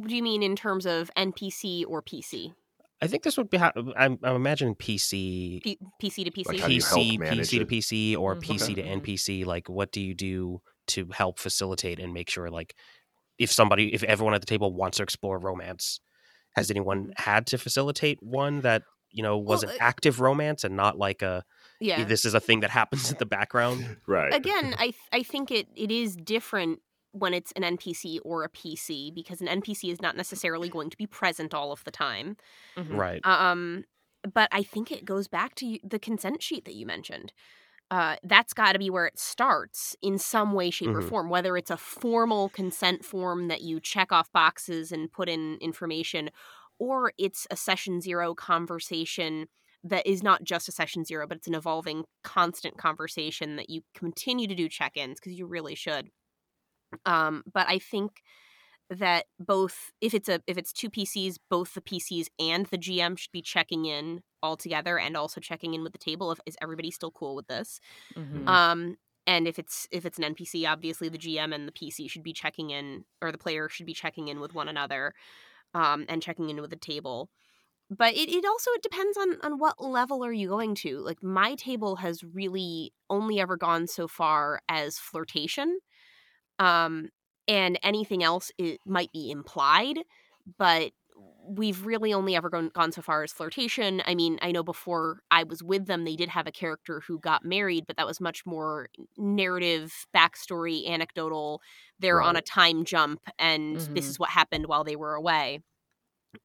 Do 0.07 0.15
you 0.15 0.23
mean 0.23 0.43
in 0.43 0.55
terms 0.55 0.85
of 0.85 1.09
npc 1.17 1.85
or 1.87 2.01
pc 2.01 2.53
I 3.01 3.07
think 3.07 3.23
this 3.23 3.35
would 3.35 3.49
be. 3.49 3.57
How, 3.57 3.73
I'm, 3.97 4.17
I'm 4.23 4.35
imagining 4.37 4.73
PC, 4.73 5.61
P- 5.61 5.77
PC 6.01 6.23
to 6.23 6.31
PC. 6.31 6.45
Like 6.47 6.59
how 6.61 6.67
do 6.69 6.73
you 6.73 6.81
help 6.81 7.01
PC, 7.01 7.19
manage 7.19 7.49
PC 7.49 7.59
to? 7.59 7.65
PC, 7.65 8.17
or 8.17 8.35
Mhm. 8.35 8.41
PC 8.41 8.75
to 8.75 8.81
NPC. 8.83 9.45
Like, 9.45 9.67
what 9.67 9.91
do 9.91 9.99
you 10.01 10.15
do 10.15 10.61
to 10.87 11.05
help 11.11 11.37
facilitate 11.37 11.99
and 11.99 12.13
make 12.13 12.29
sure, 12.29 12.49
like, 12.49 12.73
if 13.37 13.51
somebody, 13.51 13.93
if 13.93 14.01
everyone 14.03 14.33
at 14.33 14.39
the 14.41 14.47
table 14.47 14.73
wants 14.73 14.97
to 14.97 15.03
explore 15.03 15.37
romance, 15.37 15.99
has 16.55 16.71
anyone 16.71 17.11
had 17.17 17.45
to 17.47 17.57
facilitate 17.57 18.23
one 18.23 18.61
that 18.61 18.83
you 19.11 19.21
know 19.21 19.37
was 19.37 19.63
Well, 19.63 19.73
an 19.73 19.77
uh, 19.81 19.83
active 19.83 20.21
romance 20.21 20.63
and 20.63 20.77
not 20.77 20.97
like 20.97 21.21
a 21.21 21.43
yeah. 21.81 22.05
this 22.05 22.23
is 22.23 22.33
a 22.33 22.39
thing 22.39 22.61
that 22.61 22.69
happens 22.69 23.11
in 23.11 23.17
the 23.17 23.25
background? 23.25 23.97
Right. 24.07 24.33
Again, 24.33 24.73
I 24.77 24.85
th- 24.91 25.09
I 25.11 25.21
think 25.21 25.51
it 25.51 25.67
it 25.75 25.91
is 25.91 26.15
different 26.15 26.79
when 27.15 27.33
it's 27.33 27.51
an 27.53 27.63
NPC 27.63 28.19
or 28.19 28.43
a 28.43 28.49
PC 28.49 29.11
because 29.11 29.41
an 29.41 29.47
NPC 29.47 29.91
is 29.91 30.01
not 30.01 30.17
necessarily 30.17 30.69
going 30.69 30.89
to 30.89 30.97
be 30.97 31.07
present 31.07 31.53
all 31.53 31.71
of 31.71 31.83
the 31.85 31.91
time. 31.91 32.37
Mhm. 32.77 33.01
Right. 33.01 33.25
Um, 33.25 33.85
but 34.33 34.49
I 34.51 34.63
think 34.63 34.91
it 34.91 35.05
goes 35.05 35.27
back 35.27 35.55
to 35.55 35.79
the 35.83 35.99
consent 35.99 36.43
sheet 36.43 36.65
that 36.65 36.75
you 36.75 36.85
mentioned. 36.85 37.33
Uh, 37.91 38.17
that's 38.23 38.53
got 38.53 38.73
to 38.73 38.79
be 38.79 38.89
where 38.89 39.05
it 39.05 39.19
starts 39.19 39.95
in 40.01 40.17
some 40.17 40.53
way, 40.53 40.71
shape, 40.71 40.95
or 40.95 41.01
Mhm. 41.01 41.01
form. 41.01 41.29
Whether 41.29 41.55
it's 41.57 41.69
a 41.71 41.77
formal 41.77 42.49
consent 42.49 43.05
form 43.05 43.47
that 43.49 43.61
you 43.61 43.79
check 43.79 44.11
off 44.11 44.31
boxes 44.31 44.91
and 44.91 45.11
put 45.11 45.29
in 45.29 45.57
information, 45.61 46.31
or 46.79 47.13
it's 47.17 47.47
a 47.51 47.55
session 47.57 48.01
zero 48.01 48.33
conversation 48.35 49.47
that 49.83 50.07
is 50.07 50.23
not 50.23 50.43
just 50.43 50.67
a 50.67 50.71
session 50.71 51.05
zero, 51.05 51.27
but 51.27 51.37
it's 51.37 51.47
an 51.47 51.55
evolving, 51.55 52.05
constant 52.23 52.77
conversation 52.77 53.55
that 53.57 53.69
you 53.69 53.81
continue 53.93 54.47
to 54.47 54.55
do 54.55 54.67
check 54.67 54.97
ins 54.97 55.19
because 55.19 55.37
you 55.37 55.45
really 55.45 55.75
should. 55.75 56.09
Um, 57.05 57.43
but 57.51 57.67
I 57.67 57.79
think 57.79 58.21
that 58.89 59.25
both 59.39 59.91
if 60.01 60.13
it's 60.13 60.29
a 60.29 60.41
if 60.47 60.57
it's 60.57 60.73
two 60.73 60.89
PCs, 60.89 61.37
both 61.49 61.73
the 61.73 61.81
PCs 61.81 62.27
and 62.39 62.67
the 62.67 62.77
GM 62.77 63.15
should 63.15 63.31
be 63.31 63.41
checking 63.41 63.85
in 63.85 64.21
all 64.43 64.57
together 64.57 64.99
and 64.99 65.17
also 65.17 65.41
checking 65.41 65.73
in 65.73 65.83
with 65.83 65.93
the 65.93 65.99
table. 65.99 66.31
If 66.31 66.39
is 66.45 66.57
everybody 66.61 66.91
still 66.91 67.11
cool 67.11 67.35
with 67.35 67.47
this? 67.47 67.79
Mhm. 68.15 68.47
Um, 68.47 68.97
and 69.27 69.47
if 69.47 69.57
it's 69.59 69.87
if 69.91 70.05
it's 70.05 70.17
an 70.17 70.23
NPC, 70.23 70.65
obviously 70.65 71.09
the 71.09 71.17
GM 71.17 71.53
and 71.53 71.67
the 71.67 71.71
PC 71.71 72.07
should 72.07 72.23
be 72.23 72.33
checking 72.33 72.69
in, 72.69 73.05
or 73.21 73.31
the 73.31 73.37
player 73.37 73.69
should 73.69 73.85
be 73.87 73.93
checking 73.93 74.27
in 74.27 74.39
with 74.39 74.53
one 74.53 74.67
another, 74.67 75.13
um, 75.73 76.05
and 76.09 76.21
checking 76.21 76.49
in 76.49 76.61
with 76.61 76.71
the 76.71 76.75
table. 76.77 77.29
But 77.89 78.15
it, 78.15 78.29
it 78.29 78.45
also 78.45 78.71
it 78.71 78.83
depends 78.83 79.17
on 79.17 79.39
on 79.41 79.59
what 79.59 79.81
level 79.83 80.25
are 80.25 80.33
you 80.33 80.49
going 80.49 80.75
to. 80.75 80.99
Like 80.99 81.23
my 81.23 81.55
table 81.55 81.97
has 81.97 82.23
really 82.23 82.93
only 83.09 83.39
ever 83.39 83.57
gone 83.57 83.87
so 83.87 84.07
far 84.07 84.61
as 84.69 84.97
flirtation, 84.97 85.79
um, 86.59 87.09
and 87.47 87.79
anything 87.83 88.23
else 88.23 88.51
it 88.57 88.79
might 88.85 89.11
be 89.11 89.31
implied, 89.31 89.99
but 90.57 90.91
we've 91.47 91.85
really 91.85 92.13
only 92.13 92.35
ever 92.35 92.49
gone, 92.49 92.69
gone 92.73 92.91
so 92.91 93.01
far 93.01 93.23
as 93.23 93.31
flirtation. 93.31 94.01
I 94.05 94.15
mean, 94.15 94.39
I 94.41 94.51
know 94.51 94.63
before 94.63 95.21
I 95.31 95.43
was 95.43 95.63
with 95.63 95.85
them, 95.85 96.03
they 96.03 96.15
did 96.15 96.29
have 96.29 96.47
a 96.47 96.51
character 96.51 97.01
who 97.07 97.19
got 97.19 97.45
married, 97.45 97.85
but 97.87 97.97
that 97.97 98.07
was 98.07 98.19
much 98.19 98.45
more 98.45 98.89
narrative, 99.17 100.07
backstory, 100.15 100.87
anecdotal. 100.87 101.61
They're 101.99 102.21
on 102.21 102.35
a 102.35 102.41
time 102.41 102.83
jump, 102.83 103.21
and 103.39 103.81
this 103.93 104.09
Mhm. 104.09 104.09
is 104.09 104.19
what 104.19 104.29
happened 104.31 104.65
while 104.65 104.83
they 104.83 104.95
were 104.95 105.13
away. 105.13 105.61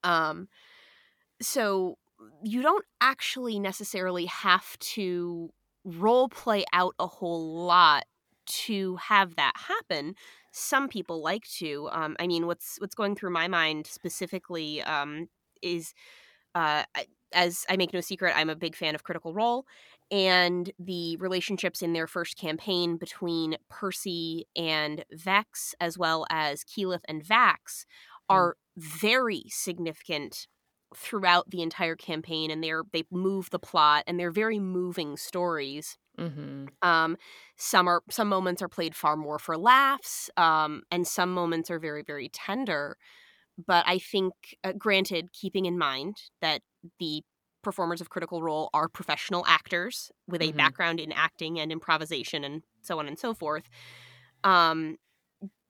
Um, 0.05 0.49
so 1.41 1.99
you 2.45 2.63
don't 2.63 2.85
actually 3.01 3.59
necessarily 3.59 4.27
have 4.27 4.79
to 4.79 5.51
role 5.85 6.29
play 6.29 6.65
out 6.73 6.95
a 6.99 7.07
whole 7.07 7.65
lot 7.65 8.05
to 8.51 8.97
have 8.97 9.37
that 9.37 9.53
happen 9.57 10.15
some 10.53 10.89
people 10.89 11.23
like 11.23 11.45
to 11.49 11.89
um, 11.93 12.17
i 12.21 12.27
mean 12.27 12.47
what's 12.47 12.77
what's 12.81 12.95
going 12.95 13.15
through 13.15 13.31
my 13.31 13.49
mind 13.49 13.87
specifically 13.87 14.83
um, 14.83 15.29
is 15.63 15.95
uh, 16.55 16.85
as 17.33 17.65
i 17.71 17.77
make 17.77 17.93
no 17.93 18.01
secret 18.01 18.35
i'm 18.37 18.51
a 18.51 18.57
big 18.57 18.75
fan 18.77 18.95
of 18.95 19.05
critical 19.05 19.33
role 19.35 19.65
and 20.11 20.73
the 20.79 21.17
relationships 21.19 21.83
in 21.83 21.93
their 21.93 22.07
first 22.09 22.37
campaign 22.37 22.97
between 22.97 23.57
percy 23.69 24.47
and 24.57 25.05
vex 25.13 25.75
as 25.81 25.97
well 25.97 26.27
as 26.31 26.65
keyleth 26.65 27.03
and 27.09 27.25
vax 27.25 27.85
are 28.29 28.57
very 28.77 29.45
significant 29.49 30.47
throughout 30.97 31.51
the 31.51 31.63
entire 31.63 31.97
campaign 31.97 32.51
and 32.51 32.63
they're 32.65 32.83
they 32.93 33.05
move 33.11 33.51
the 33.51 33.59
plot 33.59 34.05
and 34.07 34.19
they're 34.19 34.33
very 34.33 34.59
moving 34.59 35.17
stories 35.17 35.97
Mhm. 36.19 36.71
um, 36.83 37.17
some 37.57 37.89
are 37.89 38.03
some 38.11 38.29
moments 38.29 38.63
are 38.63 38.69
played 38.69 38.95
far 38.97 39.17
more 39.17 39.39
for 39.39 39.59
laughs, 39.59 40.31
um, 40.37 40.83
and 40.91 41.07
some 41.07 41.33
moments 41.33 41.71
are 41.71 41.79
very 41.79 42.03
very 42.03 42.29
tender. 42.31 42.97
But 43.67 43.85
I 43.89 43.99
think, 43.99 44.35
uh, 44.65 44.73
granted, 44.73 45.33
keeping 45.33 45.67
in 45.67 45.79
mind 45.79 46.17
that 46.43 46.63
the 47.01 47.23
performers 47.63 48.01
of 48.01 48.11
Critical 48.11 48.43
Role 48.43 48.71
are 48.75 48.89
professional 48.89 49.45
actors 49.47 50.13
with 50.29 50.43
a 50.43 50.53
Mhm. 50.53 50.53
background 50.53 51.01
in 51.01 51.13
acting 51.13 51.61
and 51.61 51.73
improvisation 51.73 52.45
and 52.45 52.65
so 52.83 52.99
on 53.01 53.09
and 53.09 53.19
so 53.19 53.35
forth. 53.35 53.69
Um, 54.45 54.97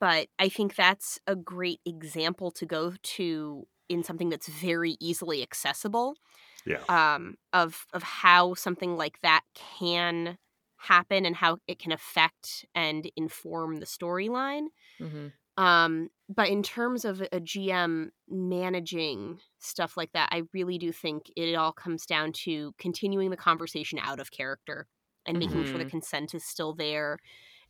but 0.00 0.28
I 0.38 0.48
think 0.48 0.76
that's 0.76 1.18
a 1.26 1.36
great 1.36 1.80
example 1.86 2.50
to 2.52 2.66
go 2.66 2.94
to 3.02 3.66
in 3.90 4.04
something 4.04 4.30
that's 4.30 4.48
very 4.48 4.96
easily 5.00 5.42
accessible 5.42 6.16
Yeah. 6.64 6.86
um, 6.88 7.36
of 7.52 7.86
of 7.94 8.02
how 8.02 8.54
something 8.54 8.96
like 8.96 9.20
that 9.22 9.42
can 9.54 10.38
happen 10.78 11.26
and 11.26 11.36
how 11.36 11.58
it 11.68 11.78
can 11.78 11.92
affect 11.92 12.66
and 12.74 13.10
inform 13.16 13.78
the 13.78 13.86
storyline. 13.86 14.66
Mhm. 14.98 15.32
Um, 15.56 16.08
but 16.28 16.48
in 16.48 16.62
terms 16.62 17.04
of 17.04 17.22
a 17.32 17.40
GM 17.40 18.12
managing 18.28 19.40
stuff 19.58 19.96
like 19.96 20.12
that, 20.12 20.30
I 20.32 20.44
really 20.54 20.78
do 20.78 20.92
think 20.92 21.30
it 21.36 21.54
all 21.54 21.72
comes 21.72 22.06
down 22.06 22.32
to 22.44 22.72
continuing 22.78 23.30
the 23.30 23.36
conversation 23.36 23.98
out 23.98 24.20
of 24.20 24.30
character 24.30 24.88
and 25.26 25.38
making 25.38 25.64
sure 25.64 25.78
the 25.78 25.84
Mhm. 25.84 25.90
consent 25.90 26.34
is 26.34 26.44
still 26.44 26.74
there 26.74 27.18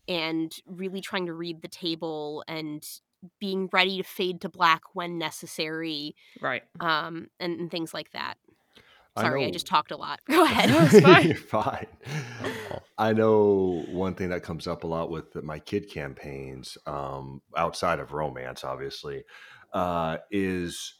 and 0.08 0.56
really 0.66 1.00
trying 1.00 1.26
to 1.26 1.34
read 1.34 1.62
the 1.62 1.68
table 1.68 2.44
and 2.48 2.84
being 3.38 3.68
ready 3.72 3.96
to 3.98 4.02
fade 4.02 4.40
to 4.42 4.48
black 4.48 4.82
when 4.94 5.18
necessary 5.18 6.14
Right. 6.40 6.62
um, 6.80 7.28
and, 7.38 7.60
and 7.60 7.70
things 7.70 7.92
like 7.94 8.10
that. 8.12 8.34
Sorry, 9.18 9.42
I, 9.42 9.46
know- 9.46 9.52
just 9.52 9.66
talked 9.66 9.90
a 9.90 9.96
lot. 9.96 10.20
Go 10.28 10.44
ahead. 10.44 10.70
No, 10.70 10.80
it's 10.82 11.00
fine. 11.00 11.26
You're 11.26 11.36
fine. 11.36 11.86
I 12.96 13.12
know 13.12 13.84
one 13.88 14.14
thing 14.14 14.28
that 14.30 14.42
comes 14.42 14.66
up 14.66 14.84
a 14.84 14.86
lot 14.86 15.10
with 15.10 15.34
my 15.42 15.58
kid 15.58 15.90
campaigns, 15.90 16.78
um, 16.86 17.42
outside 17.56 17.98
of 17.98 18.12
romance, 18.12 18.62
obviously, 18.62 19.24
uh, 19.72 20.18
is 20.30 20.94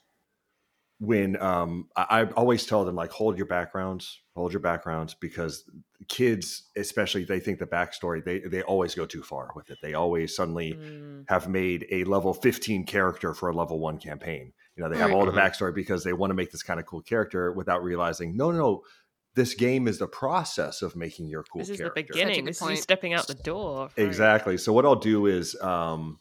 when 0.99 1.41
um, 1.41 1.89
I, 1.97 2.23
I 2.23 2.25
always 2.33 2.67
tell 2.67 2.85
them 2.85 2.97
like 2.97 3.11
hold 3.11 3.37
your 3.39 3.47
backgrounds, 3.47 4.21
hold 4.41 4.53
your 4.53 4.61
backgrounds, 4.61 5.15
because 5.15 5.65
kids, 6.09 6.65
especially, 6.77 7.25
they 7.25 7.41
think 7.41 7.59
the 7.59 7.67
backstory 7.67 8.25
they 8.25 8.41
they 8.41 8.63
always 8.63 8.95
go 8.95 9.07
too 9.07 9.23
far 9.23 9.51
with 9.55 9.71
it. 9.71 9.79
They 9.83 9.95
always 9.95 10.35
suddenly 10.35 10.73
Mm. 10.75 11.25
have 11.29 11.49
made 11.49 11.87
a 11.91 12.05
level 12.05 12.33
15 12.35 12.85
character 12.87 13.35
for 13.35 13.49
a 13.49 13.55
level 13.55 13.79
one 13.79 13.99
campaign. 13.99 14.53
You 14.77 14.83
know, 14.83 14.89
they 14.91 14.97
have 14.99 15.13
all 15.13 15.27
the 15.27 15.33
backstory 15.33 15.75
because 15.75 16.05
they 16.05 16.13
want 16.13 16.31
to 16.31 16.35
make 16.35 16.51
this 16.51 16.63
kind 16.63 16.81
of 16.81 16.87
cool 16.87 17.03
character 17.03 17.53
without 17.53 17.83
realizing, 17.83 18.37
no, 18.37 18.51
no, 18.51 18.59
no, 18.59 18.83
this 19.35 19.55
game 19.55 19.87
is 19.87 19.99
the 19.99 20.09
process 20.09 20.83
of 20.83 20.97
making 20.97 21.29
your 21.29 21.43
cool 21.45 21.61
This 21.61 21.69
is 21.71 21.79
the 21.79 21.91
beginning. 21.95 22.45
good 22.45 22.47
This 22.49 22.57
is 22.57 22.63
you 22.63 22.67
point. 22.69 22.79
stepping 22.79 23.13
out 23.13 23.27
the 23.27 23.35
door. 23.35 23.91
Right. 23.97 24.07
Exactly. 24.07 24.57
So 24.59 24.73
what 24.73 24.85
I'll 24.87 24.97
do 24.97 25.27
is 25.27 25.55
um, 25.63 26.19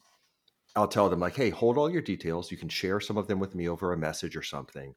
I'll 0.75 0.87
tell 0.87 1.09
them 1.09 1.19
like, 1.19 1.35
hey, 1.35 1.49
hold 1.49 1.77
all 1.77 1.89
your 1.89 2.01
details. 2.01 2.51
You 2.51 2.57
can 2.57 2.69
share 2.69 2.99
some 2.99 3.17
of 3.17 3.27
them 3.27 3.39
with 3.39 3.55
me 3.55 3.67
over 3.67 3.93
a 3.93 3.97
message 3.97 4.35
or 4.35 4.43
something. 4.43 4.93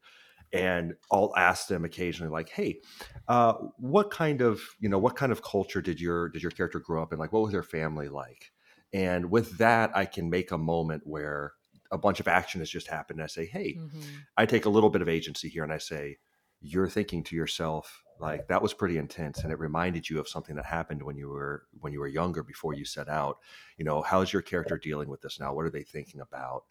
And 0.52 0.94
I'll 1.10 1.32
ask 1.36 1.68
them 1.68 1.84
occasionally, 1.84 2.30
like, 2.32 2.48
"Hey, 2.50 2.80
uh, 3.28 3.54
what 3.78 4.10
kind 4.10 4.40
of 4.42 4.60
you 4.80 4.88
know 4.88 4.98
what 4.98 5.16
kind 5.16 5.32
of 5.32 5.42
culture 5.42 5.80
did 5.80 6.00
your 6.00 6.28
did 6.28 6.42
your 6.42 6.50
character 6.50 6.78
grow 6.80 7.02
up 7.02 7.12
in? 7.12 7.18
Like, 7.18 7.32
what 7.32 7.42
was 7.42 7.52
their 7.52 7.62
family 7.62 8.08
like?" 8.08 8.52
And 8.92 9.30
with 9.30 9.56
that, 9.58 9.96
I 9.96 10.04
can 10.04 10.28
make 10.28 10.50
a 10.50 10.58
moment 10.58 11.02
where 11.06 11.54
a 11.90 11.98
bunch 11.98 12.20
of 12.20 12.28
action 12.28 12.60
has 12.60 12.70
just 12.70 12.88
happened. 12.88 13.18
And 13.20 13.24
I 13.24 13.28
say, 13.28 13.46
"Hey, 13.46 13.78
Mhm. 13.78 14.26
I 14.36 14.46
take 14.46 14.64
a 14.66 14.70
little 14.70 14.90
bit 14.90 15.02
of 15.02 15.08
agency 15.08 15.48
here 15.48 15.64
and 15.64 15.72
I 15.72 15.78
say, 15.78 16.18
you're 16.60 16.88
thinking 16.88 17.24
to 17.24 17.36
yourself, 17.36 18.04
like 18.20 18.46
that 18.46 18.62
was 18.62 18.72
pretty 18.72 18.96
intense 18.96 19.40
and 19.42 19.52
it 19.52 19.58
reminded 19.58 20.08
you 20.08 20.20
of 20.20 20.28
something 20.28 20.54
that 20.54 20.64
happened 20.64 21.02
when 21.02 21.16
you 21.16 21.28
were 21.28 21.64
when 21.80 21.92
you 21.92 21.98
were 21.98 22.06
younger 22.06 22.42
before 22.44 22.72
you 22.72 22.84
set 22.84 23.08
out. 23.08 23.38
You 23.78 23.84
know, 23.84 24.00
how's 24.02 24.32
your 24.32 24.42
character 24.42 24.78
dealing 24.78 25.08
with 25.08 25.20
this 25.22 25.40
now? 25.40 25.52
What 25.54 25.64
are 25.66 25.70
they 25.70 25.82
thinking 25.82 26.20
about? 26.20 26.64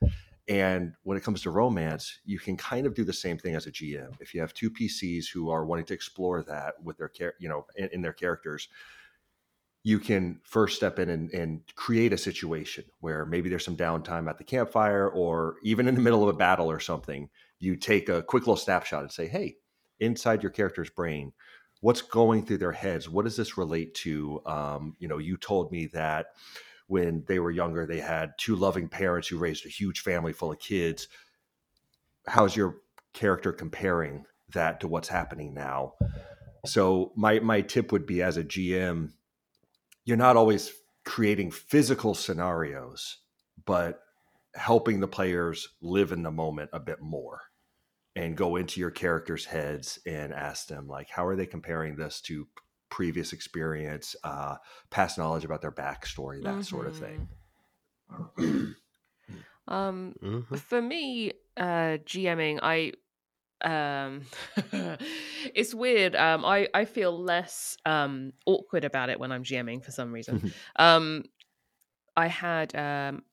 And 0.47 0.93
when 1.03 1.17
it 1.17 1.23
comes 1.23 1.41
to 1.43 1.51
romance, 1.51 2.19
you 2.25 2.39
can 2.39 2.57
kind 2.57 2.85
of 2.85 2.95
do 2.95 3.03
the 3.03 3.13
same 3.13 3.37
thing 3.37 3.55
as 3.55 3.67
a 3.67 3.71
GM. 3.71 4.13
If 4.19 4.33
you 4.33 4.41
have 4.41 4.53
two 4.53 4.71
PCs 4.71 5.25
who 5.31 5.49
are 5.49 5.65
wanting 5.65 5.85
to 5.85 5.93
explore 5.93 6.43
that 6.43 6.75
with 6.83 6.97
their 6.97 7.09
care, 7.09 7.35
you 7.39 7.47
know, 7.47 7.65
in, 7.75 7.89
in 7.93 8.01
their 8.01 8.13
characters, 8.13 8.67
you 9.83 9.99
can 9.99 10.39
first 10.43 10.75
step 10.75 10.99
in 10.99 11.09
and, 11.09 11.31
and 11.31 11.61
create 11.75 12.13
a 12.13 12.17
situation 12.17 12.83
where 12.99 13.25
maybe 13.25 13.49
there's 13.49 13.65
some 13.65 13.77
downtime 13.77 14.29
at 14.29 14.37
the 14.37 14.43
campfire 14.43 15.09
or 15.09 15.55
even 15.63 15.87
in 15.87 15.95
the 15.95 16.01
middle 16.01 16.21
of 16.21 16.29
a 16.29 16.37
battle 16.37 16.69
or 16.69 16.79
something. 16.79 17.29
You 17.59 17.75
take 17.75 18.09
a 18.09 18.21
quick 18.21 18.43
little 18.43 18.57
snapshot 18.57 19.01
and 19.01 19.11
say, 19.11 19.27
hey, 19.27 19.57
inside 19.99 20.43
your 20.43 20.51
character's 20.51 20.89
brain, 20.89 21.33
what's 21.81 22.01
going 22.01 22.45
through 22.45 22.59
their 22.59 22.71
heads? 22.71 23.09
What 23.09 23.25
does 23.25 23.35
this 23.35 23.57
relate 23.57 23.93
to? 23.95 24.41
Um, 24.45 24.95
you 24.99 25.07
know, 25.07 25.17
you 25.17 25.37
told 25.37 25.71
me 25.71 25.87
that 25.87 26.27
when 26.91 27.23
they 27.25 27.39
were 27.39 27.51
younger, 27.51 27.85
they 27.85 28.01
had 28.01 28.33
two 28.37 28.53
loving 28.53 28.89
parents 28.89 29.29
who 29.29 29.37
raised 29.37 29.65
a 29.65 29.69
huge 29.69 30.01
family 30.01 30.33
full 30.33 30.51
of 30.51 30.59
kids. 30.59 31.07
How's 32.27 32.53
your 32.53 32.79
character 33.13 33.53
comparing 33.53 34.25
that 34.53 34.81
to 34.81 34.89
what's 34.89 35.07
happening 35.07 35.53
now. 35.53 35.93
So 36.65 37.13
my 37.15 37.39
my 37.39 37.61
tip 37.61 37.93
would 37.93 38.05
be 38.05 38.21
as 38.21 38.35
a 38.35 38.43
GM, 38.43 39.11
you're 40.03 40.17
not 40.17 40.35
always 40.35 40.73
creating 41.05 41.51
physical 41.51 42.13
scenarios, 42.13 43.19
but 43.65 44.01
helping 44.53 44.99
the 44.99 45.07
players 45.07 45.69
live 45.81 46.11
in 46.11 46.23
the 46.23 46.31
moment 46.31 46.71
a 46.73 46.79
bit 46.81 47.01
more 47.01 47.39
and 48.17 48.35
go 48.35 48.57
into 48.57 48.81
your 48.81 48.91
characters' 48.91 49.45
heads 49.45 49.97
and 50.05 50.33
ask 50.33 50.67
them 50.67 50.89
like 50.89 51.09
how 51.09 51.25
are 51.25 51.37
they 51.37 51.45
comparing 51.45 51.95
this 51.95 52.19
to 52.19 52.49
previous 52.91 53.33
experience, 53.33 54.15
uh, 54.23 54.57
past 54.91 55.17
knowledge 55.17 55.43
about 55.45 55.61
their 55.61 55.71
backstory, 55.71 56.43
that 56.43 56.63
sort 56.63 56.85
of 56.85 56.95
thing. 56.95 57.27
Um, 59.67 60.15
Mhm. 60.21 60.59
for 60.59 60.81
me, 60.81 61.31
uh, 61.55 61.97
GMing, 62.05 62.59
I 62.61 62.91
um, 63.63 64.23
it's 65.55 65.73
weird. 65.73 66.15
Um, 66.15 66.43
I 66.43 66.67
I 66.73 66.85
feel 66.85 67.17
less 67.17 67.77
um 67.85 68.33
awkward 68.45 68.83
about 68.83 69.09
it 69.09 69.19
when 69.19 69.31
I'm 69.31 69.43
GMing 69.43 69.83
for 69.83 69.91
some 69.91 70.11
reason. 70.11 70.51
um, 70.75 71.23
I 72.17 72.27
had 72.27 72.75
um 72.75 73.23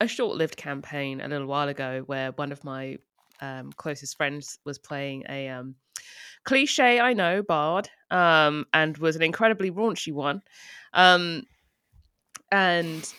a 0.00 0.06
short-lived 0.08 0.56
campaign 0.56 1.20
a 1.20 1.28
little 1.28 1.46
while 1.46 1.68
ago 1.68 2.02
where 2.04 2.32
one 2.32 2.52
of 2.52 2.62
my 2.64 2.98
um 3.40 3.72
closest 3.72 4.16
friends 4.16 4.58
was 4.64 4.78
playing 4.78 5.24
a 5.28 5.48
um 5.48 5.76
cliche, 6.46 6.98
I 6.98 7.12
know, 7.12 7.42
bard, 7.42 7.90
um, 8.10 8.64
and 8.72 8.96
was 8.96 9.16
an 9.16 9.22
incredibly 9.22 9.70
raunchy 9.70 10.12
one. 10.12 10.40
Um, 10.94 11.42
and 12.50 13.12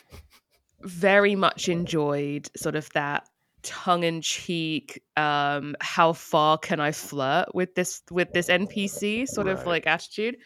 very 0.82 1.36
much 1.36 1.70
enjoyed 1.70 2.50
sort 2.56 2.76
of 2.76 2.90
that 2.94 3.28
tongue 3.64 4.04
in 4.04 4.22
cheek 4.22 5.02
um 5.18 5.76
how 5.82 6.14
far 6.14 6.58
can 6.58 6.80
i 6.80 6.92
flirt 6.92 7.54
with 7.54 7.74
this 7.76 8.02
with 8.12 8.32
this 8.32 8.48
npc 8.48 9.28
sort 9.28 9.48
of 9.48 9.66
like 9.66 9.86
attitude 9.88 10.38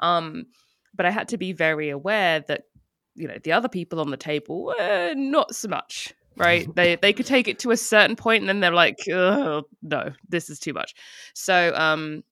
um 0.00 0.44
but 0.94 1.06
i 1.06 1.10
had 1.10 1.28
to 1.28 1.38
be 1.38 1.52
very 1.52 1.88
aware 1.88 2.40
that 2.40 2.64
you 3.14 3.26
know 3.26 3.38
the 3.42 3.52
other 3.52 3.68
people 3.68 3.98
on 3.98 4.10
the 4.10 4.16
table 4.16 4.64
were 4.66 5.14
not 5.16 5.54
so 5.54 5.66
much 5.66 6.14
right? 6.36 6.72
They 6.74 6.96
they 6.96 7.12
could 7.12 7.26
take 7.26 7.48
it 7.48 7.58
to 7.60 7.70
a 7.70 7.76
certain 7.76 8.16
point 8.16 8.42
and 8.42 8.48
then 8.48 8.60
they're 8.60 8.70
like 8.72 8.98
no 9.06 9.62
this 10.28 10.50
is 10.50 10.58
too 10.58 10.72
much. 10.72 10.94
So 11.34 11.72
um 11.74 12.22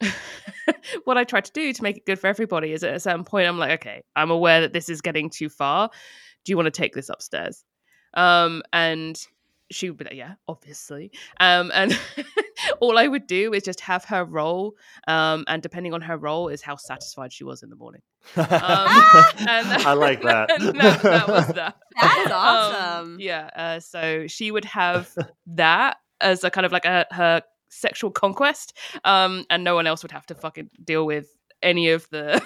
what 1.04 1.16
i 1.16 1.24
try 1.24 1.40
to 1.40 1.52
do 1.52 1.72
to 1.72 1.82
make 1.82 1.96
it 1.96 2.04
good 2.04 2.18
for 2.18 2.26
everybody 2.26 2.72
is 2.72 2.84
at 2.84 2.92
a 2.92 3.00
certain 3.00 3.24
point 3.24 3.48
i'm 3.48 3.56
like 3.58 3.80
okay 3.80 4.02
i'm 4.14 4.30
aware 4.30 4.60
that 4.60 4.74
this 4.74 4.90
is 4.90 5.00
getting 5.00 5.30
too 5.30 5.48
far. 5.48 5.88
Do 6.44 6.52
you 6.52 6.56
want 6.56 6.66
to 6.66 6.70
take 6.70 6.94
this 6.94 7.08
upstairs? 7.08 7.64
Um 8.12 8.62
and 8.74 9.18
she 9.70 9.90
would 9.90 9.98
be 9.98 10.04
like 10.04 10.14
yeah 10.14 10.34
obviously 10.48 11.10
um 11.40 11.70
and 11.74 11.98
all 12.80 12.96
i 12.98 13.06
would 13.08 13.26
do 13.26 13.52
is 13.52 13.62
just 13.62 13.80
have 13.80 14.04
her 14.04 14.24
roll 14.24 14.74
um 15.08 15.44
and 15.48 15.62
depending 15.62 15.92
on 15.92 16.00
her 16.00 16.16
role 16.16 16.48
is 16.48 16.62
how 16.62 16.76
satisfied 16.76 17.32
she 17.32 17.44
was 17.44 17.62
in 17.62 17.70
the 17.70 17.76
morning 17.76 18.00
um, 18.36 18.46
and 19.38 19.66
I 19.86 19.92
like 19.92 20.20
that. 20.22 20.48
that, 20.58 21.02
that 21.02 21.28
was 21.28 21.46
that 21.48 21.76
That's 22.00 22.26
Um, 22.26 22.32
awesome. 22.32 23.16
yeah 23.20 23.50
uh, 23.54 23.80
so 23.80 24.26
she 24.26 24.50
would 24.50 24.64
have 24.64 25.12
that 25.46 25.96
as 26.20 26.42
a 26.44 26.50
kind 26.50 26.64
of 26.66 26.72
like 26.72 26.84
a 26.84 27.06
her 27.12 27.42
sexual 27.68 28.10
conquest 28.10 28.76
um 29.04 29.44
and 29.50 29.62
no 29.64 29.74
one 29.74 29.86
else 29.86 30.02
would 30.02 30.12
have 30.12 30.26
to 30.26 30.34
fucking 30.34 30.70
deal 30.84 31.04
with 31.06 31.28
any 31.62 31.90
of 31.90 32.08
the 32.10 32.40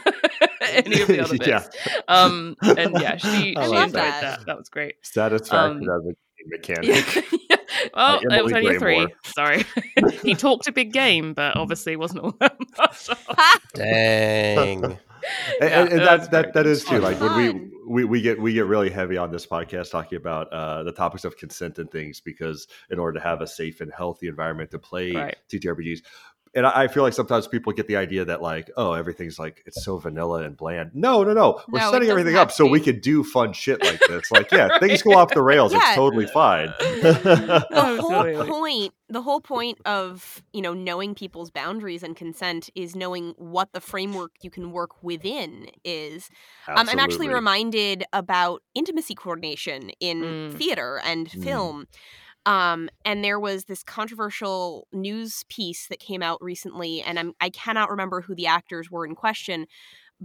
any 0.63 1.01
of 1.03 1.09
the 1.09 1.21
other 1.21 1.37
bits 1.39 1.49
Yeah. 1.49 1.93
um 2.09 2.57
and 2.63 2.99
yeah 3.01 3.17
she, 3.17 3.57
I 3.57 3.65
she 3.65 3.69
love 3.75 3.85
enjoyed 3.85 3.95
that. 3.95 4.21
that. 4.23 4.47
that 4.47 4.57
was 4.59 4.69
great 4.69 4.95
Satisfaction 5.03 5.89
Um, 5.89 6.01
as 6.01 6.07
a 6.07 6.15
mechanic. 6.47 7.27
yeah. 7.49 7.57
well, 7.95 8.21
Like 8.25 8.39
it 8.39 8.45
was 8.45 8.53
only 8.53 8.77
a 8.77 8.79
three. 8.79 9.07
Sorry, 9.25 9.65
he 10.23 10.35
talked 10.35 10.67
a 10.69 10.73
big 10.73 10.93
game, 10.93 11.35
but 11.35 11.57
obviously 11.57 11.97
wasn't 11.97 12.21
all 12.21 12.35
that 12.41 12.57
much. 12.79 13.09
Dang. 13.75 14.85
and, 14.85 14.99
Yeah, 15.61 15.67
and, 15.83 15.89
and 15.91 16.01
that's 16.01 16.29
that, 16.29 16.47
that 16.47 16.53
that 16.55 16.67
is 16.67 16.85
true. 16.85 16.99
Oh, 16.99 17.01
Like 17.03 17.21
when 17.21 17.37
we, 17.37 17.71
we 17.89 18.05
we 18.05 18.21
get 18.23 18.41
we 18.41 18.53
get 18.53 18.67
really 18.67 18.91
heavy 18.91 19.17
on 19.17 19.31
this 19.31 19.47
podcast 19.47 19.91
talking 19.91 20.17
about 20.17 20.53
uh, 20.53 20.83
the 20.83 20.93
topics 20.93 21.25
of 21.25 21.37
consent 21.37 21.79
and 21.79 21.91
things 21.91 22.21
because 22.21 22.67
in 22.91 22.99
order 22.99 23.19
to 23.19 23.25
have 23.25 23.41
a 23.41 23.47
safe 23.47 23.81
and 23.81 23.93
healthy 23.93 24.29
environment 24.29 24.71
to 24.71 24.79
play 24.79 25.13
Right. 25.13 25.37
TTRPGs. 25.51 26.01
And 26.55 26.67
I 26.67 26.83
I 26.83 26.89
feel 26.89 27.03
like 27.03 27.13
sometimes 27.13 27.47
people 27.47 27.73
get 27.73 27.87
the 27.87 27.97
idea 27.97 28.25
that 28.25 28.43
like, 28.43 28.71
oh, 28.77 28.93
everything's 28.95 29.39
like 29.39 29.63
it's 29.67 29.85
so 29.85 29.99
vanilla 29.99 30.43
and 30.43 30.57
bland. 30.57 30.91
No, 30.95 31.23
no, 31.23 31.33
no. 31.33 31.63
We're 31.69 31.81
No, 31.81 31.91
setting 31.93 32.11
everything 32.11 32.37
up 32.37 32.51
so 32.51 32.67
we 32.67 32.81
can 32.81 32.99
do 33.01 33.23
fun 33.23 33.53
shit 33.53 33.83
like 33.85 34.01
this. 34.09 34.31
Like, 34.31 34.51
yeah, 34.53 34.79
things 34.79 35.03
go 35.03 35.13
off 35.17 35.33
the 35.35 35.43
rails. 35.43 35.73
Yeah. 35.73 35.79
It's 35.79 35.95
totally 35.95 36.27
fine. 36.27 36.73
the 36.81 37.67
whole 38.01 38.45
point 38.47 38.95
the 39.09 39.23
whole 39.23 39.41
point 39.41 39.79
of 39.85 40.43
you 40.53 40.63
know 40.63 40.73
knowing 40.73 41.15
people's 41.15 41.51
boundaries 41.51 42.03
and 42.03 42.17
consent 42.17 42.71
is 42.75 42.95
knowing 42.95 43.35
what 43.37 43.73
the 43.73 43.81
framework 43.81 44.33
you 44.43 44.51
can 44.51 44.71
work 44.73 45.03
within 45.03 45.67
is 45.85 46.31
um, 46.69 46.89
i'm 46.89 46.99
actually 46.99 47.29
reminded 47.29 48.05
about 48.13 48.63
intimacy 48.75 49.15
coordination 49.15 49.91
in 50.01 50.21
Mm. 50.23 50.55
theater 50.55 51.01
and 51.05 51.29
Mm. 51.29 51.43
Um, 52.47 52.89
and 53.05 53.23
there 53.25 53.39
was 53.39 53.65
this 53.65 53.83
controversial 53.83 54.87
news 54.93 55.45
piece 55.49 55.87
that 55.89 56.01
came 56.01 56.23
out 56.23 56.43
recently 56.43 57.03
and 57.03 57.19
I'm, 57.19 57.33
i 57.41 57.51
cannot 57.51 57.91
remember 57.91 58.21
who 58.21 58.35
the 58.35 58.47
actors 58.47 58.91
were 58.91 59.07
in 59.07 59.15
question 59.15 59.67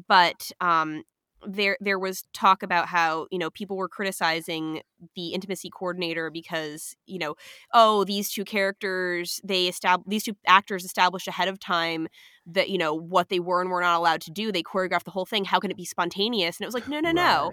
but 0.07 0.51
um, 0.59 1.03
there 1.47 1.77
there 1.79 1.99
was 1.99 2.23
talk 2.33 2.63
about 2.63 2.87
how 2.87 3.27
you 3.31 3.37
know 3.37 3.49
people 3.49 3.77
were 3.77 3.89
criticizing 3.89 4.81
the 5.15 5.27
intimacy 5.29 5.69
coordinator 5.69 6.29
because 6.29 6.95
you 7.05 7.19
know 7.19 7.35
oh 7.73 8.03
these 8.03 8.31
two 8.31 8.43
characters 8.43 9.39
they 9.43 9.69
estab- 9.69 10.03
these 10.07 10.23
two 10.23 10.35
actors 10.47 10.83
established 10.83 11.27
ahead 11.27 11.47
of 11.47 11.59
time 11.59 12.07
that 12.45 12.69
you 12.69 12.77
know 12.77 12.93
what 12.93 13.29
they 13.29 13.39
were 13.39 13.61
and 13.61 13.69
were 13.69 13.81
not 13.81 13.97
allowed 13.97 14.21
to 14.21 14.31
do. 14.31 14.51
They 14.51 14.63
choreographed 14.63 15.03
the 15.03 15.11
whole 15.11 15.25
thing. 15.25 15.45
How 15.45 15.59
can 15.59 15.71
it 15.71 15.77
be 15.77 15.85
spontaneous? 15.85 16.57
And 16.57 16.65
it 16.65 16.67
was 16.67 16.75
like 16.75 16.87
no 16.87 16.99
no 16.99 17.11
no. 17.11 17.51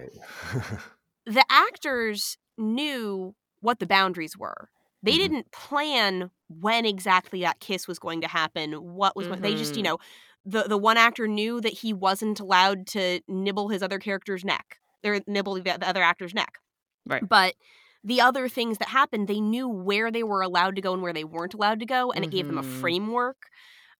Right. 0.53 0.79
the 1.25 1.45
actors 1.49 2.37
knew 2.57 3.35
what 3.63 3.79
the 3.79 3.87
boundaries 3.87 4.37
were 4.37 4.69
they 5.03 5.17
Mhm. 5.17 5.17
didn't 5.17 5.51
plan 5.51 6.31
when 6.49 6.85
exactly 6.85 7.41
that 7.41 7.59
kiss 7.61 7.87
was 7.87 7.99
going 7.99 8.21
to 8.21 8.27
happen 8.29 8.73
what 8.73 9.15
was 9.17 9.27
going 9.27 9.41
they 9.41 9.55
just 9.55 9.77
you 9.77 9.83
Mhm. 9.83 9.89
know 9.89 9.99
the 10.45 10.63
the 10.63 10.77
one 10.77 10.97
actor 10.97 11.27
knew 11.27 11.61
that 11.61 11.73
he 11.73 11.93
wasn't 11.93 12.39
allowed 12.41 12.87
to 12.87 13.21
nibble 13.29 13.69
his 13.69 13.83
other 13.83 13.99
character's 13.99 14.45
neck 14.45 14.77
or 15.05 15.21
nibble 15.27 15.55
the, 15.55 15.61
the 15.63 15.89
other 15.89 16.03
actor's 16.03 16.35
neck 16.35 16.59
Right. 17.05 17.25
but 17.27 17.55
the 18.03 18.21
other 18.21 18.49
things 18.49 18.77
that 18.79 18.89
happened 18.89 19.27
they 19.27 19.39
knew 19.41 19.67
where 19.67 20.11
they 20.11 20.23
were 20.23 20.41
allowed 20.41 20.75
to 20.75 20.81
go 20.81 20.93
and 20.93 21.01
where 21.01 21.13
they 21.13 21.23
weren't 21.23 21.53
allowed 21.53 21.79
to 21.79 21.85
go 21.85 22.11
and 22.11 22.23
it 22.25 22.31
gave 22.31 22.47
them 22.47 22.57
a 22.57 22.63
Mhm. 22.63 22.63
framework 22.63 23.49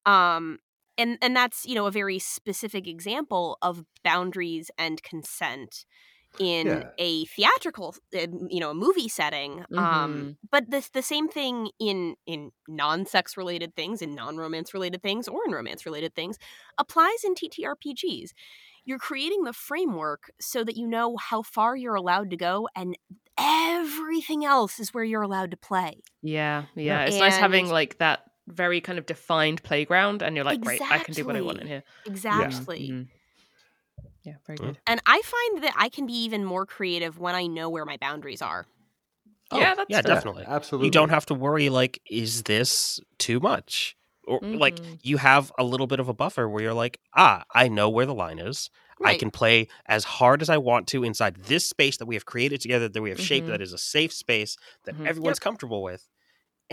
um 0.06 0.60
and 0.98 1.18
and 1.22 1.36
that's 1.36 1.66
you 1.66 1.76
know 1.76 1.88
a 1.88 1.92
very 1.92 2.20
specific 2.20 2.88
example 2.88 3.58
of 3.62 3.86
boundaries 4.04 4.72
and 4.78 5.04
consent 5.04 5.86
in 6.40 6.84
Yeah. 6.84 6.94
a 6.98 7.26
theatrical 7.26 7.96
uh, 8.16 8.28
you 8.50 8.60
know 8.60 8.72
a 8.72 8.76
movie 8.76 9.08
setting 9.08 9.66
um 9.78 10.32
but 10.52 10.70
the 10.70 10.88
the 10.94 11.02
same 11.02 11.28
thing 11.30 11.70
in 11.80 12.16
in 12.26 12.52
non-sex 12.68 13.38
related 13.38 13.76
things 13.76 14.02
in 14.02 14.16
non-romance 14.16 14.74
related 14.74 15.02
things 15.04 15.28
or 15.28 15.42
in 15.46 15.52
romance 15.52 15.86
related 15.86 16.16
things 16.16 16.38
applies 16.78 17.24
in 17.24 17.36
TTRPGs 17.36 18.32
you're 18.86 19.00
creating 19.00 19.44
the 19.44 19.54
framework 19.54 20.32
so 20.42 20.64
that 20.64 20.76
you 20.76 20.88
know 20.88 21.18
how 21.18 21.42
far 21.42 21.76
you're 21.76 21.96
allowed 21.96 22.30
to 22.32 22.38
go 22.38 22.68
and 22.76 22.98
everything 23.38 24.44
else 24.46 24.80
is 24.80 24.94
where 24.94 25.04
you're 25.04 25.22
allowed 25.22 25.52
to 25.52 25.58
play 25.58 26.02
yeah, 26.22 26.66
yeah. 26.76 27.06
It's 27.06 27.20
nice 27.20 27.38
having 27.38 27.70
like 27.70 27.98
that 27.98 28.24
very 28.48 28.82
kind 28.82 29.00
of 29.00 29.06
defined 29.06 29.64
playground, 29.64 30.22
and 30.22 30.36
you're 30.36 30.46
like, 30.46 30.62
great, 30.62 30.84
I 30.90 31.00
can 31.00 31.14
do 31.14 31.26
what 31.26 31.36
I 31.36 31.42
want 31.42 31.60
in 31.62 31.68
here. 31.68 31.84
exactly 32.06 32.96
Mhm. 32.96 33.10
Yeah, 34.24 34.36
very 34.46 34.58
good. 34.58 34.78
and 34.88 35.02
i 35.06 35.22
find 35.24 35.64
that 35.64 35.74
i 35.78 35.90
can 35.90 36.06
be 36.06 36.14
even 36.14 36.46
more 36.46 36.66
creative 36.66 37.20
when 37.20 37.36
i 37.36 37.46
know 37.46 37.70
where 37.70 37.86
my 37.86 37.98
boundaries 37.98 38.42
are 38.42 38.66
yeah, 39.52 39.76
that's 39.76 39.90
yeah, 39.90 40.02
fair. 40.02 40.16
definitely. 40.16 40.46
Absolutely. 40.48 40.88
You 40.88 40.92
don't 40.92 41.10
have 41.10 41.28
to 41.28 41.36
worry 41.36 41.70
like, 41.70 42.02
is 42.10 42.44
this 42.44 43.00
too 43.20 43.40
much? 43.40 43.96
Or 44.26 44.42
like 44.52 44.80
Mhm. 44.80 45.00
you 45.04 45.18
have 45.18 45.52
a 45.60 45.64
little 45.64 45.86
bit 45.86 46.00
of 46.00 46.10
a 46.10 46.14
buffer 46.14 46.50
where 46.50 46.64
you're 46.64 46.74
like, 46.74 47.00
ah, 47.16 47.44
I 47.54 47.68
know 47.68 47.90
where 47.90 48.06
the 48.08 48.16
line 48.16 48.40
is. 48.40 48.70
I 49.06 49.14
can 49.16 49.30
play 49.32 49.68
as 49.86 50.06
hard 50.06 50.42
as 50.42 50.50
I 50.50 50.58
want 50.58 50.88
to 50.88 51.04
inside 51.04 51.36
this 51.44 51.68
space 51.70 51.98
that 51.98 52.06
we 52.06 52.16
have 52.16 52.26
created 52.26 52.62
together, 52.62 52.88
that 52.90 53.02
we 53.02 53.10
have 53.10 53.20
shaped, 53.20 53.48
Mhm. 53.48 53.52
that 53.52 53.62
is 53.62 53.74
a 53.74 53.78
safe 53.78 54.14
space 54.14 54.56
that 54.86 54.96
Mhm. 54.96 55.06
everyone's 55.06 55.40
comfortable 55.40 55.84
with. 55.84 56.08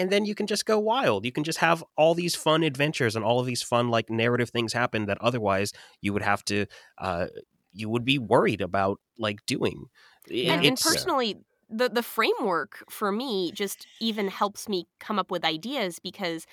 And 0.00 0.10
then 0.10 0.24
you 0.24 0.34
can 0.34 0.46
just 0.46 0.64
go 0.64 0.78
wild. 0.78 1.26
You 1.26 1.30
can 1.30 1.44
just 1.44 1.58
have 1.58 1.84
all 1.96 2.14
these 2.14 2.34
fun 2.34 2.62
adventures 2.62 3.14
and 3.14 3.24
all 3.24 3.38
of 3.38 3.46
these 3.46 3.62
fun 3.62 3.90
like 3.90 4.08
narrative 4.08 4.48
things 4.48 4.72
happen 4.72 5.04
that 5.06 5.18
otherwise 5.20 5.72
you 6.00 6.14
would 6.14 6.22
have 6.22 6.42
to 6.46 6.66
uh 6.98 7.26
you 7.72 7.88
would 7.88 8.04
be 8.04 8.18
worried 8.18 8.62
about 8.62 8.98
like 9.18 9.44
doing. 9.46 9.84
And, 10.28 10.64
and 10.64 10.80
personally 10.80 11.36
the 11.68 11.88
the 11.88 12.02
framework 12.02 12.82
for 12.90 13.12
me 13.12 13.52
just 13.52 13.86
even 14.00 14.28
helps 14.28 14.68
me 14.68 14.86
come 14.98 15.18
up 15.18 15.30
with 15.30 15.44
ideas 15.44 15.98
because 15.98 16.46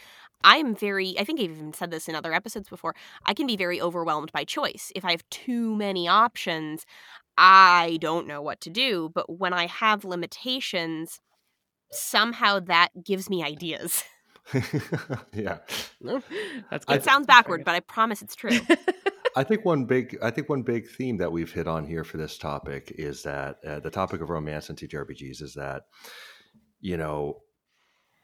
I'm 0.43 0.75
very 0.75 1.17
I 1.17 1.23
think 1.23 1.39
I've 1.39 1.51
even 1.51 1.73
said 1.73 1.89
this 1.89 2.07
in 2.07 2.15
other 2.15 2.33
episodes 2.33 2.69
before 2.69 2.95
I 3.25 3.33
can 3.33 3.47
be 3.47 3.55
very 3.55 3.81
overwhelmed 3.81 4.31
by 4.31 4.43
choice 4.43 4.91
if 4.95 5.03
I 5.03 5.11
have 5.11 5.27
too 5.29 5.75
many 5.75 6.07
options 6.07 6.85
I 7.37 7.97
don't 8.01 8.27
know 8.27 8.41
what 8.41 8.61
to 8.61 8.69
do 8.69 9.09
but 9.13 9.39
when 9.39 9.53
I 9.53 9.65
have 9.67 10.05
limitations 10.05 11.19
somehow 11.91 12.59
that 12.59 12.89
gives 13.03 13.29
me 13.29 13.43
ideas 13.43 14.03
yeah. 15.33 15.57
That's 16.69 16.85
good. 16.85 16.97
It 16.97 17.03
sounds 17.03 17.27
backward, 17.27 17.65
but 17.65 17.75
I 17.75 17.81
promise 17.81 18.21
it's 18.21 18.35
true. 18.35 18.57
I 19.35 19.43
think 19.43 19.65
one 19.65 19.85
big 19.85 20.17
I 20.21 20.31
think 20.31 20.49
one 20.49 20.63
big 20.63 20.89
theme 20.89 21.17
that 21.17 21.31
we've 21.31 21.51
hit 21.51 21.67
on 21.67 21.85
here 21.85 22.03
for 22.03 22.17
this 22.17 22.37
topic 22.37 22.93
is 22.97 23.23
that 23.23 23.57
uh, 23.65 23.79
the 23.79 23.91
topic 23.91 24.21
of 24.21 24.29
romance 24.29 24.69
and 24.69 24.77
TTRPGs 24.77 25.41
is 25.41 25.53
that 25.55 25.83
you 26.79 26.97
know 26.97 27.41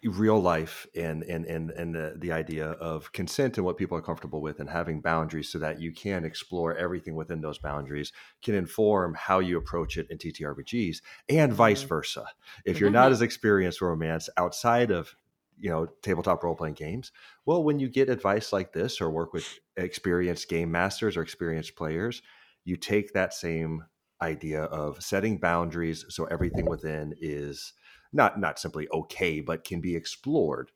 real 0.06 0.40
life 0.40 0.86
and 0.96 1.24
and 1.24 1.46
and 1.46 1.72
and 1.72 1.96
the, 1.96 2.16
the 2.18 2.32
idea 2.32 2.72
of 2.72 3.12
consent 3.14 3.58
and 3.58 3.66
what 3.66 3.78
people 3.78 3.98
are 3.98 4.02
comfortable 4.02 4.42
with 4.42 4.60
and 4.60 4.70
having 4.70 5.02
boundaries 5.02 5.50
so 5.50 5.60
that 5.60 5.80
you 5.80 5.94
can 5.94 6.26
explore 6.26 6.76
everything 6.76 7.16
within 7.16 7.42
those 7.42 7.58
boundaries 7.58 8.12
can 8.42 8.56
inform 8.56 9.14
how 9.14 9.40
you 9.40 9.58
approach 9.58 9.98
it 9.98 10.08
in 10.10 10.18
TTRPGs 10.18 11.02
and 11.30 11.54
vice 11.54 11.80
mm-hmm. 11.80 11.90
versa. 11.90 12.26
If 12.66 12.80
you're 12.80 12.90
not 12.90 13.06
mm-hmm. 13.06 13.14
as 13.14 13.22
experienced 13.22 13.82
with 13.82 13.90
romance 13.90 14.30
outside 14.38 14.92
of 14.92 15.16
you 15.58 15.70
know 15.70 15.88
tabletop 16.02 16.44
role 16.44 16.56
playing 16.56 16.76
games, 16.76 17.12
well, 17.46 17.64
when 17.64 17.80
you 17.80 17.90
get 17.90 18.10
advice 18.10 18.52
like 18.52 18.74
this 18.74 19.00
or 19.00 19.10
work 19.10 19.34
with 19.34 19.48
experienced 19.78 20.50
game 20.50 20.72
masters 20.72 21.18
or 21.18 21.22
experienced 21.22 21.76
players, 21.76 22.22
you 22.66 22.76
take 22.78 23.14
that 23.14 23.34
same 23.34 23.84
idea 24.22 24.64
of 24.64 25.04
setting 25.04 25.38
boundaries 25.38 26.06
so 26.10 26.26
everything 26.26 26.66
within 26.66 27.14
is 27.20 27.74
not 28.14 28.40
not 28.40 28.60
simply 28.60 28.88
okay, 28.90 29.42
but 29.42 29.64
can 29.64 29.82
be 29.82 29.96
explored. 29.96 30.72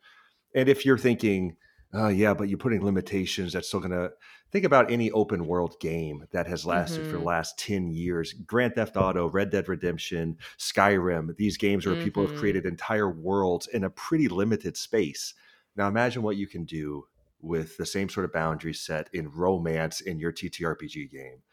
And 0.56 0.70
if 0.70 0.86
you're 0.86 0.98
thinking, 0.98 1.58
oh 1.94 2.08
yeah, 2.10 2.34
but 2.34 2.50
you're 2.50 2.58
putting 2.58 2.84
limitations, 2.84 3.54
that's 3.54 3.68
still 3.68 3.80
gonna 3.80 4.12
think 4.52 4.66
about 4.66 4.92
any 4.92 5.12
open 5.12 5.46
world 5.48 5.76
game 5.80 6.26
that 6.32 6.48
has 6.48 6.66
lasted 6.66 7.06
for 7.08 7.18
the 7.18 7.22
Mhm. 7.22 7.26
last 7.26 7.58
10 7.60 7.88
years. 7.90 8.34
Grand 8.34 8.76
Theft 8.76 8.98
Auto, 8.98 9.30
Red 9.30 9.50
Dead 9.52 9.68
Redemption, 9.70 10.38
Skyrim, 10.58 11.36
these 11.38 11.58
games 11.58 11.86
where 11.86 11.96
people 11.96 12.26
have 12.26 12.34
Mhm. 12.34 12.36
created 12.36 12.66
entire 12.66 13.10
worlds 13.10 13.68
in 13.68 13.84
a 13.84 13.90
pretty 13.90 14.28
limited 14.28 14.78
space. 14.78 15.34
Now 15.76 15.88
imagine 15.88 16.24
what 16.24 16.38
you 16.38 16.48
can 16.48 16.66
do 16.66 17.08
with 17.40 17.78
the 17.78 17.86
same 17.86 18.10
sort 18.10 18.26
of 18.26 18.34
boundary 18.34 18.74
set 18.74 19.10
in 19.14 19.30
romance 19.30 20.02
in 20.02 20.20
your 20.20 20.32
TTRPG 20.32 21.08
game. 21.08 21.44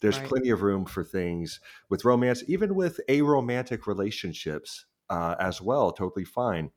There's 0.00 0.18
Right. 0.18 0.20
plenty 0.20 0.50
of 0.50 0.62
room 0.62 0.86
for 0.86 1.04
things 1.04 1.60
with 1.88 2.04
romance, 2.04 2.42
even 2.48 2.74
with 2.74 3.00
aromantic 3.08 3.86
relationships 3.86 4.86
uh, 5.10 5.34
as 5.38 5.60
well. 5.60 5.92
Totally 5.92 6.24
fine. 6.24 6.70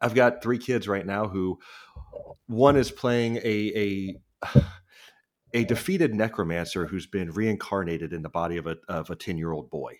I've 0.00 0.14
got 0.14 0.42
three 0.42 0.58
kids 0.58 0.86
right 0.86 1.06
now 1.06 1.28
who 1.28 1.58
one 2.46 2.76
is 2.76 2.90
playing 2.90 3.36
a 3.38 4.16
a 4.44 4.60
a 5.54 5.64
defeated 5.64 6.14
necromancer 6.14 6.86
who's 6.86 7.06
been 7.06 7.30
reincarnated 7.30 8.12
in 8.12 8.22
the 8.22 8.28
body 8.28 8.56
of 8.58 8.66
a 8.66 8.76
of 8.88 9.10
a 9.10 9.16
10-year-old 9.16 9.70
boy, 9.70 9.94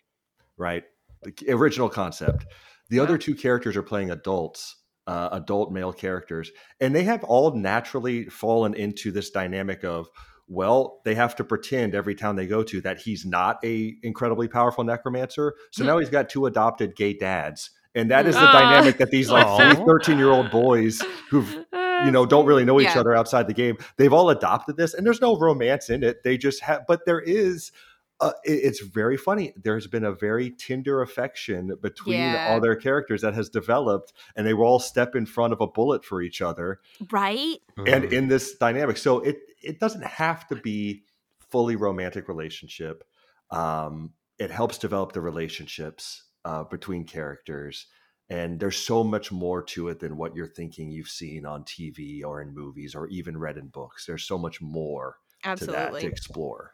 right? 0.57 0.85
The 1.23 1.51
original 1.51 1.89
concept. 1.89 2.47
The 2.91 3.01
other 3.01 3.19
two 3.19 3.35
characters 3.35 3.77
are 3.77 3.83
playing 3.83 4.11
adults, 4.11 4.77
uh, 5.07 5.31
adult 5.33 5.73
male 5.73 5.93
characters, 5.93 6.51
and 6.81 6.95
they 6.95 7.05
have 7.05 7.25
all 7.25 7.55
naturally 7.55 8.27
fallen 8.27 8.75
into 8.75 9.11
this 9.11 9.31
dynamic 9.31 9.85
of 9.85 10.09
well, 10.49 11.01
they 11.05 11.15
have 11.15 11.37
to 11.37 11.45
pretend 11.45 11.95
every 11.95 12.15
town 12.15 12.37
they 12.37 12.47
go 12.47 12.63
to 12.63 12.81
that 12.81 12.99
he's 12.99 13.25
not 13.25 13.59
a 13.65 13.95
incredibly 14.03 14.49
powerful 14.49 14.83
necromancer. 14.85 15.55
So 15.71 15.83
hmm. 15.83 15.89
now 15.89 15.99
he's 15.99 16.11
got 16.11 16.29
two 16.29 16.47
adopted 16.47 16.97
gay 16.97 17.13
dads. 17.13 17.71
And 17.95 18.11
that 18.11 18.25
hmm. 18.25 18.31
is 18.31 18.35
the 18.37 18.47
dynamic 18.47 18.99
that 18.99 19.11
these 19.11 19.31
like 19.31 19.77
three 19.77 19.85
13 19.85 20.19
year 20.19 20.31
old 20.31 20.51
boys 20.51 21.03
who've 21.31 21.65
you 22.05 22.11
know 22.11 22.25
don't 22.25 22.47
really 22.47 22.65
know 22.65 22.81
each 22.81 22.95
Yeah. 22.95 23.01
other 23.01 23.15
outside 23.15 23.49
the 23.49 23.55
game 23.55 23.77
they've 23.97 24.13
all 24.13 24.31
adopted 24.31 24.77
this 24.77 24.95
and 24.95 25.05
there's 25.05 25.21
no 25.21 25.37
romance 25.37 25.91
in 25.91 26.05
it 26.05 26.23
they 26.23 26.39
just 26.39 26.63
have 26.63 26.87
but 26.87 27.05
there 27.07 27.19
is 27.19 27.73
uh, 28.21 28.33
it- 28.45 28.65
it's 28.65 28.81
very 28.81 29.17
funny 29.17 29.53
there's 29.57 29.87
been 29.87 30.05
a 30.05 30.13
very 30.13 30.51
tender 30.51 31.03
affection 31.03 31.75
between 31.81 32.19
Yeah. 32.19 32.49
all 32.51 32.61
their 32.61 32.75
characters 32.77 33.23
that 33.23 33.35
has 33.35 33.49
developed 33.49 34.13
and 34.35 34.47
they 34.47 34.55
will 34.55 34.65
all 34.67 34.81
step 34.81 35.15
in 35.15 35.25
front 35.27 35.53
of 35.53 35.61
a 35.61 35.67
bullet 35.67 36.05
for 36.05 36.21
each 36.23 36.41
other 36.43 36.81
right? 37.13 37.59
and 37.87 38.05
Mhm. 38.05 38.13
in 38.13 38.29
this 38.29 38.57
dynamic 38.57 38.97
so 38.97 39.21
it 39.21 39.39
it 39.63 39.79
doesn't 39.81 40.05
have 40.05 40.47
to 40.49 40.57
be 40.57 41.05
fully 41.51 41.77
romantic 41.77 42.29
relationship 42.29 43.05
um 43.51 44.13
it 44.39 44.51
helps 44.51 44.79
develop 44.79 45.13
the 45.13 45.21
relationships 45.21 46.25
uh, 46.45 46.63
between 46.65 47.05
characters 47.05 47.87
and 48.31 48.61
there's 48.61 48.77
so 48.77 49.03
much 49.03 49.33
more 49.33 49.63
to 49.63 49.89
it 49.89 50.01
than 50.01 50.17
what 50.17 50.35
you're 50.37 50.47
thinking 50.47 50.91
you've 50.91 51.09
seen 51.09 51.45
on 51.47 51.65
tv 51.65 52.23
or 52.25 52.41
in 52.43 52.53
movies 52.55 52.95
or 52.95 53.07
even 53.09 53.37
read 53.39 53.57
in 53.57 53.69
books 53.69 54.07
there's 54.07 54.25
so 54.25 54.37
much 54.39 54.61
more 54.61 55.17
to 55.43 55.49
that 55.67 55.75
Absolutely. 55.75 56.01
to 56.03 56.07
explore 56.09 56.73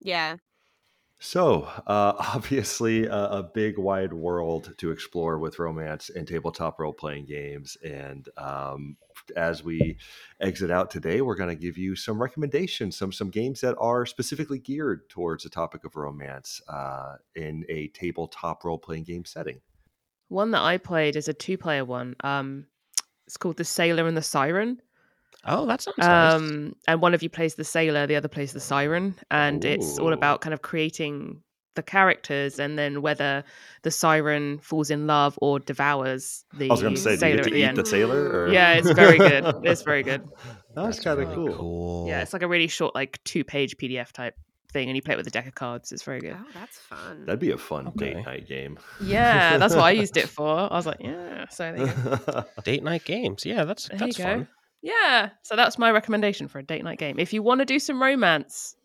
Yeah. 0.00 0.36
So, 1.20 1.62
uh, 1.86 2.12
obviously, 2.34 3.06
a, 3.06 3.24
a 3.26 3.42
big 3.42 3.78
wide 3.78 4.12
world 4.12 4.74
to 4.78 4.90
explore 4.90 5.38
with 5.38 5.58
romance 5.58 6.10
and 6.10 6.26
tabletop 6.26 6.78
role 6.78 6.92
playing 6.92 7.26
games. 7.26 7.76
And 7.84 8.28
um, 8.36 8.96
as 9.36 9.64
we 9.64 9.98
exit 10.40 10.70
out 10.70 10.90
today, 10.90 11.20
we're 11.20 11.34
going 11.34 11.48
to 11.54 11.60
give 11.60 11.76
you 11.76 11.96
some 11.96 12.20
recommendations, 12.20 12.96
some 12.96 13.12
some 13.12 13.30
games 13.30 13.60
that 13.62 13.76
are 13.78 14.06
specifically 14.06 14.58
geared 14.58 15.08
towards 15.08 15.44
the 15.44 15.50
topic 15.50 15.84
of 15.84 15.96
romance 15.96 16.60
uh, 16.68 17.16
in 17.34 17.64
a 17.68 17.88
tabletop 17.88 18.64
role 18.64 18.78
playing 18.78 19.04
game 19.04 19.24
setting. 19.24 19.60
One 20.28 20.50
that 20.52 20.62
I 20.62 20.76
played 20.76 21.16
is 21.16 21.28
a 21.28 21.34
two-player 21.34 21.84
one. 21.84 22.14
Um, 22.22 22.66
it's 23.26 23.36
called 23.36 23.56
The 23.56 23.64
Sailor 23.64 24.06
and 24.06 24.16
the 24.16 24.22
Siren. 24.22 24.80
Oh, 25.44 25.66
that 25.66 25.80
sounds 25.80 25.98
nice. 25.98 26.34
Um, 26.34 26.74
and 26.86 27.00
one 27.00 27.14
of 27.14 27.22
you 27.22 27.28
plays 27.30 27.54
the 27.54 27.64
sailor, 27.64 28.06
the 28.06 28.16
other 28.16 28.28
plays 28.28 28.52
the 28.52 28.60
siren, 28.60 29.14
and 29.30 29.64
it's 29.64 29.98
all 29.98 30.12
about 30.12 30.40
kind 30.40 30.52
of 30.54 30.62
creating 30.62 31.42
the 31.74 31.82
characters 31.84 32.58
and 32.58 32.76
then 32.76 33.02
whether 33.02 33.44
the 33.82 33.90
siren 33.92 34.58
falls 34.58 34.90
in 34.90 35.06
love 35.06 35.38
or 35.40 35.60
devours 35.60 36.44
the 36.54 36.66
I 36.68 36.72
was 36.72 36.82
going 36.82 36.96
to 36.96 37.00
say, 37.00 37.10
do 37.10 37.14
you 37.14 37.18
sailor 37.20 37.36
get 37.36 37.44
to 37.44 37.50
the 37.50 37.56
eat 37.60 37.64
end. 37.64 37.76
the 37.78 37.86
sailor? 37.86 38.30
Or? 38.32 38.48
Yeah, 38.52 38.72
it's 38.72 38.90
very 38.90 39.16
good. 39.16 39.44
It's 39.64 39.82
very 39.82 40.02
good. 40.02 40.22
That's, 40.74 40.98
kind 40.98 41.20
of 41.20 41.28
really 41.28 41.34
cool. 41.36 41.56
cool. 41.56 42.08
Yeah, 42.08 42.22
it's 42.22 42.32
like 42.32 42.42
a 42.42 42.48
really 42.48 42.66
short, 42.66 42.96
like 42.96 43.22
two-page 43.22 43.76
PDF 43.76 44.10
type 44.10 44.34
thing, 44.72 44.88
and 44.88 44.96
you 44.96 45.02
play 45.02 45.14
it 45.14 45.18
with 45.18 45.26
a 45.28 45.30
deck 45.30 45.46
of 45.46 45.54
cards. 45.54 45.92
It's 45.92 46.02
very 46.02 46.18
good. 46.20 46.36
Oh, 46.36 46.46
that's 46.52 46.78
fun. 46.78 47.26
That'd 47.26 47.38
be 47.38 47.52
a 47.52 47.58
fun 47.58 47.86
Okay. 47.88 48.14
date 48.14 48.24
night 48.26 48.48
game. 48.48 48.78
Yeah, 49.00 49.56
that's 49.58 49.74
what 49.76 49.84
I 49.84 49.92
used 49.92 50.16
it 50.16 50.28
for. 50.36 50.48
I 50.72 50.74
was 50.76 50.84
like, 50.86 50.98
yeah. 51.00 51.46
So 51.48 51.72
there 51.72 51.86
you 51.86 52.18
go. 52.26 52.44
Date 52.64 52.82
night 52.82 53.04
games. 53.04 53.46
Yeah, 53.46 53.64
that's 53.64 53.88
There 53.88 53.98
that's 53.98 54.16
fun. 54.16 54.48
Yeah. 54.82 55.30
So 55.42 55.56
that's 55.56 55.78
my 55.78 55.90
recommendation 55.90 56.48
for 56.48 56.58
a 56.58 56.62
date 56.62 56.84
night 56.84 56.98
game. 56.98 57.18
If 57.18 57.32
you 57.32 57.42
want 57.42 57.60
to 57.60 57.64
do 57.64 57.78
some 57.78 58.00
romance, 58.02 58.76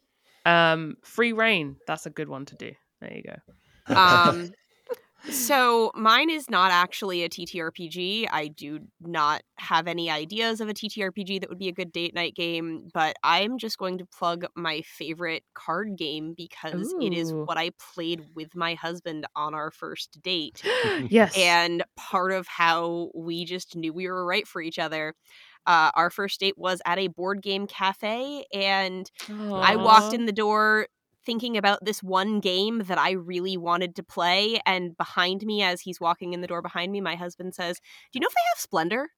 um, 0.45 0.95
Free 1.03 1.33
Reign, 1.33 1.77
that's 1.87 2.05
a 2.05 2.09
good 2.09 2.29
one 2.29 2.45
to 2.45 2.55
do. 2.55 2.71
There 3.01 3.13
you 3.13 3.23
go. 3.23 3.95
um 3.95 4.51
so 5.29 5.91
mine 5.95 6.29
is 6.29 6.49
not 6.49 6.71
actually 6.71 7.23
a 7.23 7.29
TTRPG. 7.29 8.27
I 8.31 8.47
do 8.47 8.79
not 8.99 9.41
have 9.57 9.87
any 9.87 10.09
ideas 10.09 10.59
of 10.59 10.69
a 10.69 10.73
TTRPG 10.73 11.39
that 11.39 11.49
would 11.49 11.59
be 11.59 11.69
a 11.69 11.73
good 11.73 11.91
date 11.91 12.13
night 12.13 12.35
game, 12.35 12.89
but 12.93 13.15
I'm 13.23 13.57
just 13.57 13.77
going 13.77 13.97
to 13.99 14.05
plug 14.05 14.45
my 14.55 14.81
favorite 14.81 15.43
card 15.53 15.97
game 15.97 16.33
because 16.35 16.93
it 16.99 17.13
is 17.13 17.31
what 17.33 17.57
I 17.57 17.71
played 17.93 18.21
with 18.35 18.55
my 18.55 18.73
husband 18.75 19.25
on 19.35 19.53
our 19.53 19.71
first 19.71 20.21
date. 20.21 20.61
yes. 21.09 21.37
and 21.37 21.83
part 21.95 22.31
of 22.31 22.47
how 22.47 23.09
we 23.15 23.45
just 23.45 23.75
knew 23.75 23.93
we 23.93 24.07
were 24.07 24.25
right 24.25 24.47
for 24.47 24.61
each 24.61 24.79
other. 24.79 25.13
Uh, 25.65 25.91
our 25.95 26.09
first 26.09 26.41
date 26.41 26.57
was 26.57 26.81
at 26.85 26.99
a 26.99 27.07
board 27.07 27.41
game 27.41 27.67
cafe, 27.67 28.45
and 28.53 29.09
I 29.29 29.77
walked 29.77 30.13
in 30.13 30.25
the 30.25 30.33
door 30.33 30.87
thinking 31.25 31.57
about 31.57 31.83
this 31.83 32.01
one 32.01 32.39
game 32.39 32.79
that 32.85 32.97
I 32.97 33.11
really 33.11 33.57
wanted 33.57 33.95
to 33.95 34.03
play. 34.03 34.61
And 34.65 34.95
behind 34.97 35.43
me, 35.43 35.61
as 35.61 35.81
he's 35.81 35.99
walking 35.99 36.33
in 36.33 36.41
the 36.41 36.47
door 36.47 36.61
behind 36.61 36.91
me, 36.91 37.01
my 37.01 37.15
husband 37.15 37.55
says, 37.55 37.79
Do 38.11 38.17
you 38.17 38.21
know 38.21 38.27
if 38.27 38.33
they 38.33 38.41
have 38.53 38.59
Splendor? 38.59 39.09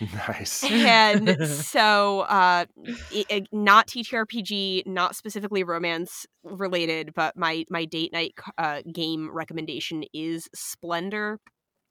nice. 0.28 0.64
and 0.64 1.46
so 1.48 2.20
uh 2.20 2.64
it, 3.12 3.48
not 3.52 3.86
ttrpg 3.86 4.86
not 4.86 5.14
specifically 5.16 5.62
romance 5.62 6.26
related 6.42 7.12
but 7.14 7.36
my 7.36 7.64
my 7.70 7.84
date 7.84 8.12
night 8.12 8.32
uh, 8.56 8.82
game 8.92 9.30
recommendation 9.32 10.04
is 10.12 10.48
splendor 10.54 11.38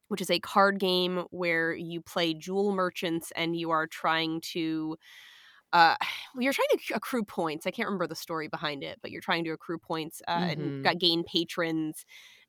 which 0.08 0.22
is 0.22 0.30
a 0.30 0.40
card 0.40 0.80
game 0.80 1.26
where 1.30 1.74
you 1.74 2.02
play 2.02 2.34
jewel 2.34 2.74
merchants 2.74 3.32
and 3.36 3.56
you 3.56 3.70
are 3.70 3.88
trying 3.88 4.42
to 4.42 4.98
uh 5.74 5.96
you're 6.40 6.54
trying 6.54 6.68
to 6.88 6.96
accrue 6.96 7.24
points 7.24 7.68
i 7.68 7.72
can't 7.72 7.88
remember 7.88 8.08
the 8.08 8.16
story 8.16 8.48
behind 8.48 8.84
it 8.84 9.00
but 9.02 9.12
you're 9.12 9.22
trying 9.22 9.44
to 9.46 9.52
accrue 9.52 9.80
points 9.80 10.22
uh, 10.28 10.32
Mhm. 10.36 10.50
and 10.50 10.74
got 10.84 11.00
gain 11.00 11.24
patrons 11.26 12.06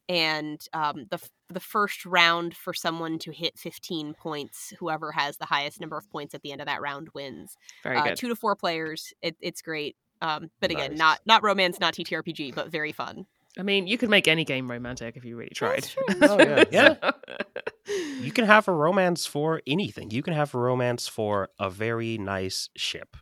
and 0.09 0.67
um, 0.75 1.07
the 1.11 1.19
the 1.51 1.61
first 1.61 2.07
round 2.07 2.57
for 2.57 2.75
someone 2.75 3.19
to 3.21 3.33
hit 3.33 3.59
15 3.59 4.15
points, 4.15 4.73
whoever 4.79 5.13
has 5.13 5.39
the 5.39 5.47
highest 5.47 5.81
number 5.81 5.99
of 5.99 6.09
points 6.11 6.35
at 6.35 6.43
the 6.43 6.53
end 6.53 6.61
of 6.61 6.67
that 6.69 6.81
round 6.83 7.09
wins. 7.15 7.57
very 7.83 8.01
Uh, 8.01 8.03
good. 8.03 8.19
two 8.19 8.29
to 8.29 8.37
four 8.37 8.57
players, 8.57 9.13
it, 9.23 9.37
it's 9.41 9.63
great. 9.63 9.97
Um, 10.23 10.51
but 10.61 10.71
again, 10.71 10.97
Nice. 10.97 10.99
not 10.99 11.21
not 11.27 11.43
romance, 11.43 11.81
not 11.81 11.95
TTRPG, 11.95 12.53
but 12.53 12.71
very 12.71 12.93
fun. 12.93 13.27
I 13.59 13.63
mean, 13.63 13.87
you 13.87 13.97
could 13.99 14.11
make 14.11 14.27
any 14.27 14.45
game 14.45 14.71
romantic 14.71 15.17
if 15.17 15.25
you 15.25 15.37
really 15.37 15.53
tried. 15.55 15.83
That's 15.83 15.91
true, 15.93 16.05
Oh, 16.23 16.39
yeah. 16.39 16.65
Yeah. 16.71 17.11
You 18.21 18.33
can 18.33 18.47
have 18.47 18.67
a 18.67 18.73
romance 18.73 19.27
for 19.27 19.63
anything. 19.67 20.11
You 20.11 20.23
can 20.23 20.35
have 20.35 20.55
a 20.55 20.59
romance 20.59 21.07
for 21.07 21.51
a 21.59 21.71
very 21.71 22.19
nice 22.19 22.69
ship. 22.77 23.17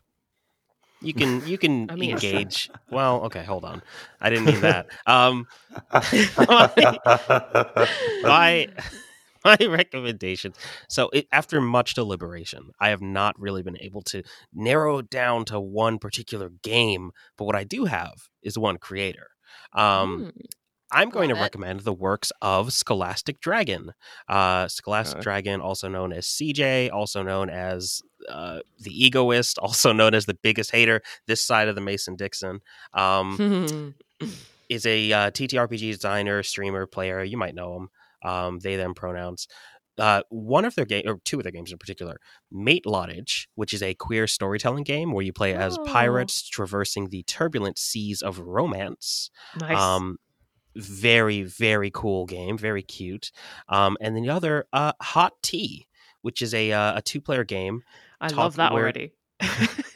You 1.01 1.13
can 1.13 1.45
you 1.45 1.57
can 1.57 1.89
I 1.91 1.95
mean- 1.95 2.11
engage. 2.11 2.69
Well, 2.89 3.23
okay, 3.25 3.43
hold 3.43 3.65
on. 3.65 3.81
I 4.21 4.29
didn't 4.29 4.45
mean 4.45 4.61
that. 4.61 4.87
Um, 5.05 5.47
my 8.23 8.67
my 9.43 9.57
recommendations. 9.59 10.55
So, 10.89 11.09
it, 11.11 11.27
after 11.31 11.59
much 11.59 11.95
deliberation, 11.95 12.69
I 12.79 12.89
have 12.89 13.01
not 13.01 13.37
really 13.39 13.63
been 13.63 13.77
able 13.81 14.01
to 14.03 14.23
narrow 14.53 14.99
it 14.99 15.09
down 15.09 15.45
to 15.45 15.59
one 15.59 15.99
particular 15.99 16.49
game. 16.61 17.11
But 17.37 17.45
what 17.45 17.55
I 17.55 17.63
do 17.63 17.85
have 17.85 18.13
is 18.41 18.57
one 18.57 18.77
creator. 18.77 19.27
Um, 19.73 20.31
Mm. 20.35 20.45
I'm 20.95 21.09
going 21.09 21.29
Love 21.29 21.37
to 21.37 21.41
it. 21.41 21.45
recommend 21.45 21.79
the 21.79 21.93
works 21.93 22.31
of 22.39 22.71
Scholastic 22.71 23.39
Dragon. 23.41 23.93
Uh, 24.29 24.67
Scholastic 24.67 25.15
Okay. 25.17 25.23
Dragon, 25.23 25.59
also 25.59 25.87
known 25.87 26.13
as 26.13 26.27
CJ, 26.27 26.91
also 26.93 27.23
known 27.23 27.49
as 27.49 28.03
uh, 28.29 28.59
the 28.79 28.91
Egoist, 29.05 29.57
also 29.61 29.91
known 29.91 30.13
as 30.13 30.27
the 30.27 30.35
biggest 30.35 30.69
hater 30.71 31.01
this 31.25 31.41
side 31.41 31.67
of 31.67 31.73
the 31.73 31.81
Mason 31.81 32.15
Dixon. 32.15 32.59
Um, 32.93 33.95
is 34.69 34.85
a 34.85 35.11
uh, 35.11 35.31
TTRPG 35.31 35.91
designer, 35.93 36.43
streamer, 36.43 36.85
player. 36.85 37.23
You 37.23 37.37
might 37.37 37.55
know 37.55 37.75
him. 37.75 37.89
Um, 38.29 38.59
they 38.59 38.75
them 38.75 38.93
pronouns. 38.93 39.47
Uh, 39.99 40.23
one 40.29 40.65
of 40.65 40.73
their 40.75 40.85
game 40.85 41.03
or 41.05 41.19
two 41.23 41.37
of 41.37 41.43
their 41.43 41.51
games 41.51 41.71
in 41.71 41.77
particular, 41.77 42.17
Matelotage, 42.51 43.47
which 43.55 43.73
is 43.73 43.83
a 43.83 43.93
queer 43.93 44.25
storytelling 44.27 44.83
game 44.83 45.11
where 45.11 45.23
you 45.23 45.31
play 45.33 45.53
as 45.53 45.77
Oh. 45.77 45.83
pirates 45.85 46.47
traversing 46.49 47.09
the 47.09 47.23
turbulent 47.23 47.77
seas 47.77 48.21
of 48.21 48.39
romance. 48.39 49.29
nice. 49.59 49.77
Um, 49.79 50.17
very 50.75 51.43
very 51.43 51.91
cool 51.91 52.25
game, 52.25 52.57
very 52.57 52.81
cute. 52.81 53.31
Um, 53.69 53.95
and 54.01 54.15
then 54.15 54.23
the 54.23 54.29
other, 54.31 54.65
uh, 54.73 54.93
Hot 55.01 55.33
Tea, 55.43 55.85
which 56.23 56.41
is 56.41 56.53
a 56.55 56.71
uh, 56.71 56.97
a 56.97 57.01
two 57.03 57.21
player 57.21 57.43
game 57.43 57.83
I 58.19 58.29
love 58.29 58.55
that 58.55 58.73
where- 58.73 58.81
already. 58.83 59.11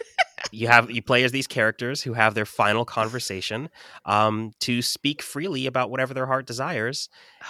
you 0.51 0.67
have 0.67 0.89
you 0.91 1.01
play 1.01 1.23
as 1.23 1.31
these 1.31 1.47
characters 1.47 2.01
who 2.01 2.13
have 2.13 2.33
their 2.35 2.45
final 2.45 2.85
conversation 2.85 3.69
um, 4.05 4.51
to 4.61 4.81
speak 4.81 5.21
freely 5.21 5.65
about 5.65 5.89
whatever 5.91 6.13
their 6.13 6.25
heart 6.27 6.45
desires 6.45 7.09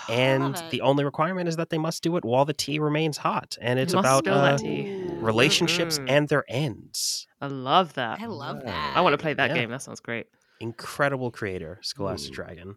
and 0.09 0.55
the 0.71 0.81
only 0.81 1.03
requirement 1.03 1.47
is 1.49 1.57
that 1.57 1.69
they 1.69 1.77
must 1.77 2.01
do 2.03 2.15
it 2.17 2.23
while 2.25 2.45
the 2.45 2.53
tea 2.53 2.79
remains 2.79 3.17
hot 3.17 3.57
and 3.61 3.79
it's 3.79 3.93
about 3.93 4.27
uh, 4.27 4.41
that 4.41 4.59
tea. 4.59 4.87
relationships 5.21 5.99
Mhm. 5.99 6.09
and 6.09 6.29
their 6.29 6.43
ends 6.47 7.27
I 7.39 7.47
love 7.47 7.93
that. 7.93 8.19
I 8.19 8.25
love 8.25 8.63
that. 8.63 8.95
I 8.97 9.01
want 9.01 9.13
to 9.13 9.17
play 9.19 9.33
that 9.35 9.49
Yeah. 9.49 9.53
game. 9.53 9.69
That 9.69 9.81
sounds 9.83 9.99
great. 9.99 10.27
incredible 10.59 11.29
creator 11.29 11.77
scholastic 11.83 12.31
Ooh. 12.31 12.35
dragon 12.35 12.75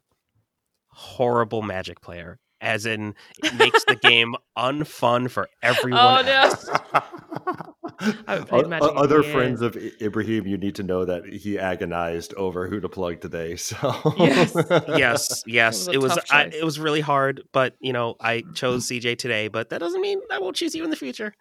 horrible 0.88 1.62
magic 1.62 2.00
player 2.02 2.38
as 2.60 2.84
in 2.84 3.14
it 3.38 3.54
makes 3.54 3.84
the 3.84 3.94
game 4.02 4.34
unfun 4.58 5.30
for 5.30 5.48
everyone 5.62 6.18
Oh, 6.18 6.22
no. 6.22 7.72
else. 8.00 8.14
I 8.26 8.32
haven't 8.32 8.48
played 8.48 8.64
O- 8.64 8.68
Magic 8.68 8.90
in 8.90 8.96
Other 8.98 9.22
friends 9.22 9.60
of 9.62 9.74
Ibraheem, 9.74 10.46
you 10.46 10.56
need 10.56 10.74
to 10.76 10.82
know 10.82 11.04
that 11.04 11.26
he 11.26 11.58
agonized 11.58 12.34
over 12.34 12.68
who 12.68 12.80
to 12.80 12.88
plug 12.88 13.20
today. 13.20 13.56
So 13.60 14.14
Yes. 14.16 14.54
yes 14.88 15.42
yes 15.46 15.88
it 15.88 15.98
was 15.98 16.16
was 16.16 16.24
I, 16.30 16.44
it 16.44 16.64
was 16.64 16.78
really 16.80 17.00
hard 17.00 17.42
but 17.52 17.76
you 17.80 17.92
know 17.92 18.16
i 18.20 18.44
chose 18.54 18.86
cj 18.86 19.16
today 19.18 19.48
but 19.48 19.70
that 19.70 19.78
doesn't 19.78 20.00
mean 20.00 20.20
i 20.30 20.38
won't 20.38 20.56
choose 20.56 20.74
you 20.74 20.82
in 20.84 20.90
the 20.90 20.96
future 20.96 21.34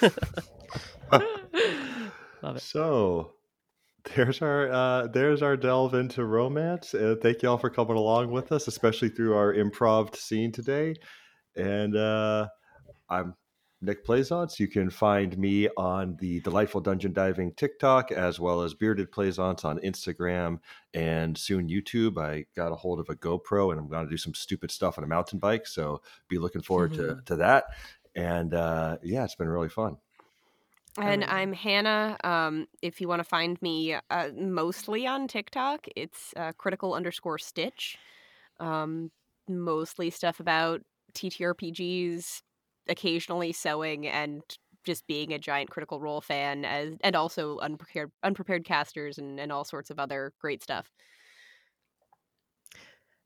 love 1.12 2.56
it. 2.56 2.62
So 2.62 3.32
there's 4.14 4.42
our 4.42 4.70
uh, 4.70 5.06
there's 5.08 5.42
our 5.42 5.56
delve 5.56 5.94
into 5.94 6.24
romance. 6.24 6.94
Uh, 6.94 7.16
thank 7.22 7.42
you 7.42 7.48
all 7.48 7.58
for 7.58 7.70
coming 7.70 7.96
along 7.96 8.30
with 8.30 8.52
us, 8.52 8.68
especially 8.68 9.08
through 9.08 9.34
our 9.34 9.54
improv 9.54 10.14
scene 10.16 10.52
today. 10.52 10.94
And 11.56 11.96
uh, 11.96 12.48
I'm 13.08 13.34
Nick 13.84 14.04
Plaisance. 14.04 14.58
You 14.58 14.68
can 14.68 14.90
find 14.90 15.36
me 15.36 15.68
on 15.76 16.16
the 16.16 16.40
Delightful 16.40 16.80
Dungeon 16.80 17.12
Diving 17.12 17.52
TikTok 17.52 18.10
as 18.12 18.40
well 18.40 18.62
as 18.62 18.74
Bearded 18.74 19.12
Plaisance 19.12 19.64
on 19.64 19.78
Instagram 19.80 20.60
and 20.94 21.36
soon 21.36 21.68
YouTube. 21.68 22.18
I 22.18 22.46
got 22.56 22.72
a 22.72 22.76
hold 22.76 23.00
of 23.00 23.08
a 23.08 23.14
GoPro 23.14 23.70
and 23.70 23.80
I'm 23.80 23.88
going 23.88 24.04
to 24.04 24.10
do 24.10 24.16
some 24.16 24.34
stupid 24.34 24.70
stuff 24.70 24.98
on 24.98 25.04
a 25.04 25.06
mountain 25.06 25.38
bike. 25.38 25.66
So 25.66 26.00
be 26.28 26.38
looking 26.38 26.62
forward 26.62 26.94
to, 26.94 27.20
to 27.26 27.36
that. 27.36 27.64
And 28.14 28.54
uh, 28.54 28.98
yeah, 29.02 29.24
it's 29.24 29.34
been 29.34 29.48
really 29.48 29.68
fun. 29.68 29.98
And 30.96 31.24
I'm 31.24 31.52
Hanna. 31.52 32.16
Um, 32.22 32.66
if 32.80 33.00
you 33.00 33.08
want 33.08 33.18
to 33.18 33.24
find 33.24 33.60
me, 33.60 33.96
uh, 34.10 34.28
mostly 34.36 35.06
on 35.06 35.26
TikTok, 35.26 35.86
it's 35.96 36.32
uh, 36.36 36.52
critical 36.56 36.94
underscore 36.94 37.38
stitch. 37.38 37.98
Um, 38.60 39.10
mostly 39.48 40.10
stuff 40.10 40.38
about 40.38 40.82
TTRPGs, 41.14 42.42
occasionally 42.88 43.52
sewing, 43.52 44.06
and 44.06 44.42
just 44.84 45.06
being 45.06 45.32
a 45.32 45.38
giant 45.38 45.70
Critical 45.70 46.00
Role 46.00 46.20
fan, 46.20 46.64
as 46.64 46.94
and 47.02 47.16
also 47.16 47.58
unprepared 47.58 48.10
unprepared 48.22 48.64
casters 48.64 49.18
and, 49.18 49.40
and 49.40 49.50
all 49.52 49.64
sorts 49.64 49.90
of 49.90 49.98
other 49.98 50.32
great 50.40 50.62
stuff. 50.62 50.90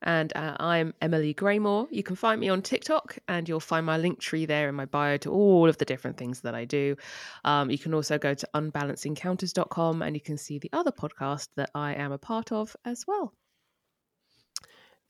And 0.03 0.33
uh, 0.37 0.57
I'm 0.61 0.95
Emily 1.03 1.35
Graymore. 1.35 1.89
You 1.91 2.05
can 2.05 2.15
find 2.15 2.41
me 2.41 2.49
on 2.49 2.63
TikTok, 2.63 3.19
and 3.27 3.49
you'll 3.49 3.59
find 3.59 3.85
my 3.85 3.99
link 3.99 4.21
tree 4.21 4.47
there 4.47 4.69
in 4.69 4.75
my 4.75 4.85
bio 4.85 5.17
to 5.19 5.33
all 5.33 5.69
of 5.69 5.79
the 5.79 5.85
different 5.85 6.17
things 6.17 6.43
that 6.43 6.55
I 6.55 6.65
do. 6.65 6.97
Um, 7.45 7.71
you 7.71 7.79
can 7.79 7.95
also 7.95 8.17
go 8.17 8.35
to 8.35 8.49
unbalancedencounters.com 8.55 10.03
and 10.03 10.15
you 10.15 10.21
can 10.21 10.39
see 10.39 10.59
the 10.59 10.71
other 10.73 10.93
podcast 10.93 11.49
that 11.57 11.71
I 11.75 11.95
am 11.95 12.13
a 12.13 12.19
part 12.19 12.53
of 12.53 12.77
as 12.85 13.05
well. 13.09 13.35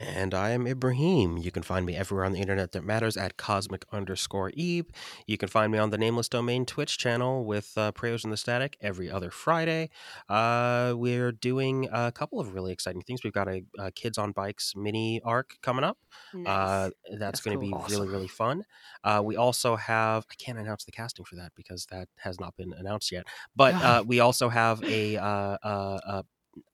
And 0.00 0.32
I 0.32 0.50
am 0.50 0.64
Ibraheem. 0.64 1.38
You 1.38 1.50
can 1.50 1.64
find 1.64 1.84
me 1.84 1.96
everywhere 1.96 2.24
on 2.24 2.30
the 2.32 2.38
internet 2.38 2.70
that 2.70 2.84
matters 2.84 3.16
at 3.16 3.36
cosmic 3.36 3.84
underscore 3.90 4.50
Eve. 4.50 4.86
You 5.26 5.36
can 5.36 5.48
find 5.48 5.72
me 5.72 5.78
on 5.78 5.90
the 5.90 5.98
Nameless 5.98 6.28
Domain 6.28 6.64
Twitch 6.66 6.98
channel 6.98 7.44
with 7.44 7.76
uh, 7.76 7.90
Prayers 7.90 8.24
in 8.24 8.30
the 8.30 8.36
Static 8.36 8.76
every 8.80 9.10
other 9.10 9.32
Friday. 9.32 9.90
Uh, 10.28 10.94
we're 10.96 11.32
doing 11.32 11.88
a 11.92 12.12
couple 12.12 12.38
of 12.38 12.54
really 12.54 12.72
exciting 12.72 13.02
things. 13.02 13.24
We've 13.24 13.32
got 13.32 13.48
a, 13.48 13.64
a 13.76 13.90
Kids 13.90 14.18
on 14.18 14.30
Bikes 14.30 14.74
mini 14.76 15.20
arc 15.24 15.56
coming 15.62 15.82
up. 15.82 15.98
Nice. 16.32 16.46
Uh, 16.46 16.90
that's, 17.10 17.20
That's 17.20 17.40
going 17.40 17.58
to 17.58 17.68
cool. 17.68 17.84
be 17.84 17.92
really, 17.92 18.08
really 18.08 18.28
fun. 18.28 18.66
Uh, 19.02 19.20
we 19.24 19.34
also 19.36 19.74
have, 19.74 20.26
I 20.30 20.34
can't 20.36 20.58
announce 20.58 20.84
the 20.84 20.92
casting 20.92 21.24
for 21.24 21.34
that 21.36 21.50
because 21.56 21.86
that 21.86 22.08
has 22.18 22.38
not 22.38 22.56
been 22.56 22.72
announced 22.72 23.10
yet. 23.10 23.26
But 23.56 23.74
uh, 23.74 24.04
we 24.06 24.20
also 24.20 24.48
have 24.48 24.80
a, 24.84 25.16
uh, 25.16 26.22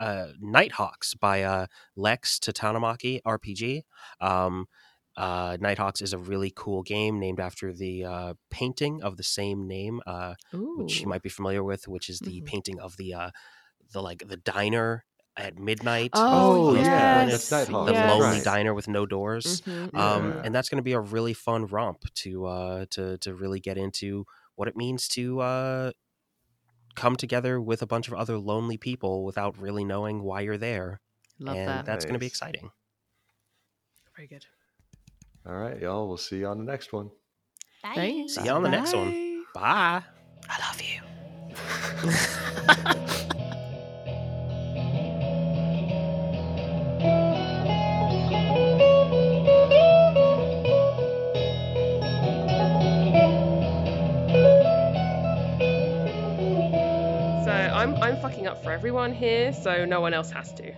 uh, 0.01 0.29
Nighthawks 0.41 1.15
by 1.15 1.43
uh, 1.43 1.67
Lex 1.97 2.39
Tatanamaki 2.39 3.21
RPG. 3.25 3.83
Um, 4.21 4.67
uh, 5.17 5.57
Nighthawks 5.61 6.03
is 6.03 6.13
a 6.13 6.19
really 6.19 6.53
cool 6.55 6.83
game 6.83 7.19
named 7.21 7.39
after 7.41 7.73
the 7.73 8.05
uh, 8.05 8.35
painting 8.51 9.03
of 9.03 9.17
the 9.17 9.23
same 9.23 9.69
name, 9.69 10.01
uh, 10.07 10.35
which 10.75 11.03
you 11.03 11.09
might 11.09 11.23
be 11.23 11.29
familiar 11.29 11.63
with, 11.63 11.87
which 11.87 12.09
is 12.09 12.23
the 12.23 12.41
Mhm. 12.41 12.47
painting 12.47 12.81
of 12.81 12.97
the 12.97 13.15
uh, 13.15 13.31
the 13.93 14.03
like 14.03 14.27
the 14.29 14.37
diner 14.37 15.05
at 15.37 15.59
midnight. 15.59 16.25
Oh, 16.31 16.31
Oh, 16.31 16.75
Those 16.75 16.89
yeah, 16.89 16.91
people 16.91 17.19
in 17.21 17.29
that's 17.29 17.51
it, 17.51 17.51
Nighthawks, 17.51 17.85
the 17.85 17.95
yes. 17.95 18.05
lonely 18.07 18.41
right. 18.41 18.43
diner 18.43 18.75
with 18.75 18.89
no 18.89 19.07
doors. 19.07 19.63
Mhm, 19.67 19.91
Um, 19.95 20.35
Yeah. 20.35 20.43
and 20.43 20.55
that's 20.55 20.69
going 20.69 20.77
to 20.79 20.83
be 20.83 20.93
a 20.93 21.01
really 21.01 21.35
fun 21.35 21.67
romp 21.67 22.03
to 22.15 22.47
uh, 22.47 22.87
to 22.91 23.19
to 23.19 23.35
really 23.35 23.61
get 23.61 23.77
into 23.79 24.27
what 24.57 24.69
it 24.69 24.77
means 24.77 25.09
to 25.09 25.41
uh, 25.41 25.93
come 26.95 27.17
together 27.17 27.61
with 27.61 27.83
a 27.83 27.87
bunch 27.87 28.09
of 28.09 28.15
other 28.15 28.39
lonely 28.39 28.77
people 28.77 29.25
without 29.25 29.59
really 29.59 29.85
knowing 29.85 30.23
why 30.23 30.41
you're 30.43 30.59
there, 30.59 31.01
Love 31.39 31.57
and 31.57 31.69
that. 31.69 31.87
that's 31.87 32.05
going 32.05 32.15
to 32.15 32.19
be 32.19 32.27
exciting. 32.27 32.71
Very 34.17 34.29
good. 34.29 34.45
All 35.47 35.55
right, 35.55 35.81
y'all. 35.81 36.09
We'll 36.09 36.17
see 36.17 36.39
you 36.39 36.47
on 36.47 36.59
the 36.59 36.65
next 36.65 36.93
one. 36.93 37.11
Bye. 37.83 37.93
Thanks. 37.95 38.35
See 38.35 38.45
you 38.45 38.51
on 38.51 38.63
the 38.63 38.71
next 38.71 38.95
one. 38.95 39.45
Bye. 39.55 39.61
Bye. 39.61 40.03
I 40.49 40.59
love 40.67 40.81
you. 40.83 41.01
fucking 58.35 58.49
up 58.49 58.65
for 58.65 58.73
everyone 58.73 59.13
here, 59.13 59.53
so 59.53 59.85
no 59.85 60.01
one 60.01 60.13
else 60.13 60.29
has 60.33 60.53
to. 60.55 60.73